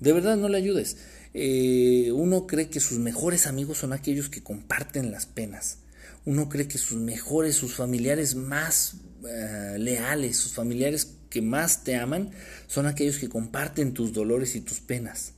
De 0.00 0.12
verdad 0.12 0.36
no 0.36 0.48
le 0.48 0.58
ayudes. 0.58 0.96
Eh, 1.34 2.10
uno 2.12 2.46
cree 2.46 2.70
que 2.70 2.80
sus 2.80 2.98
mejores 2.98 3.46
amigos 3.46 3.78
son 3.78 3.92
aquellos 3.92 4.28
que 4.28 4.42
comparten 4.42 5.10
las 5.10 5.26
penas. 5.26 5.78
Uno 6.24 6.48
cree 6.48 6.68
que 6.68 6.78
sus 6.78 6.98
mejores, 6.98 7.56
sus 7.56 7.74
familiares 7.74 8.34
más 8.34 8.96
eh, 9.26 9.76
leales, 9.78 10.36
sus 10.36 10.52
familiares 10.52 11.14
que 11.30 11.42
más 11.42 11.84
te 11.84 11.96
aman, 11.96 12.30
son 12.66 12.86
aquellos 12.86 13.18
que 13.18 13.28
comparten 13.28 13.94
tus 13.94 14.12
dolores 14.12 14.56
y 14.56 14.60
tus 14.60 14.80
penas. 14.80 15.32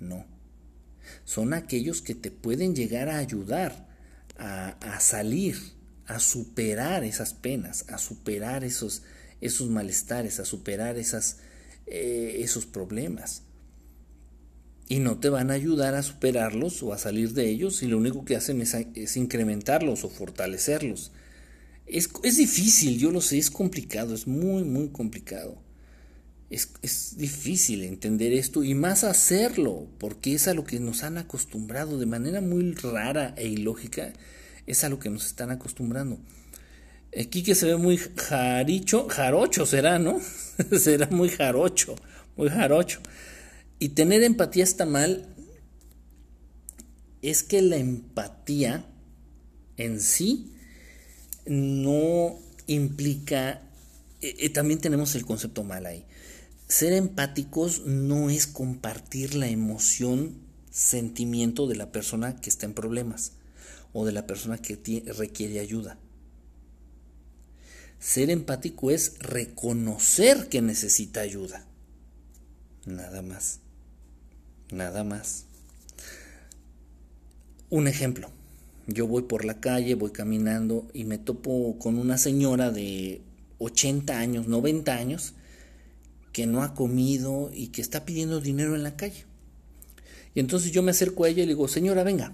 No 0.00 0.37
son 1.28 1.52
aquellos 1.52 2.00
que 2.00 2.14
te 2.14 2.30
pueden 2.30 2.74
llegar 2.74 3.10
a 3.10 3.18
ayudar 3.18 3.86
a, 4.38 4.98
salir, 4.98 5.58
a 6.06 6.20
superar 6.20 7.04
esas 7.04 7.34
penas, 7.34 7.84
a 7.90 7.98
superar 7.98 8.64
esos, 8.64 9.02
esos 9.42 9.68
malestares, 9.68 10.40
a 10.40 10.46
superar 10.46 10.96
esas, 10.96 11.40
eh, 11.86 12.38
esos 12.38 12.64
problemas. 12.64 13.42
Y 14.88 15.00
no 15.00 15.18
te 15.18 15.28
van 15.28 15.50
a 15.50 15.54
ayudar 15.54 15.96
a 15.96 16.02
superarlos 16.02 16.82
o 16.82 16.94
a 16.94 16.98
salir 16.98 17.34
de 17.34 17.50
ellos 17.50 17.82
y 17.82 17.88
lo 17.88 17.98
único 17.98 18.24
que 18.24 18.34
hacen 18.34 18.62
es, 18.62 19.16
incrementarlos 19.18 20.04
o 20.04 20.08
fortalecerlos. 20.08 21.12
Es, 21.84 22.08
es 22.22 22.38
difícil, 22.38 22.98
yo 22.98 23.10
lo 23.10 23.20
sé, 23.20 23.36
es 23.36 23.50
complicado, 23.50 24.14
es 24.14 24.26
muy, 24.26 24.64
muy 24.64 24.88
complicado. 24.88 25.67
Es, 26.50 27.18
difícil 27.18 27.84
entender 27.84 28.32
esto 28.32 28.64
y 28.64 28.74
más 28.74 29.04
hacerlo, 29.04 29.86
porque 29.98 30.34
es 30.34 30.48
a 30.48 30.54
lo 30.54 30.64
que 30.64 30.80
nos 30.80 31.02
han 31.02 31.18
acostumbrado 31.18 31.98
de 31.98 32.06
manera 32.06 32.40
muy 32.40 32.72
rara 32.72 33.34
e 33.36 33.48
ilógica, 33.48 34.14
es 34.66 34.82
a 34.82 34.88
lo 34.88 34.98
que 34.98 35.10
nos 35.10 35.26
están 35.26 35.50
acostumbrando. 35.50 36.18
Aquí 37.18 37.42
que 37.42 37.54
se 37.54 37.66
ve 37.66 37.76
muy 37.76 37.98
jaricho, 37.98 39.08
jarocho 39.08 39.66
será, 39.66 39.98
¿no? 39.98 40.20
será 40.78 41.08
muy 41.10 41.28
jarocho, 41.28 41.96
muy 42.36 42.48
jarocho. 42.48 43.00
Y 43.78 43.90
tener 43.90 44.22
empatía 44.22 44.64
está 44.64 44.86
mal, 44.86 45.26
es 47.20 47.42
que 47.42 47.60
la 47.60 47.76
empatía 47.76 48.86
en 49.76 50.00
sí 50.00 50.54
no 51.44 52.38
implica, 52.66 53.62
eh, 54.22 54.34
eh, 54.38 54.48
también 54.48 54.80
tenemos 54.80 55.14
el 55.14 55.26
concepto 55.26 55.62
mal 55.62 55.84
ahí 55.84 56.07
ser 56.68 56.92
empáticos 56.92 57.86
no 57.86 58.30
es 58.30 58.46
compartir 58.46 59.34
la 59.34 59.48
emoción, 59.48 60.36
sentimiento 60.70 61.66
de 61.66 61.76
la 61.76 61.90
persona 61.90 62.36
que 62.36 62.50
está 62.50 62.66
en 62.66 62.74
problemas 62.74 63.32
o 63.92 64.04
de 64.04 64.12
la 64.12 64.26
persona 64.26 64.58
que 64.58 65.02
requiere 65.16 65.60
ayuda. 65.60 65.98
Ser 67.98 68.30
empático 68.30 68.90
es 68.90 69.18
reconocer 69.18 70.48
que 70.48 70.62
necesita 70.62 71.20
ayuda. 71.20 71.66
Nada 72.86 73.22
más. 73.22 73.60
Nada 74.70 75.02
más. 75.02 75.46
Un 77.70 77.88
ejemplo. 77.88 78.30
Yo 78.86 79.06
voy 79.06 79.22
por 79.22 79.44
la 79.44 79.60
calle, 79.60 79.94
voy 79.94 80.12
caminando 80.12 80.88
y 80.94 81.04
me 81.04 81.18
topo 81.18 81.78
con 81.78 81.98
una 81.98 82.16
señora 82.16 82.70
de 82.70 83.20
80 83.58 84.18
años, 84.18 84.46
90 84.46 84.94
años, 84.94 85.34
que 86.32 86.46
no 86.46 86.62
ha 86.62 86.74
comido 86.74 87.50
y 87.52 87.68
que 87.68 87.80
está 87.80 88.04
pidiendo 88.04 88.40
dinero 88.40 88.74
en 88.74 88.82
la 88.82 88.96
calle. 88.96 89.24
Y 90.34 90.40
entonces 90.40 90.70
yo 90.70 90.82
me 90.82 90.90
acerco 90.90 91.24
a 91.24 91.28
ella 91.28 91.42
y 91.42 91.46
le 91.46 91.54
digo, 91.54 91.68
señora, 91.68 92.04
venga, 92.04 92.32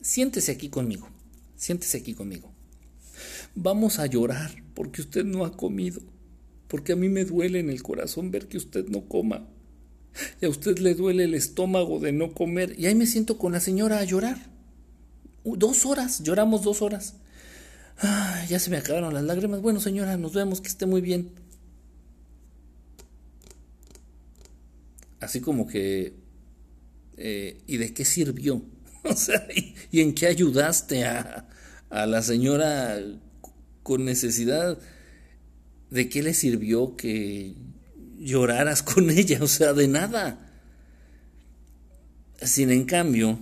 siéntese 0.00 0.52
aquí 0.52 0.68
conmigo, 0.68 1.08
siéntese 1.56 1.98
aquí 1.98 2.14
conmigo. 2.14 2.52
Vamos 3.54 3.98
a 3.98 4.06
llorar 4.06 4.62
porque 4.74 5.00
usted 5.00 5.24
no 5.24 5.44
ha 5.44 5.56
comido, 5.56 6.02
porque 6.68 6.92
a 6.92 6.96
mí 6.96 7.08
me 7.08 7.24
duele 7.24 7.60
en 7.60 7.70
el 7.70 7.82
corazón 7.82 8.30
ver 8.30 8.48
que 8.48 8.58
usted 8.58 8.86
no 8.88 9.08
coma. 9.08 9.48
Y 10.40 10.46
a 10.46 10.48
usted 10.48 10.78
le 10.78 10.94
duele 10.94 11.24
el 11.24 11.34
estómago 11.34 12.00
de 12.00 12.12
no 12.12 12.32
comer. 12.32 12.74
Y 12.78 12.86
ahí 12.86 12.94
me 12.94 13.06
siento 13.06 13.38
con 13.38 13.52
la 13.52 13.60
señora 13.60 13.98
a 13.98 14.04
llorar. 14.04 14.38
Dos 15.44 15.86
horas, 15.86 16.22
lloramos 16.22 16.62
dos 16.62 16.82
horas. 16.82 17.14
ya 18.48 18.58
se 18.58 18.70
me 18.70 18.78
acabaron 18.78 19.14
las 19.14 19.24
lágrimas. 19.24 19.60
Bueno, 19.60 19.80
señora, 19.80 20.16
nos 20.16 20.32
vemos, 20.32 20.60
que 20.60 20.68
esté 20.68 20.86
muy 20.86 21.00
bien. 21.00 21.30
Así 25.20 25.40
como 25.40 25.66
que, 25.66 26.14
eh, 27.16 27.58
¿y 27.66 27.76
de 27.76 27.92
qué 27.92 28.04
sirvió? 28.04 28.62
O 29.08 29.14
sea, 29.14 29.46
¿y, 29.92 30.00
en 30.00 30.14
qué 30.14 30.26
ayudaste 30.26 31.04
a, 31.04 31.46
a, 31.90 32.06
la 32.06 32.22
señora 32.22 32.98
con 33.84 34.04
necesidad? 34.04 34.78
¿De 35.90 36.08
qué 36.08 36.24
le 36.24 36.34
sirvió 36.34 36.96
que 36.96 37.54
lloraras 38.18 38.82
con 38.82 39.08
ella? 39.16 39.38
O 39.42 39.46
sea, 39.46 39.74
de 39.74 39.86
nada. 39.86 40.40
Sin 42.42 42.70
en 42.72 42.84
cambio, 42.84 43.38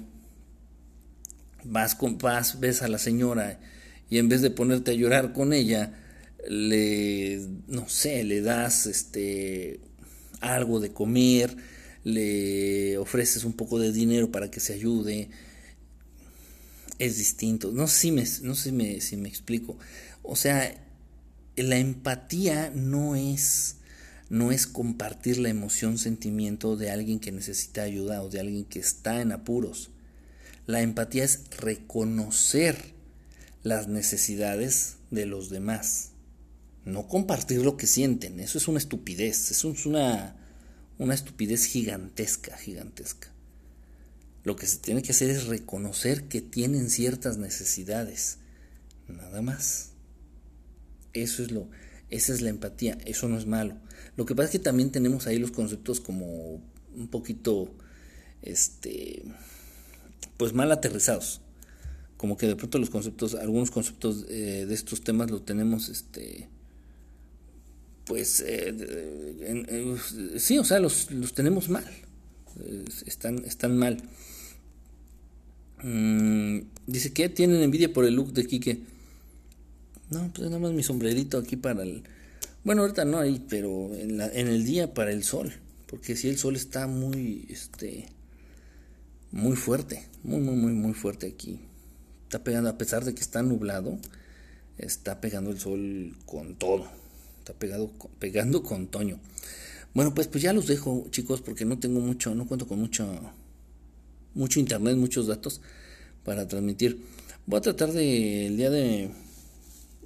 vas, 1.65 1.95
con, 1.95 2.19
vas, 2.19 2.61
ves 2.61 2.83
a 2.83 2.89
la 2.89 2.99
señora 2.99 3.59
y 4.11 4.19
en 4.19 4.29
vez 4.29 4.43
de 4.43 4.51
ponerte 4.51 4.93
a 4.93 4.95
llorar 4.95 5.33
con 5.33 5.53
ella, 5.53 5.93
le, 6.49 7.41
no 7.67 7.89
sé, 7.89 8.23
le 8.23 8.43
das 8.43 8.87
este 8.87 9.81
algo 10.41 10.81
de 10.81 10.93
comer, 10.93 11.57
le 12.05 12.99
ofreces 12.99 13.45
un 13.45 13.55
poco 13.55 13.79
de 13.79 13.93
dinero 13.93 14.31
para 14.31 14.51
que 14.51 14.61
se 14.61 14.75
ayude, 14.75 15.31
es 16.99 17.17
distinto. 17.17 17.73
No 17.73 17.87
sé 17.89 17.99
si 17.99 18.13
me, 18.13 18.25
no 18.43 18.55
sé 18.55 19.01
si 19.01 19.17
me, 19.17 19.29
explico. 19.29 19.77
O 20.23 20.37
sea, 20.37 20.75
la 21.57 21.79
empatía 21.79 22.71
no 22.75 23.17
es, 23.17 23.77
no 24.29 24.53
es 24.53 24.67
compartir 24.67 25.39
la 25.39 25.49
emoción, 25.49 25.99
sentimiento 25.99 26.77
de 26.77 26.91
alguien 26.91 27.21
que 27.21 27.33
necesita 27.33 27.83
ayuda 27.83 28.23
o 28.23 28.29
de 28.29 28.41
alguien 28.41 28.65
que 28.65 28.81
está 28.81 29.21
en 29.21 29.33
apuros. 29.33 29.91
La 30.67 30.81
empatía 30.81 31.25
es 31.25 31.41
reconocer 31.59 32.95
las 33.63 33.89
necesidades 33.89 34.97
de 35.11 35.27
los 35.27 35.51
demás. 35.51 36.14
No 36.85 37.09
compartir 37.09 37.63
lo 37.63 37.77
que 37.77 37.87
sienten. 37.87 38.41
Eso 38.41 38.59
es 38.59 38.69
una 38.69 38.79
estupidez. 38.79 39.51
Eso 39.51 39.71
es 39.71 39.87
una 39.87 40.37
una 40.99 41.15
estupidez 41.15 41.65
gigantesca, 41.67 42.57
gigantesca. 42.57 43.33
Lo 44.45 44.57
que 44.57 44.67
se 44.67 44.79
tiene 44.79 45.03
que 45.03 45.13
hacer 45.13 45.31
es 45.31 45.47
reconocer 45.47 46.25
que 46.25 46.41
tienen 46.41 46.91
ciertas 46.91 47.39
necesidades, 47.39 48.39
nada 49.09 49.43
más. 49.43 49.91
Eso 51.13 51.43
es 51.43 51.51
lo, 51.51 51.69
Esa 52.11 52.35
es 52.35 52.43
la 52.43 52.51
empatía, 52.51 52.99
eso 53.07 53.29
no 53.29 53.39
es 53.39 53.47
malo. 53.47 53.77
Lo 54.17 54.27
que 54.27 54.35
pasa 54.35 54.47
es 54.47 54.53
que 54.53 54.59
también 54.59 54.91
tenemos 54.91 55.27
ahí 55.27 55.39
los 55.39 55.51
conceptos 55.51 56.01
como 56.01 56.61
un 56.95 57.09
poquito, 57.09 57.75
este, 58.43 59.25
pues 60.37 60.53
mal 60.53 60.71
aterrizados. 60.71 61.41
Como 62.17 62.37
que 62.37 62.47
de 62.47 62.57
pronto 62.57 62.79
los 62.79 62.91
conceptos, 62.91 63.35
algunos 63.35 63.71
conceptos 63.71 64.27
eh, 64.29 64.67
de 64.69 64.75
estos 64.75 65.03
temas 65.03 65.31
lo 65.31 65.43
tenemos, 65.43 65.89
este, 65.89 66.49
pues, 68.07 68.45
eh, 68.47 69.97
sí, 70.37 70.59
o 70.59 70.65
sea, 70.65 70.79
los, 70.79 71.11
los 71.11 71.33
tenemos 71.33 71.69
mal. 71.69 71.85
están, 73.07 73.45
están 73.45 73.77
mal. 73.79 74.03
Mm, 75.83 76.61
dice 76.87 77.13
que 77.13 77.29
tienen 77.29 77.63
envidia 77.63 77.93
por 77.93 78.05
el 78.05 78.15
look 78.15 78.33
de 78.33 78.47
Quique. 78.47 78.81
No, 80.11 80.31
pues 80.35 80.49
nada 80.49 80.59
más 80.59 80.73
mi 80.73 80.83
sombrerito 80.83 81.39
aquí 81.39 81.57
para 81.57 81.83
el... 81.83 82.05
Bueno, 82.63 82.83
ahorita 82.83 83.05
no 83.05 83.19
hay, 83.19 83.45
pero 83.49 83.95
en, 83.95 84.21
el 84.21 84.65
día 84.65 84.95
para 84.95 85.13
el 85.13 85.23
sol. 85.25 85.53
Porque 85.87 86.17
si 86.17 86.29
el 86.29 86.39
sol 86.39 86.57
está 86.57 86.87
muy, 86.87 87.47
este, 87.51 88.07
muy 89.33 89.57
fuerte, 89.57 90.07
muy, 90.23 90.41
muy, 90.41 90.57
muy, 90.57 90.73
muy 90.73 90.95
fuerte 90.95 91.27
aquí. 91.27 91.61
Está 92.25 92.43
pegando, 92.43 92.71
a 92.71 92.79
pesar 92.79 93.05
de 93.05 93.15
que 93.15 93.21
está 93.21 93.43
nublado, 93.43 93.99
está 94.79 95.21
pegando 95.21 95.51
el 95.51 95.59
sol 95.59 96.17
con 96.25 96.55
todo. 96.55 96.89
Está 97.45 97.53
pegado, 97.53 97.91
pegando 98.19 98.63
con 98.63 98.87
Toño. 98.87 99.21
Bueno, 99.93 100.15
pues, 100.15 100.29
pues 100.29 100.43
ya 100.43 100.55
los 100.55 100.67
dejo, 100.67 101.09
chicos, 101.11 101.43
porque 101.43 101.67
no 101.67 101.79
tengo 101.79 102.01
mucho, 102.01 102.35
no 102.35 102.47
cuento 102.47 102.67
con 102.67 102.81
mucho, 102.81 103.07
mucho 104.33 104.61
internet, 104.61 104.97
muchos 104.97 105.27
datos 105.27 105.61
para 106.25 106.49
transmitir. 106.49 107.05
Voy 107.45 107.59
a 107.59 107.61
tratar 107.61 107.93
de 107.93 108.47
el 108.47 108.57
día 108.57 108.71
de 108.71 109.11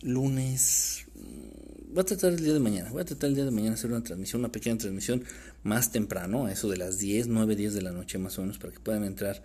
lunes, 0.02 1.04
mm, 1.14 1.94
voy 1.94 2.00
a 2.00 2.04
tratar 2.04 2.32
el 2.32 2.42
día 2.42 2.54
de 2.54 2.58
mañana, 2.58 2.90
voy 2.90 3.02
a 3.02 3.04
tratar 3.04 3.28
el 3.28 3.36
día 3.36 3.44
de 3.44 3.52
mañana 3.52 3.74
hacer 3.74 3.92
una 3.92 4.02
transmisión, 4.02 4.40
una 4.40 4.50
pequeña 4.50 4.76
transmisión 4.76 5.22
más 5.62 5.92
temprano, 5.92 6.46
a 6.46 6.52
eso 6.52 6.68
de 6.68 6.76
las 6.76 6.98
10, 6.98 7.28
9, 7.28 7.54
10 7.54 7.72
de 7.72 7.82
la 7.82 7.92
noche 7.92 8.18
más 8.18 8.36
o 8.38 8.40
menos, 8.40 8.58
para 8.58 8.72
que 8.72 8.80
puedan 8.80 9.04
entrar 9.04 9.44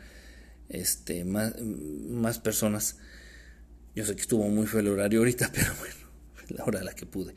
este 0.68 1.26
más, 1.26 1.62
más 1.62 2.40
personas. 2.40 2.98
Yo 3.96 4.04
sé 4.04 4.16
que 4.16 4.22
estuvo 4.22 4.50
muy 4.50 4.66
feo 4.66 4.80
el 4.80 4.88
horario 4.88 5.20
ahorita, 5.20 5.52
pero 5.54 5.72
bueno, 5.78 6.58
la 6.58 6.66
hora 6.66 6.80
a 6.80 6.84
la 6.84 6.96
que 6.96 7.06
pude. 7.06 7.36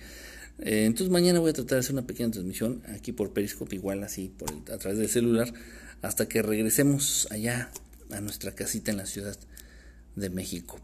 Eh, 0.59 0.85
entonces 0.87 1.11
mañana 1.11 1.41
voy 1.41 1.51
a 1.51 1.53
tratar 1.53 1.77
de 1.77 1.81
hacer 1.81 1.93
una 1.93 2.07
pequeña 2.07 2.31
transmisión 2.31 2.83
aquí 2.95 3.13
por 3.13 3.33
Periscope, 3.33 3.77
igual 3.77 4.03
así 4.03 4.33
por 4.37 4.51
a 4.73 4.79
través 4.79 4.99
del 4.99 5.09
celular, 5.09 5.53
hasta 6.03 6.29
que 6.29 6.43
regresemos 6.43 7.29
allá 7.31 7.71
a 8.11 8.21
nuestra 8.21 8.53
casita 8.53 8.91
en 8.91 8.97
la 8.97 9.07
Ciudad 9.07 9.37
de 10.15 10.31
México. 10.31 10.81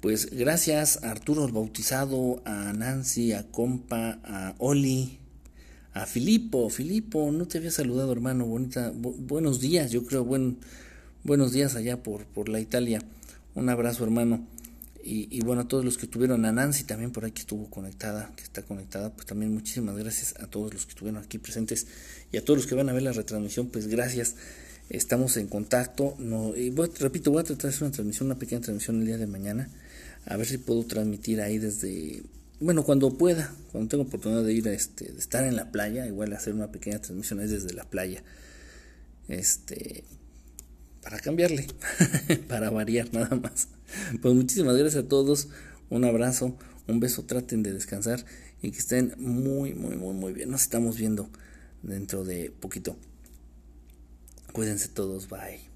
Pues 0.00 0.30
gracias 0.30 1.02
a 1.02 1.10
Arturo 1.10 1.46
el 1.46 1.52
Bautizado, 1.52 2.42
a 2.44 2.72
Nancy, 2.72 3.32
a 3.32 3.50
Compa, 3.50 4.20
a 4.22 4.54
Oli, 4.58 5.18
a 5.94 6.06
Filipo. 6.06 6.68
Filipo, 6.68 7.32
no 7.32 7.46
te 7.48 7.58
había 7.58 7.70
saludado, 7.70 8.12
hermano. 8.12 8.46
Bonita, 8.46 8.92
buenos 8.94 9.60
días, 9.60 9.90
yo 9.90 10.04
creo. 10.04 10.24
Buen, 10.24 10.58
buenos 11.24 11.52
días 11.52 11.74
allá 11.74 12.02
por, 12.02 12.26
por 12.26 12.48
la 12.48 12.60
Italia. 12.60 13.00
Un 13.54 13.70
abrazo, 13.70 14.04
hermano. 14.04 14.46
Y, 15.08 15.40
bueno, 15.42 15.62
a 15.62 15.68
todos 15.68 15.84
los 15.84 15.98
que 15.98 16.06
estuvieron, 16.06 16.44
a 16.44 16.50
Nancy 16.50 16.82
también 16.82 17.12
por 17.12 17.24
ahí 17.24 17.30
que 17.30 17.42
estuvo 17.42 17.70
conectada, 17.70 18.32
que 18.34 18.42
está 18.42 18.62
conectada, 18.62 19.14
pues 19.14 19.24
también 19.24 19.54
muchísimas 19.54 19.96
gracias 19.96 20.34
a 20.40 20.48
todos 20.48 20.74
los 20.74 20.84
que 20.84 20.90
estuvieron 20.90 21.22
aquí 21.22 21.38
presentes 21.38 21.86
y 22.32 22.36
a 22.38 22.44
todos 22.44 22.58
los 22.58 22.66
que 22.66 22.74
van 22.74 22.88
a 22.88 22.92
ver 22.92 23.02
la 23.02 23.12
retransmisión, 23.12 23.68
pues 23.68 23.86
gracias. 23.86 24.34
Estamos 24.90 25.36
en 25.36 25.46
contacto. 25.46 26.16
No, 26.18 26.56
y 26.56 26.74
repito, 26.98 27.30
voy 27.30 27.40
a 27.40 27.44
tratar 27.44 27.62
de 27.62 27.68
hacer 27.68 27.84
una 27.84 27.92
transmisión, 27.92 28.26
una 28.26 28.38
pequeña 28.38 28.60
transmisión 28.60 29.00
el 29.00 29.06
día 29.06 29.18
de 29.18 29.28
mañana. 29.28 29.68
A 30.24 30.36
ver 30.36 30.46
si 30.46 30.58
puedo 30.58 30.84
transmitir 30.84 31.40
ahí 31.40 31.58
desde, 31.58 32.24
bueno, 32.58 32.84
cuando 32.84 33.16
pueda, 33.16 33.54
cuando 33.70 33.88
tengo 33.88 34.02
oportunidad 34.02 34.42
de 34.42 34.54
ir 34.54 34.66
a 34.66 34.72
este, 34.72 35.12
de 35.12 35.18
estar 35.20 35.44
en 35.44 35.54
la 35.54 35.70
playa, 35.70 36.04
igual 36.06 36.32
hacer 36.32 36.52
una 36.52 36.72
pequeña 36.72 36.98
transmisión 36.98 37.38
ahí 37.38 37.46
desde 37.46 37.72
la 37.74 37.84
playa. 37.84 38.24
Este, 39.28 40.02
para 41.00 41.20
cambiarle, 41.20 41.68
para 42.48 42.70
variar 42.70 43.14
nada 43.14 43.36
más. 43.36 43.68
Pues 44.22 44.34
muchísimas 44.34 44.76
gracias 44.76 45.04
a 45.04 45.08
todos, 45.08 45.48
un 45.90 46.04
abrazo, 46.04 46.56
un 46.88 47.00
beso, 47.00 47.24
traten 47.24 47.62
de 47.62 47.72
descansar 47.72 48.24
y 48.62 48.70
que 48.70 48.78
estén 48.78 49.14
muy, 49.18 49.74
muy, 49.74 49.96
muy, 49.96 50.14
muy 50.14 50.32
bien. 50.32 50.50
Nos 50.50 50.62
estamos 50.62 50.96
viendo 50.96 51.28
dentro 51.82 52.24
de 52.24 52.50
poquito. 52.50 52.96
Cuídense 54.52 54.88
todos, 54.88 55.28
bye. 55.28 55.75